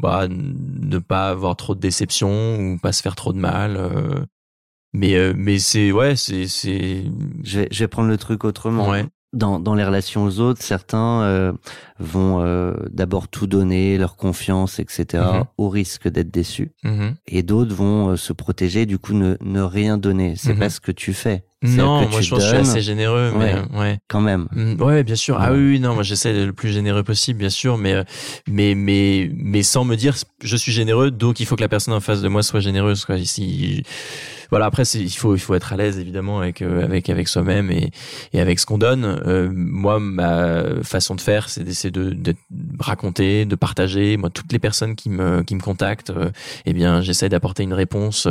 bah 0.00 0.28
ne 0.28 0.98
pas 0.98 1.28
avoir 1.28 1.56
trop 1.56 1.74
de 1.74 1.80
déception 1.80 2.56
ou 2.58 2.78
pas 2.78 2.92
se 2.92 3.02
faire 3.02 3.16
trop 3.16 3.34
de 3.34 3.38
mal. 3.38 3.78
mais 4.94 5.34
mais 5.34 5.58
c'est 5.58 5.92
ouais, 5.92 6.16
c'est 6.16 6.46
c'est. 6.46 7.04
Je 7.42 7.60
vais 7.60 7.68
je 7.70 7.80
vais 7.80 7.88
prendre 7.88 8.08
le 8.08 8.16
truc 8.16 8.44
autrement. 8.44 8.88
Ouais 8.88 9.04
dans, 9.32 9.60
dans 9.60 9.74
les 9.74 9.84
relations 9.84 10.24
aux 10.24 10.40
autres, 10.40 10.62
certains 10.62 11.22
euh, 11.22 11.52
vont 11.98 12.40
euh, 12.40 12.74
d'abord 12.90 13.28
tout 13.28 13.46
donner, 13.46 13.98
leur 13.98 14.16
confiance, 14.16 14.78
etc., 14.78 15.24
mhm. 15.34 15.44
au 15.58 15.68
risque 15.68 16.08
d'être 16.08 16.30
déçus. 16.30 16.72
Mhm. 16.84 17.16
Et 17.26 17.42
d'autres 17.42 17.74
vont 17.74 18.10
euh, 18.10 18.16
se 18.16 18.32
protéger, 18.32 18.86
du 18.86 18.98
coup 18.98 19.14
ne, 19.14 19.36
ne 19.42 19.60
rien 19.60 19.98
donner. 19.98 20.34
C'est 20.36 20.54
mhm. 20.54 20.58
pas 20.58 20.70
ce 20.70 20.80
que 20.80 20.92
tu 20.92 21.12
fais. 21.12 21.44
Non, 21.62 22.08
moi 22.08 22.20
je 22.20 22.30
pense 22.30 22.40
que 22.40 22.44
je 22.44 22.48
suis 22.48 22.56
assez 22.56 22.80
généreux, 22.80 23.32
mais 23.36 23.54
ouais, 23.76 23.98
quand 24.08 24.20
même. 24.20 24.46
Mm, 24.52 24.80
ouais, 24.80 25.02
bien 25.02 25.16
sûr. 25.16 25.38
Ah 25.40 25.52
oui, 25.52 25.80
non, 25.80 25.94
moi 25.94 26.02
j'essaie 26.02 26.32
d'être 26.32 26.46
le 26.46 26.52
plus 26.52 26.68
généreux 26.68 27.02
possible, 27.02 27.38
bien 27.38 27.48
sûr, 27.48 27.78
mais 27.78 28.04
mais 28.46 28.74
mais 28.76 29.30
mais 29.34 29.62
sans 29.62 29.84
me 29.84 29.96
dire 29.96 30.14
je 30.42 30.56
suis 30.56 30.70
généreux, 30.70 31.10
donc 31.10 31.40
il 31.40 31.46
faut 31.46 31.56
que 31.56 31.62
la 31.62 31.68
personne 31.68 31.94
en 31.94 32.00
face 32.00 32.20
de 32.20 32.28
moi 32.28 32.42
soit 32.42 32.60
généreuse. 32.60 33.04
Quoi. 33.04 33.16
Ici, 33.16 33.82
voilà 34.50 34.66
après 34.66 34.84
il 34.84 35.10
faut 35.10 35.34
il 35.34 35.40
faut 35.40 35.54
être 35.54 35.72
à 35.72 35.76
l'aise 35.76 35.98
évidemment 35.98 36.38
avec 36.40 36.62
euh, 36.62 36.84
avec 36.84 37.10
avec 37.10 37.28
soi-même 37.28 37.70
et 37.70 37.90
et 38.32 38.40
avec 38.40 38.58
ce 38.58 38.66
qu'on 38.66 38.78
donne. 38.78 39.04
Euh, 39.04 39.50
moi 39.52 39.98
ma 40.00 40.82
façon 40.82 41.14
de 41.14 41.20
faire 41.20 41.48
c'est 41.48 41.64
d'essayer 41.64 41.90
de, 41.90 42.34
raconter 42.78 43.44
de 43.44 43.54
partager. 43.54 44.16
Moi 44.16 44.30
toutes 44.30 44.52
les 44.52 44.58
personnes 44.58 44.94
qui 44.94 45.10
me 45.10 45.42
qui 45.42 45.54
me 45.54 45.60
contactent 45.60 46.10
euh, 46.10 46.30
eh 46.64 46.72
bien 46.72 47.00
j'essaie 47.00 47.28
d'apporter 47.28 47.62
une 47.62 47.74
réponse 47.74 48.28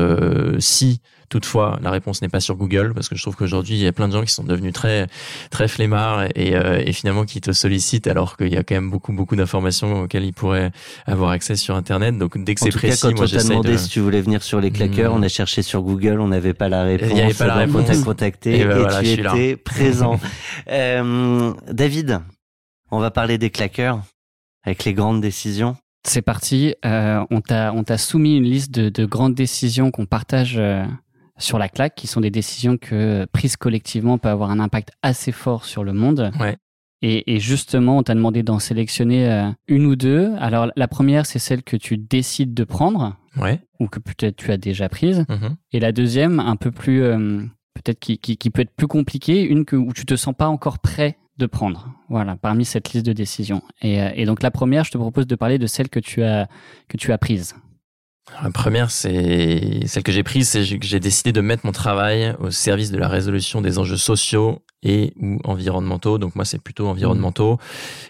si 0.60 1.02
Toutefois, 1.30 1.80
la 1.82 1.92
réponse 1.92 2.22
n'est 2.22 2.30
pas 2.30 2.40
sur 2.40 2.56
Google 2.56 2.94
parce 2.94 3.10
que 3.10 3.16
je 3.16 3.22
trouve 3.22 3.36
qu'aujourd'hui, 3.36 3.76
il 3.76 3.82
y 3.82 3.88
a 3.88 3.92
plein 3.92 4.08
de 4.08 4.14
gens 4.14 4.24
qui 4.24 4.34
sont 4.34 4.44
devenus 4.44 4.74
très, 4.74 5.08
très 5.50 5.68
flemmards 5.68 6.26
et, 6.36 6.56
euh, 6.56 6.82
et 6.86 6.94
finalement 6.94 7.26
qui 7.26 7.42
te 7.42 7.52
sollicitent 7.52 8.08
alors 8.08 8.38
qu'il 8.38 8.54
y 8.54 8.58
a 8.58 8.64
quand 8.64 8.76
même 8.76 8.90
beaucoup, 8.90 9.14
beaucoup 9.14 9.36
d'informations 9.36 10.02
auxquelles 10.02 10.26
ils 10.26 10.34
pourraient 10.34 10.72
avoir 11.06 11.32
accès 11.32 11.56
sur 11.56 11.76
Internet. 11.76 12.18
Donc, 12.18 12.42
dès 12.44 12.56
que 12.56 12.62
c'est 12.62 12.70
précis, 12.70 13.02
cas, 13.02 13.10
quand 13.10 13.16
moi, 13.16 13.26
on 13.26 13.30
t'a 13.30 13.44
demandé 13.44 13.78
si 13.78 13.90
tu 13.90 14.00
voulais 14.00 14.22
venir 14.22 14.44
sur 14.44 14.60
les 14.62 14.72
claqueurs, 14.72 15.14
hmm. 15.14 15.20
on 15.20 15.24
a 15.24 15.28
cherché 15.28 15.62
sur 15.62 15.82
Google, 15.82 16.20
on 16.20 16.28
n'avait 16.28 16.54
pas 16.54 16.70
la 16.70 16.84
réponse. 16.84 17.10
Il 17.10 17.16
n'y 17.16 17.22
avait 17.22 17.34
pas 17.34 17.48
la 17.48 17.56
réponse. 17.56 17.82
On 17.90 17.94
t'a 17.94 18.02
contacté 18.04 18.60
et, 18.60 18.66
ben 18.66 18.88
tu 19.02 19.08
étais 19.08 19.56
présent. 19.56 20.20
euh, 20.70 21.54
David, 21.72 22.22
on 22.92 23.00
va 23.00 23.12
parler 23.12 23.38
des 23.38 23.50
claqueurs 23.50 24.02
avec 24.64 24.84
les 24.84 24.94
grandes 24.94 25.22
décisions. 25.22 25.76
C'est 26.06 26.22
parti. 26.22 26.76
Euh, 26.86 27.26
on 27.32 27.42
t'a 27.42 27.98
soumis 27.98 28.38
une 28.38 28.44
liste 28.44 28.72
de, 28.72 28.90
de 28.90 29.06
grandes 29.06 29.34
décisions 29.34 29.92
qu'on 29.92 30.06
partage 30.06 30.56
euh, 30.58 30.86
sur 31.38 31.60
la 31.60 31.70
claque, 31.70 31.96
qui 31.96 32.08
sont 32.08 32.22
des 32.22 32.32
décisions 32.32 32.78
que 32.78 33.26
prises 33.32 33.58
collectivement 33.58 34.18
peuvent 34.18 34.32
avoir 34.32 34.52
un 34.52 34.60
impact 34.60 34.92
assez 35.02 35.32
fort 35.32 35.66
sur 35.66 35.84
le 35.84 35.94
monde. 35.94 36.32
Ouais. 36.40 36.58
Et, 37.02 37.36
et, 37.36 37.40
justement, 37.40 37.98
on 37.98 38.04
t'a 38.04 38.16
demandé 38.16 38.42
d'en 38.42 38.58
sélectionner 38.58 39.30
euh, 39.30 39.50
une 39.68 39.86
ou 39.86 39.96
deux. 39.96 40.34
Alors, 40.40 40.72
la 40.76 40.88
première, 40.88 41.26
c'est 41.26 41.40
celle 41.40 41.62
que 41.62 41.78
tu 41.78 41.98
décides 41.98 42.54
de 42.54 42.64
prendre, 42.64 43.16
ouais. 43.38 43.60
ou 43.80 43.88
que 43.88 44.00
peut-être 44.00 44.38
tu 44.38 44.52
as 44.52 44.58
déjà 44.58 44.90
prise. 44.90 45.26
Mm-hmm. 45.30 45.56
Et 45.74 45.80
la 45.80 45.92
deuxième, 45.92 46.40
un 46.40 46.56
peu 46.56 46.72
plus, 46.72 47.04
euh, 47.04 47.44
peut-être 47.76 48.00
qui, 48.00 48.18
qui, 48.18 48.38
qui, 48.38 48.50
peut 48.50 48.62
être 48.62 48.74
plus 48.76 48.88
compliquée, 48.88 49.44
une 49.44 49.66
que, 49.66 49.76
où 49.76 49.94
tu 49.94 50.06
te 50.06 50.16
sens 50.16 50.34
pas 50.36 50.48
encore 50.48 50.80
prêt 50.80 51.18
de 51.38 51.46
prendre. 51.46 51.90
Voilà, 52.10 52.38
parmi 52.38 52.64
cette 52.64 52.94
liste 52.94 53.06
de 53.06 53.14
décisions. 53.14 53.62
Et, 53.82 54.02
euh, 54.02 54.10
et 54.16 54.26
donc, 54.26 54.42
la 54.42 54.52
première, 54.52 54.86
je 54.86 54.92
te 54.92 54.98
propose 54.98 55.28
de 55.28 55.36
parler 55.36 55.60
de 55.60 55.68
celle 55.68 55.90
que 55.90 56.00
tu 56.00 56.24
as 56.24 56.48
que 56.88 56.98
tu 56.98 57.12
as 57.12 57.18
prise. 57.18 57.56
La 58.44 58.50
première, 58.50 58.90
c'est 58.90 59.86
celle 59.86 60.04
que 60.04 60.12
j'ai 60.12 60.24
prise, 60.24 60.50
c'est 60.50 60.80
que 60.80 60.86
j'ai 60.86 61.00
décidé 61.00 61.32
de 61.32 61.42
mettre 61.42 61.66
mon 61.66 61.72
travail 61.72 62.36
au 62.40 62.50
service 62.50 62.92
de 62.92 62.98
la 62.98 63.08
résolution 63.08 63.62
des 63.62 63.78
enjeux 63.78 63.98
sociaux 63.98 64.64
et 64.82 65.14
ou 65.20 65.38
environnementaux. 65.44 66.18
Donc 66.18 66.36
moi, 66.36 66.44
c'est 66.44 66.62
plutôt 66.62 66.88
environnementaux. 66.88 67.60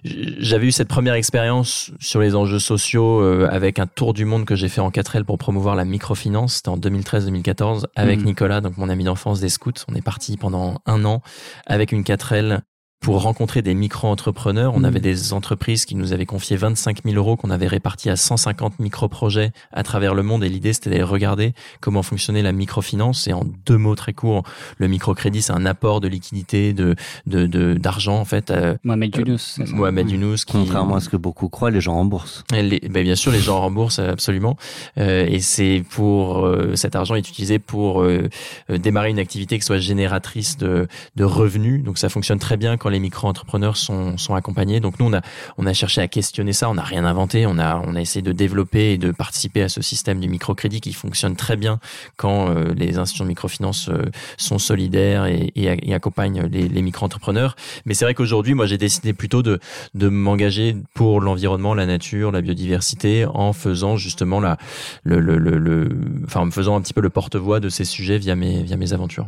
J'avais 0.04 0.68
eu 0.68 0.72
cette 0.72 0.88
première 0.88 1.16
expérience 1.16 1.92
sur 2.00 2.22
les 2.22 2.34
enjeux 2.34 2.60
sociaux 2.60 3.22
euh, 3.22 3.48
avec 3.52 3.78
un 3.78 3.88
tour 3.88 4.14
du 4.14 4.24
monde 4.24 4.46
que 4.46 4.56
j'ai 4.56 4.70
fait 4.70 4.82
en 4.82 4.90
4L 4.90 5.26
pour 5.26 5.38
promouvoir 5.38 5.76
la 5.76 5.86
microfinance. 5.86 6.56
C'était 6.56 6.70
en 6.70 6.78
2013-2014 6.78 7.86
avec 7.96 8.22
mmh. 8.22 8.26
Nicolas, 8.26 8.62
donc 8.62 8.78
mon 8.78 8.90
ami 8.90 9.04
d'enfance 9.04 9.42
des 9.42 9.50
scouts. 9.50 9.74
On 9.90 9.96
est 9.96 10.02
parti 10.02 10.38
pendant 10.38 10.82
un 10.86 11.04
an 11.04 11.22
avec 11.66 11.92
une 11.92 12.04
4L 12.04 12.62
pour 13.00 13.22
rencontrer 13.22 13.62
des 13.62 13.74
micro-entrepreneurs. 13.74 14.74
On 14.74 14.80
mmh. 14.80 14.86
avait 14.86 15.00
des 15.00 15.34
entreprises 15.34 15.86
qui 15.86 15.96
nous 15.96 16.14
avaient 16.14 16.26
confié 16.26 16.58
25 16.58 17.04
000 17.04 17.16
euros 17.16 17.36
qu'on 17.36 17.52
avait 17.52 17.68
répartis 17.68 18.10
à 18.10 18.16
150 18.16 18.80
micro-projets 18.80 19.52
à 19.72 19.84
travers 19.84 20.16
le 20.16 20.24
monde. 20.24 20.44
Et 20.44 20.50
l'idée, 20.50 20.74
c'était 20.74 20.98
de 20.98 21.04
regarder 21.04 21.54
comment 21.82 22.04
fonctionnait 22.04 22.42
la 22.42 22.52
microfinance. 22.52 23.28
Et 23.28 23.34
en 23.34 23.44
deux 23.66 23.78
mots 23.78 23.96
très 23.96 24.14
courts, 24.14 24.44
le 24.78 24.88
microcrédit, 24.88 25.42
c'est 25.42 25.54
un 25.54 25.66
apport 25.66 26.02
de 26.02 26.08
liquidité, 26.08 26.74
de 26.74 26.96
d'argent 27.26 28.20
en 28.20 28.26
fait. 28.26 28.52
Euh, 28.52 28.76
Mohamed 28.84 29.16
Younous. 29.16 29.60
Mohamed 29.74 30.10
Younous. 30.10 30.38
Qui... 30.46 30.54
Contrairement 30.54 30.96
à 30.96 31.00
ce 31.00 31.10
que 31.10 31.18
beaucoup 31.18 31.50
croient, 31.50 31.72
les 31.72 31.82
gens 31.82 31.96
remboursent. 31.96 32.44
Les, 32.52 32.80
ben 32.80 33.04
bien 33.04 33.16
sûr, 33.16 33.32
les 33.32 33.40
gens 33.40 33.60
remboursent 33.60 34.00
absolument. 34.00 34.58
Euh, 34.98 35.26
et 35.28 35.40
c'est 35.40 35.84
pour 35.90 36.46
euh, 36.46 36.76
cet 36.76 36.96
argent 36.96 37.16
est 37.16 37.28
utilisé 37.28 37.60
pour 37.60 38.02
euh, 38.02 38.30
démarrer 38.70 39.10
une 39.10 39.20
activité 39.20 39.58
qui 39.60 39.66
soit 39.66 39.78
génératrice 39.78 40.58
de, 40.58 40.88
de 41.16 41.24
revenus. 41.24 41.84
Donc 41.84 41.98
ça 41.98 42.10
fonctionne 42.10 42.40
très 42.40 42.58
bien 42.58 42.78
quand 42.86 42.92
les 42.92 43.00
micro-entrepreneurs 43.00 43.78
sont, 43.78 44.16
sont 44.20 44.36
accompagnés. 44.36 44.80
Donc 44.80 45.00
nous, 45.00 45.08
on 45.08 45.14
a, 45.14 45.22
on 45.58 45.66
a 45.66 45.74
cherché 45.74 46.02
à 46.02 46.08
questionner 46.08 46.54
ça, 46.54 46.70
on 46.70 46.76
n'a 46.76 46.84
rien 46.84 47.04
inventé, 47.04 47.48
on 47.48 47.58
a, 47.58 47.82
on 47.84 47.96
a 47.96 48.00
essayé 48.00 48.22
de 48.22 48.32
développer 48.32 48.92
et 48.92 49.00
de 49.00 49.10
participer 49.10 49.64
à 49.64 49.70
ce 49.70 49.82
système 49.82 50.20
du 50.20 50.30
microcrédit 50.30 50.82
qui 50.82 50.94
fonctionne 50.94 51.36
très 51.36 51.56
bien 51.56 51.80
quand 52.16 52.50
euh, 52.50 52.76
les 52.76 53.00
institutions 53.00 53.26
de 53.26 53.30
microfinance 53.30 53.90
euh, 53.90 54.04
sont 54.38 54.60
solidaires 54.60 55.26
et, 55.26 55.52
accompagnent 55.96 56.44
les, 56.44 56.82
micro-entrepreneurs. 56.84 57.56
Mais 57.86 57.96
c'est 57.96 58.06
vrai 58.06 58.14
qu'aujourd'hui, 58.14 58.54
moi, 58.54 58.68
j'ai 58.68 58.78
décidé 58.78 59.14
plutôt 59.14 59.42
de, 59.42 59.60
de 59.96 60.08
m'engager 60.08 60.78
pour 60.94 61.22
l'environnement, 61.22 61.74
la 61.74 61.88
nature, 61.88 62.32
la 62.32 62.42
biodiversité, 62.42 63.26
en 63.26 63.52
faisant 63.52 63.98
justement 63.98 64.40
la, 64.40 64.58
le, 65.04 65.20
le, 65.20 65.90
enfin, 66.26 66.42
en 66.42 66.46
me 66.46 66.52
faisant 66.52 66.76
un 66.76 66.82
petit 66.82 66.94
peu 66.94 67.02
le 67.02 67.10
porte-voix 67.10 67.60
de 67.60 67.70
ces 67.70 67.84
sujets 67.84 68.20
via 68.20 68.36
mes, 68.36 68.62
via 68.62 68.78
mes 68.78 68.94
aventures. 68.94 69.28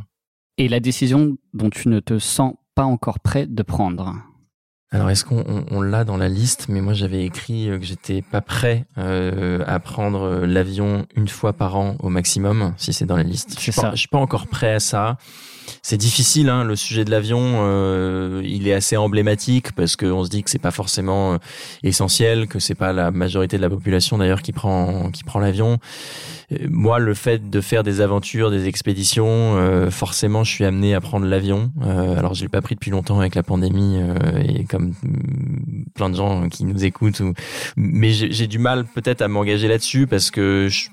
Et 0.59 0.67
la 0.67 0.79
décision 0.79 1.37
dont 1.53 1.71
tu 1.71 1.89
ne 1.89 1.99
te 1.99 2.19
sens 2.19 2.53
pas 2.77 2.83
encore 2.83 3.19
prêt 3.19 3.47
de 3.47 3.63
prendre 3.63 4.13
alors 4.89 5.09
est-ce 5.09 5.25
qu'on 5.25 5.65
on, 5.69 5.81
l'a 5.81 6.05
dans 6.05 6.15
la 6.15 6.29
liste? 6.29 6.67
Mais 6.69 6.79
moi 6.79 6.93
j'avais 6.93 7.25
écrit 7.25 7.69
euh, 7.69 7.77
que 7.77 7.83
j'étais 7.83 8.21
pas 8.21 8.39
prêt 8.39 8.85
euh, 8.97 9.61
à 9.67 9.79
prendre 9.79 10.21
euh, 10.21 10.45
l'avion 10.45 11.05
une 11.13 11.27
fois 11.27 11.51
par 11.51 11.75
an 11.75 11.97
au 11.99 12.07
maximum, 12.07 12.73
si 12.77 12.93
c'est 12.93 13.05
dans 13.05 13.17
la 13.17 13.23
liste. 13.23 13.55
Je 13.55 13.59
suis, 13.59 13.71
pas, 13.73 13.91
je 13.91 13.97
suis 13.97 14.07
pas 14.07 14.17
encore 14.17 14.47
prêt 14.47 14.73
à 14.73 14.79
ça. 14.79 15.17
C'est 15.81 15.97
difficile, 15.97 16.49
hein, 16.49 16.63
le 16.63 16.75
sujet 16.75 17.05
de 17.05 17.11
l'avion. 17.11 17.39
Euh, 17.61 18.41
il 18.45 18.67
est 18.67 18.73
assez 18.73 18.97
emblématique 18.97 19.71
parce 19.73 19.95
qu'on 19.95 20.23
se 20.23 20.29
dit 20.29 20.43
que 20.43 20.49
c'est 20.49 20.59
pas 20.59 20.71
forcément 20.71 21.37
essentiel, 21.83 22.47
que 22.47 22.59
c'est 22.59 22.75
pas 22.75 22.93
la 22.93 23.11
majorité 23.11 23.57
de 23.57 23.61
la 23.61 23.69
population 23.69 24.17
d'ailleurs 24.17 24.41
qui 24.41 24.51
prend 24.53 25.09
qui 25.11 25.23
prend 25.23 25.39
l'avion. 25.39 25.77
euh, 26.51 26.57
moi, 26.69 26.99
le 26.99 27.13
fait 27.13 27.49
de 27.49 27.61
faire 27.61 27.83
des 27.83 28.01
aventures, 28.01 28.51
des 28.51 28.67
expéditions, 28.67 29.57
euh, 29.57 29.89
forcément, 29.91 30.43
je 30.43 30.51
suis 30.51 30.65
amené 30.65 30.93
à 30.95 31.01
prendre 31.01 31.25
l'avion. 31.25 31.71
Euh, 31.81 32.17
alors, 32.17 32.33
je 32.33 32.41
l'ai 32.43 32.49
pas 32.49 32.61
pris 32.61 32.75
depuis 32.75 32.91
longtemps 32.91 33.19
avec 33.19 33.35
la 33.35 33.43
pandémie 33.43 33.97
euh, 33.99 34.15
et 34.47 34.63
comme 34.65 34.93
mm, 35.03 35.85
plein 35.95 36.09
de 36.09 36.15
gens 36.15 36.47
qui 36.49 36.63
nous 36.65 36.85
écoutent. 36.85 37.19
Ou... 37.19 37.33
Mais 37.75 38.11
j'ai 38.11 38.31
j'ai 38.31 38.47
du 38.47 38.59
mal 38.59 38.85
peut-être 38.85 39.21
à 39.21 39.27
m'engager 39.27 39.67
là-dessus 39.67 40.07
parce 40.07 40.31
que 40.31 40.67
je- 40.69 40.89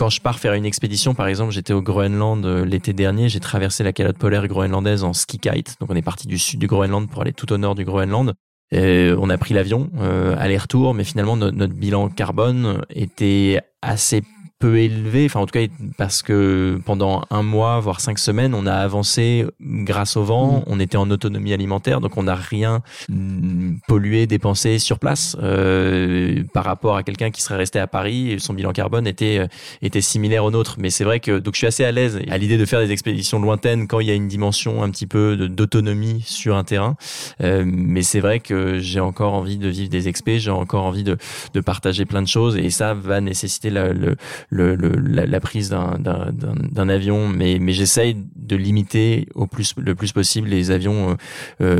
quand 0.00 0.08
je 0.08 0.22
pars 0.22 0.38
faire 0.38 0.54
une 0.54 0.64
expédition, 0.64 1.14
par 1.14 1.26
exemple, 1.26 1.52
j'étais 1.52 1.74
au 1.74 1.82
Groenland 1.82 2.46
euh, 2.46 2.64
l'été 2.64 2.94
dernier, 2.94 3.28
j'ai 3.28 3.38
traversé 3.38 3.84
la 3.84 3.92
calotte 3.92 4.16
polaire 4.16 4.48
groenlandaise 4.48 5.04
en 5.04 5.12
ski 5.12 5.38
kite. 5.38 5.76
Donc, 5.78 5.90
on 5.90 5.94
est 5.94 6.00
parti 6.00 6.26
du 6.26 6.38
sud 6.38 6.58
du 6.58 6.66
Groenland 6.66 7.06
pour 7.06 7.20
aller 7.20 7.34
tout 7.34 7.52
au 7.52 7.58
nord 7.58 7.74
du 7.74 7.84
Groenland. 7.84 8.32
Euh, 8.72 9.14
on 9.20 9.28
a 9.28 9.36
pris 9.36 9.52
l'avion 9.52 9.90
euh, 9.98 10.34
aller-retour, 10.38 10.94
mais 10.94 11.04
finalement 11.04 11.36
no- 11.36 11.50
notre 11.50 11.74
bilan 11.74 12.08
carbone 12.08 12.80
était 12.88 13.60
assez 13.82 14.22
peu 14.60 14.78
élevé, 14.78 15.24
enfin 15.24 15.40
en 15.40 15.46
tout 15.46 15.58
cas 15.58 15.66
parce 15.96 16.22
que 16.22 16.78
pendant 16.84 17.24
un 17.30 17.42
mois 17.42 17.80
voire 17.80 18.00
cinq 18.00 18.18
semaines, 18.18 18.54
on 18.54 18.66
a 18.66 18.74
avancé 18.74 19.46
grâce 19.60 20.18
au 20.18 20.22
vent, 20.22 20.62
on 20.66 20.78
était 20.78 20.98
en 20.98 21.10
autonomie 21.10 21.54
alimentaire, 21.54 22.00
donc 22.00 22.18
on 22.18 22.24
n'a 22.24 22.34
rien 22.34 22.82
mm, 23.08 23.76
pollué, 23.88 24.26
dépensé 24.26 24.78
sur 24.78 24.98
place 24.98 25.34
euh, 25.42 26.44
par 26.52 26.64
rapport 26.64 26.96
à 26.96 27.02
quelqu'un 27.02 27.30
qui 27.30 27.40
serait 27.40 27.56
resté 27.56 27.78
à 27.78 27.86
Paris 27.86 28.32
et 28.32 28.38
son 28.38 28.52
bilan 28.52 28.72
carbone 28.72 29.06
était 29.06 29.38
euh, 29.38 29.46
était 29.80 30.02
similaire 30.02 30.44
au 30.44 30.50
nôtre. 30.50 30.76
Mais 30.78 30.90
c'est 30.90 31.04
vrai 31.04 31.20
que 31.20 31.38
donc 31.38 31.54
je 31.54 31.58
suis 31.58 31.66
assez 31.66 31.84
à 31.84 31.90
l'aise 31.90 32.20
à 32.28 32.36
l'idée 32.36 32.58
de 32.58 32.66
faire 32.66 32.80
des 32.80 32.92
expéditions 32.92 33.40
lointaines 33.40 33.88
quand 33.88 34.00
il 34.00 34.08
y 34.08 34.10
a 34.10 34.14
une 34.14 34.28
dimension 34.28 34.82
un 34.82 34.90
petit 34.90 35.06
peu 35.06 35.48
d'autonomie 35.48 36.22
sur 36.26 36.56
un 36.56 36.64
terrain. 36.64 36.96
Euh, 37.40 37.64
mais 37.66 38.02
c'est 38.02 38.20
vrai 38.20 38.40
que 38.40 38.78
j'ai 38.78 39.00
encore 39.00 39.32
envie 39.32 39.56
de 39.56 39.68
vivre 39.68 39.88
des 39.88 40.06
expés, 40.06 40.38
j'ai 40.38 40.50
encore 40.50 40.84
envie 40.84 41.04
de, 41.04 41.16
de 41.54 41.60
partager 41.60 42.04
plein 42.04 42.20
de 42.20 42.28
choses 42.28 42.58
et 42.58 42.68
ça 42.68 42.92
va 42.92 43.22
nécessiter 43.22 43.70
la, 43.70 43.94
le, 43.94 44.16
le, 44.50 44.74
le- 44.74 44.90
la, 45.00 45.26
la 45.26 45.40
prise 45.40 45.70
d'un- 45.70 45.96
d'un 45.98 46.32
d'un- 46.32 46.54
d'un 46.70 46.88
avion. 46.88 47.28
Mais, 47.28 47.58
mais 47.60 47.72
j'essaye 47.72 48.16
de 48.36 48.56
limiter 48.56 49.26
au 49.34 49.46
plus, 49.46 49.74
le 49.78 49.94
plus 49.94 50.12
possible 50.12 50.48
les 50.48 50.70
avions 50.70 51.10
euh, 51.10 51.14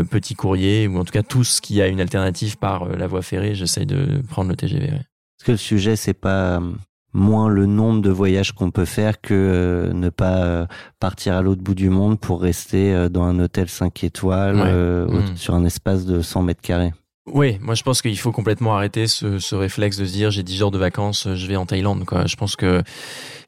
euh, 0.00 0.04
petits 0.04 0.34
courriers 0.34 0.86
ou 0.88 0.96
en 0.98 1.04
tout 1.04 1.12
cas 1.12 1.22
tout 1.22 1.44
ce 1.44 1.60
qui 1.60 1.82
a 1.82 1.88
une 1.88 2.00
alternative 2.00 2.56
par 2.58 2.84
euh, 2.84 2.96
la 2.96 3.06
voie 3.06 3.22
ferrée. 3.22 3.54
J'essaye 3.54 3.86
de 3.86 4.22
prendre 4.28 4.50
le 4.50 4.56
TGV. 4.56 4.84
ouais. 4.86 5.02
Parce 5.38 5.46
que 5.46 5.52
le 5.52 5.58
sujet, 5.58 5.96
c'est 5.96 6.14
pas 6.14 6.58
euh, 6.58 6.72
moins 7.12 7.48
le 7.48 7.66
nombre 7.66 8.02
de 8.02 8.10
voyages 8.10 8.52
qu'on 8.52 8.70
peut 8.70 8.84
faire 8.84 9.20
que 9.20 9.34
euh, 9.34 9.92
ne 9.92 10.10
pas 10.10 10.44
euh, 10.44 10.66
partir 11.00 11.34
à 11.34 11.42
l'autre 11.42 11.62
bout 11.62 11.74
du 11.74 11.90
monde 11.90 12.20
pour 12.20 12.40
rester 12.40 12.94
euh, 12.94 13.08
dans 13.08 13.24
un 13.24 13.38
hôtel 13.40 13.68
5 13.68 14.04
étoiles 14.04 14.56
Ouais. 14.56 14.62
euh, 14.66 15.06
au- 15.08 15.20
Mm. 15.32 15.36
sur 15.36 15.54
un 15.54 15.64
espace 15.64 16.06
de 16.06 16.20
100 16.20 16.42
mètres 16.42 16.60
carrés. 16.62 16.92
Oui, 17.26 17.58
moi 17.60 17.74
je 17.74 17.82
pense 17.82 18.00
qu'il 18.02 18.18
faut 18.18 18.32
complètement 18.32 18.74
arrêter 18.74 19.06
ce, 19.06 19.38
ce 19.38 19.54
réflexe 19.54 19.96
de 19.98 20.04
se 20.06 20.12
dire 20.12 20.30
j'ai 20.30 20.42
10 20.42 20.56
jours 20.56 20.70
de 20.70 20.78
vacances, 20.78 21.28
je 21.34 21.46
vais 21.46 21.56
en 21.56 21.66
Thaïlande. 21.66 22.04
Quoi. 22.04 22.26
Je 22.26 22.34
pense 22.34 22.56
que 22.56 22.82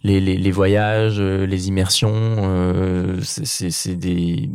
les, 0.05 0.21
les, 0.21 0.37
les 0.37 0.51
voyages, 0.51 1.17
euh, 1.19 1.47
les 1.47 1.69
immersions, 1.69 2.13
euh, 2.15 3.19
c'est- 3.23 3.97
des, 3.97 4.51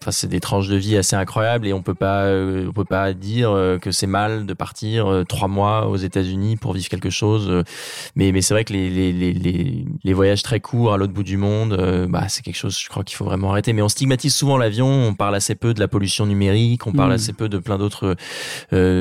enfin 0.00 0.10
c'est 0.10 0.26
des 0.28 0.40
tranches 0.40 0.68
de 0.68 0.76
vie 0.76 0.96
assez 0.96 1.14
incroyables 1.16 1.66
et 1.66 1.72
on 1.72 1.82
peut 1.82 1.94
pas, 1.94 2.22
euh, 2.24 2.66
on 2.68 2.72
peut 2.72 2.84
pas 2.84 3.12
dire 3.12 3.50
que 3.80 3.90
c'est 3.90 4.06
mal 4.06 4.46
de 4.46 4.54
partir 4.54 5.24
trois 5.28 5.48
mois 5.48 5.86
aux 5.88 5.96
États-Unis 5.96 6.56
pour 6.56 6.72
vivre 6.72 6.88
quelque 6.88 7.10
chose. 7.10 7.62
Mais 8.16 8.32
mais 8.32 8.40
c'est 8.42 8.54
vrai 8.54 8.64
que 8.64 8.72
les, 8.72 8.88
les, 8.90 9.12
les, 9.12 9.32
les, 9.32 9.84
les 10.02 10.12
voyages 10.12 10.42
très 10.42 10.60
courts 10.60 10.94
à 10.94 10.96
l'autre 10.96 11.12
bout 11.12 11.24
du 11.24 11.36
monde, 11.36 11.74
euh, 11.74 12.06
bah 12.08 12.28
c'est 12.28 12.42
quelque 12.42 12.56
chose, 12.56 12.78
je 12.82 12.88
crois 12.88 13.04
qu'il 13.04 13.16
faut 13.16 13.24
vraiment 13.26 13.50
arrêter. 13.50 13.72
Mais 13.74 13.82
on 13.82 13.88
stigmatise 13.88 14.34
souvent 14.34 14.56
l'avion, 14.56 14.88
on 14.88 15.14
parle 15.14 15.34
assez 15.34 15.54
peu 15.54 15.74
de 15.74 15.80
la 15.80 15.88
pollution 15.88 16.26
numérique, 16.26 16.86
on 16.86 16.92
parle 16.92 17.10
Mm. 17.10 17.14
assez 17.14 17.32
peu 17.34 17.48
de 17.48 17.58
plein 17.58 17.76
d'autres 17.78 18.13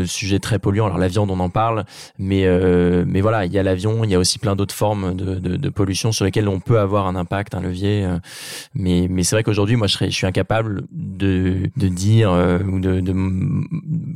sujet 0.06 0.40
très 0.40 0.60
polluant. 0.60 0.86
Alors 0.86 0.98
la 0.98 1.08
viande, 1.08 1.32
on 1.32 1.40
en 1.40 1.50
parle, 1.50 1.86
mais 2.18 2.46
euh, 2.46 3.04
mais 3.08 3.22
voilà, 3.22 3.46
il 3.46 3.54
y 3.54 3.60
a 3.60 3.64
l'avion, 3.64 4.04
il 4.04 4.10
y 4.12 4.16
a 4.16 4.20
aussi 4.20 4.40
plein 4.40 4.56
d'autres 4.56 4.76
formes 4.76 5.16
de, 5.16 5.36
de, 5.36 5.56
de 5.58 5.70
pollution 5.70 6.12
sur 6.12 6.26
lesquelles 6.26 6.48
on 6.48 6.60
peut 6.60 6.80
avoir 6.80 7.08
un 7.08 7.16
impact, 7.16 7.56
un 7.56 7.62
levier. 7.62 8.06
euh, 8.06 8.20
mais 8.74 9.08
mais 9.10 9.24
c'est 9.24 9.36
vrai 9.36 9.44
qu'aujourd'hui, 9.44 9.76
moi, 9.76 9.88
je 9.88 9.94
serais, 9.94 10.10
je 10.10 10.16
suis 10.16 10.28
incapable 10.28 10.84
de 10.92 11.70
de 11.76 11.88
dire 11.88 12.32
euh, 12.32 12.60
ou 12.60 12.80
de, 12.80 13.00
de 13.00 13.14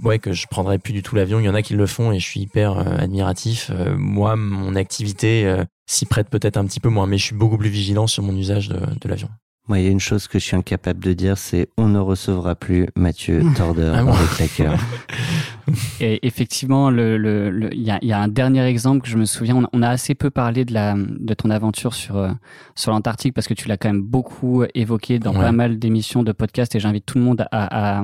ouais 0.04 0.20
que 0.20 0.34
je 0.34 0.48
prendrais 0.48 0.80
plus 0.80 0.94
du 0.94 1.04
tout 1.04 1.16
l'avion. 1.16 1.40
Il 1.40 1.46
y 1.46 1.50
en 1.50 1.56
a 1.56 1.62
qui 1.62 1.74
le 1.74 1.86
font 1.86 2.12
et 2.12 2.20
je 2.20 2.26
suis 2.26 2.42
hyper 2.42 2.78
euh, 2.78 2.98
admiratif. 2.98 3.72
Euh, 3.72 3.96
moi, 3.98 4.36
mon 4.36 4.76
activité 4.76 5.46
euh, 5.46 5.64
s'y 5.86 6.06
prête 6.06 6.30
peut-être 6.30 6.58
un 6.58 6.66
petit 6.66 6.80
peu 6.80 6.90
moins, 6.90 7.08
mais 7.08 7.18
je 7.18 7.24
suis 7.24 7.36
beaucoup 7.36 7.58
plus 7.58 7.70
vigilant 7.70 8.08
sur 8.08 8.24
mon 8.24 8.36
usage 8.36 8.70
de, 8.70 8.78
de 8.78 9.10
l'avion. 9.10 9.30
Moi, 9.68 9.80
il 9.80 9.86
y 9.86 9.88
a 9.88 9.92
une 9.92 10.00
chose 10.00 10.28
que 10.28 10.40
je 10.40 10.46
suis 10.46 10.56
incapable 10.56 11.04
de 11.04 11.12
dire, 11.12 11.38
c'est 11.38 11.68
on 11.78 11.88
ne 11.90 12.00
recevra 12.00 12.56
plus 12.56 12.88
Mathieu 12.96 13.44
Torder 13.58 13.92
Ah 13.96 14.04
bon 14.04 14.12
les 14.14 14.28
claqueurs. 14.48 14.80
Et 16.00 16.26
effectivement, 16.26 16.90
le, 16.90 17.18
le, 17.18 17.50
le- 17.50 17.74
il 17.74 17.82
y, 17.82 17.92
a, 17.92 18.00
il 18.02 18.08
y 18.08 18.14
a 18.14 18.20
un 18.22 18.30
dernier 18.30 18.64
exemple 18.66 19.02
que 19.02 19.10
je 19.10 19.18
me 19.18 19.26
souviens. 19.26 19.58
On 19.58 19.64
a, 19.66 19.70
on 19.74 19.82
a 19.82 19.90
assez 19.90 20.16
peu 20.16 20.30
parlé 20.30 20.64
de 20.64 20.74
la 20.74 20.96
de 20.98 21.34
ton 21.34 21.50
aventure 21.50 21.94
sur 21.94 22.16
euh, 22.18 22.30
sur 22.76 22.92
l'Antarctique 22.92 23.34
parce 23.34 23.48
que 23.48 23.54
tu 23.54 23.68
l'as 23.68 23.76
quand 23.76 23.90
même 23.90 24.02
beaucoup 24.02 24.64
évoqué 24.74 25.20
dans 25.20 25.34
Ouais. 25.34 25.42
pas 25.42 25.52
mal 25.52 25.78
d'émissions 25.78 26.24
de 26.24 26.32
podcasts 26.32 26.74
et 26.76 26.80
j'invite 26.80 27.06
tout 27.06 27.18
le 27.18 27.24
monde 27.26 27.46
à 27.52 28.00
à, 28.00 28.04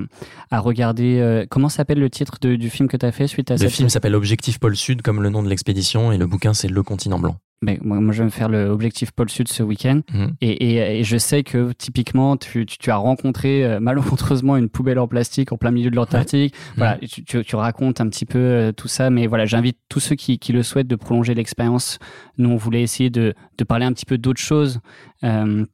à 0.51 0.59
regarder. 0.59 1.19
euh, 1.19 1.45
comment 1.49 1.69
s'appelle 1.69 1.99
le 1.99 2.09
titre 2.09 2.35
de- 2.41 2.55
du 2.57 2.69
film 2.69 2.89
que 2.89 2.97
tu 2.97 3.05
as 3.05 3.11
fait 3.13 3.27
suite 3.27 3.49
à 3.51 3.53
Le 3.53 3.59
cette 3.59 3.71
film 3.71 3.87
s'appelle 3.87 4.15
Objectif 4.15 4.59
Pôle 4.59 4.75
Sud, 4.75 5.01
comme 5.01 5.23
le 5.23 5.29
nom 5.29 5.41
de 5.41 5.47
l'expédition, 5.49 6.11
et 6.11 6.17
le 6.17 6.27
bouquin 6.27 6.53
c'est 6.53 6.67
Le 6.67 6.83
Continent 6.83 7.19
Blanc. 7.19 7.37
Ben, 7.63 7.77
moi, 7.81 7.99
moi, 7.99 8.13
je 8.13 8.19
vais 8.19 8.25
me 8.25 8.29
faire 8.29 8.49
le 8.49 8.65
Objectif 8.65 9.11
Pôle 9.11 9.29
Sud 9.29 9.47
ce 9.47 9.63
week-end. 9.63 10.01
Mhm. 10.13 10.35
Et, 10.41 10.51
et, 10.51 10.99
et 10.99 11.03
je 11.03 11.17
sais 11.17 11.43
que 11.43 11.71
typiquement, 11.71 12.35
tu, 12.37 12.65
tu, 12.65 12.77
tu 12.77 12.91
as 12.91 12.97
rencontré 12.97 13.63
euh, 13.65 13.79
malencontreusement 13.81 14.57
une 14.57 14.69
poubelle 14.69 14.99
en 14.99 15.07
plastique 15.07 15.51
en 15.51 15.57
plein 15.57 15.71
milieu 15.71 15.89
de 15.89 15.95
l'Antarctique. 15.95 16.53
Voilà, 16.77 16.97
tu, 16.97 17.23
tu, 17.23 17.43
tu 17.43 17.55
racontes 17.55 18.01
un 18.01 18.09
petit 18.09 18.25
peu 18.25 18.39
euh, 18.39 18.71
tout 18.71 18.87
ça. 18.87 19.09
Mais 19.09 19.27
voilà, 19.27 19.45
j'invite 19.45 19.77
tous 19.89 19.99
ceux 19.99 20.15
qui, 20.15 20.39
qui 20.39 20.51
le 20.53 20.61
souhaitent 20.63 20.87
de 20.87 20.95
prolonger 20.95 21.33
l'expérience. 21.33 21.99
Nous, 22.37 22.49
on 22.49 22.57
voulait 22.57 22.81
essayer 22.81 23.09
de, 23.09 23.33
de 23.57 23.63
parler 23.63 23.85
un 23.85 23.93
petit 23.93 24.05
peu 24.05 24.17
d'autres 24.17 24.41
choses. 24.41 24.79
Euh, 25.23 25.65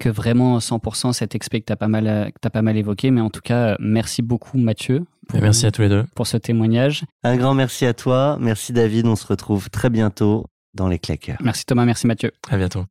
que 0.00 0.08
vraiment 0.08 0.58
100% 0.58 1.12
cet 1.12 1.36
expect 1.36 1.60
que 1.60 1.66
tu 1.66 1.72
as 1.72 1.76
pas 1.76 1.86
mal 1.86 2.08
euh, 2.08 2.24
que 2.42 2.48
pas 2.48 2.60
mal 2.60 2.76
évoqué 2.76 3.12
mais 3.12 3.20
en 3.20 3.30
tout 3.30 3.40
cas 3.40 3.76
merci 3.78 4.20
beaucoup 4.20 4.58
Mathieu 4.58 5.04
pour, 5.28 5.40
Merci 5.40 5.64
à 5.66 5.70
tous 5.70 5.82
les 5.82 5.88
deux. 5.88 6.04
pour 6.16 6.26
ce 6.26 6.36
témoignage 6.36 7.04
Un 7.22 7.36
grand 7.36 7.54
merci 7.54 7.84
à 7.86 7.94
toi. 7.94 8.36
Merci 8.40 8.72
David. 8.72 9.06
On 9.06 9.14
se 9.16 9.26
retrouve 9.26 9.70
très 9.70 9.90
bientôt 9.90 10.46
dans 10.76 10.88
les 10.88 10.98
claqueurs. 10.98 11.38
merci 11.40 11.64
Thomas 11.64 11.84
merci 11.84 12.06
Mathieu 12.06 12.30
À 12.50 12.56
bientôt. 12.56 12.84